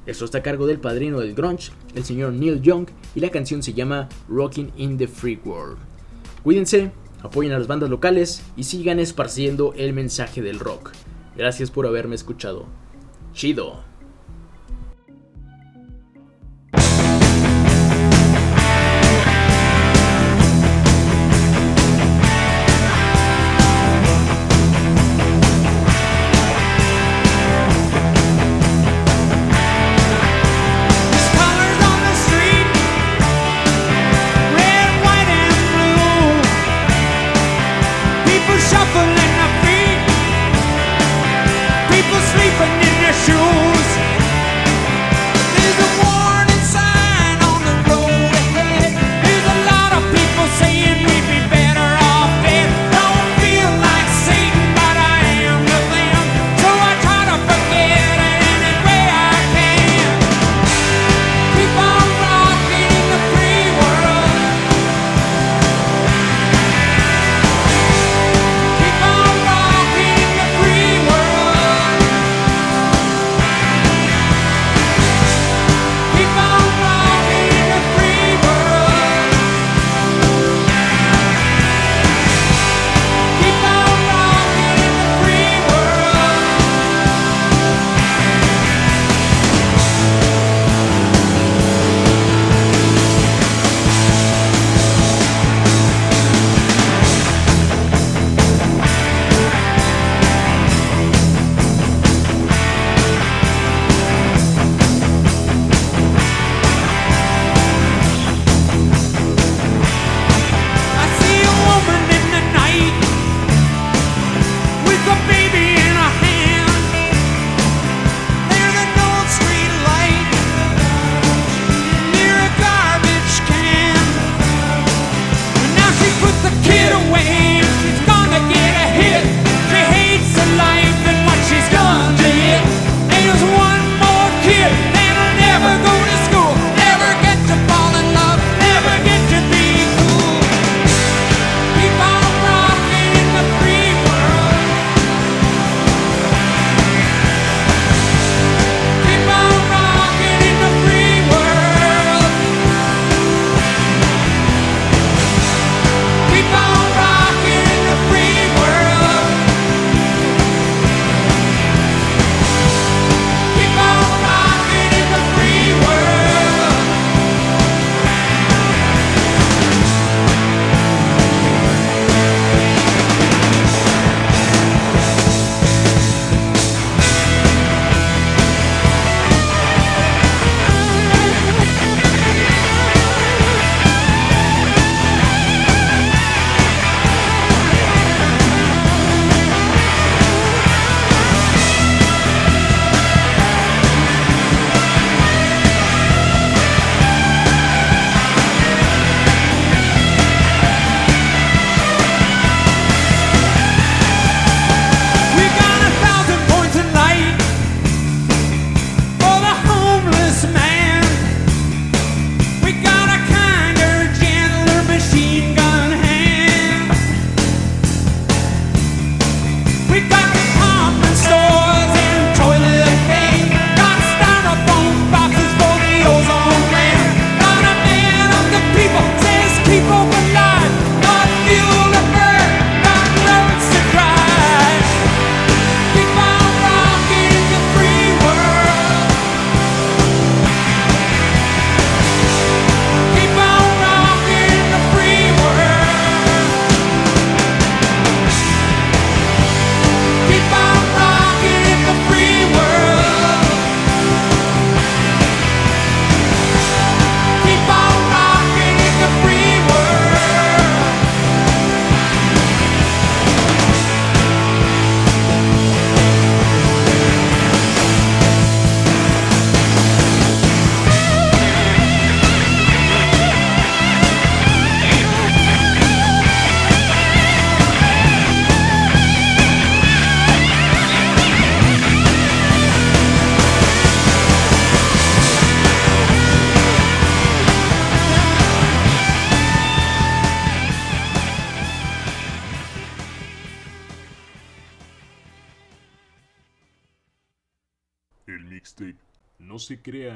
Esto 0.07 0.25
está 0.25 0.39
a 0.39 0.43
cargo 0.43 0.67
del 0.67 0.81
padrino 0.81 1.21
del 1.21 1.35
grunge, 1.35 1.71
el 1.95 2.05
señor 2.05 2.33
Neil 2.33 2.61
Young, 2.63 2.89
y 3.15 3.21
la 3.21 3.31
canción 3.31 3.63
se 3.63 3.75
llama 3.75 4.09
Rocking 4.29 4.73
in 4.77 4.99
the 4.99 5.07
Free 5.07 5.41
World. 5.45 5.79
Cuídense, 6.43 6.91
apoyen 7.23 7.53
a 7.53 7.59
las 7.59 7.69
bandas 7.69 7.91
locales 7.91 8.43
y 8.57 8.65
sigan 8.65 8.99
esparciendo 8.99 9.73
el 9.77 9.93
mensaje 9.93 10.43
del 10.43 10.59
rock. 10.59 10.93
Gracias 11.37 11.71
por 11.71 11.87
haberme 11.87 12.15
escuchado. 12.17 12.67
Chido. 13.37 13.85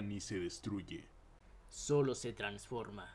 Ni 0.01 0.21
se 0.21 0.39
destruye. 0.39 1.05
Solo 1.69 2.15
se 2.15 2.33
transforma. 2.33 3.09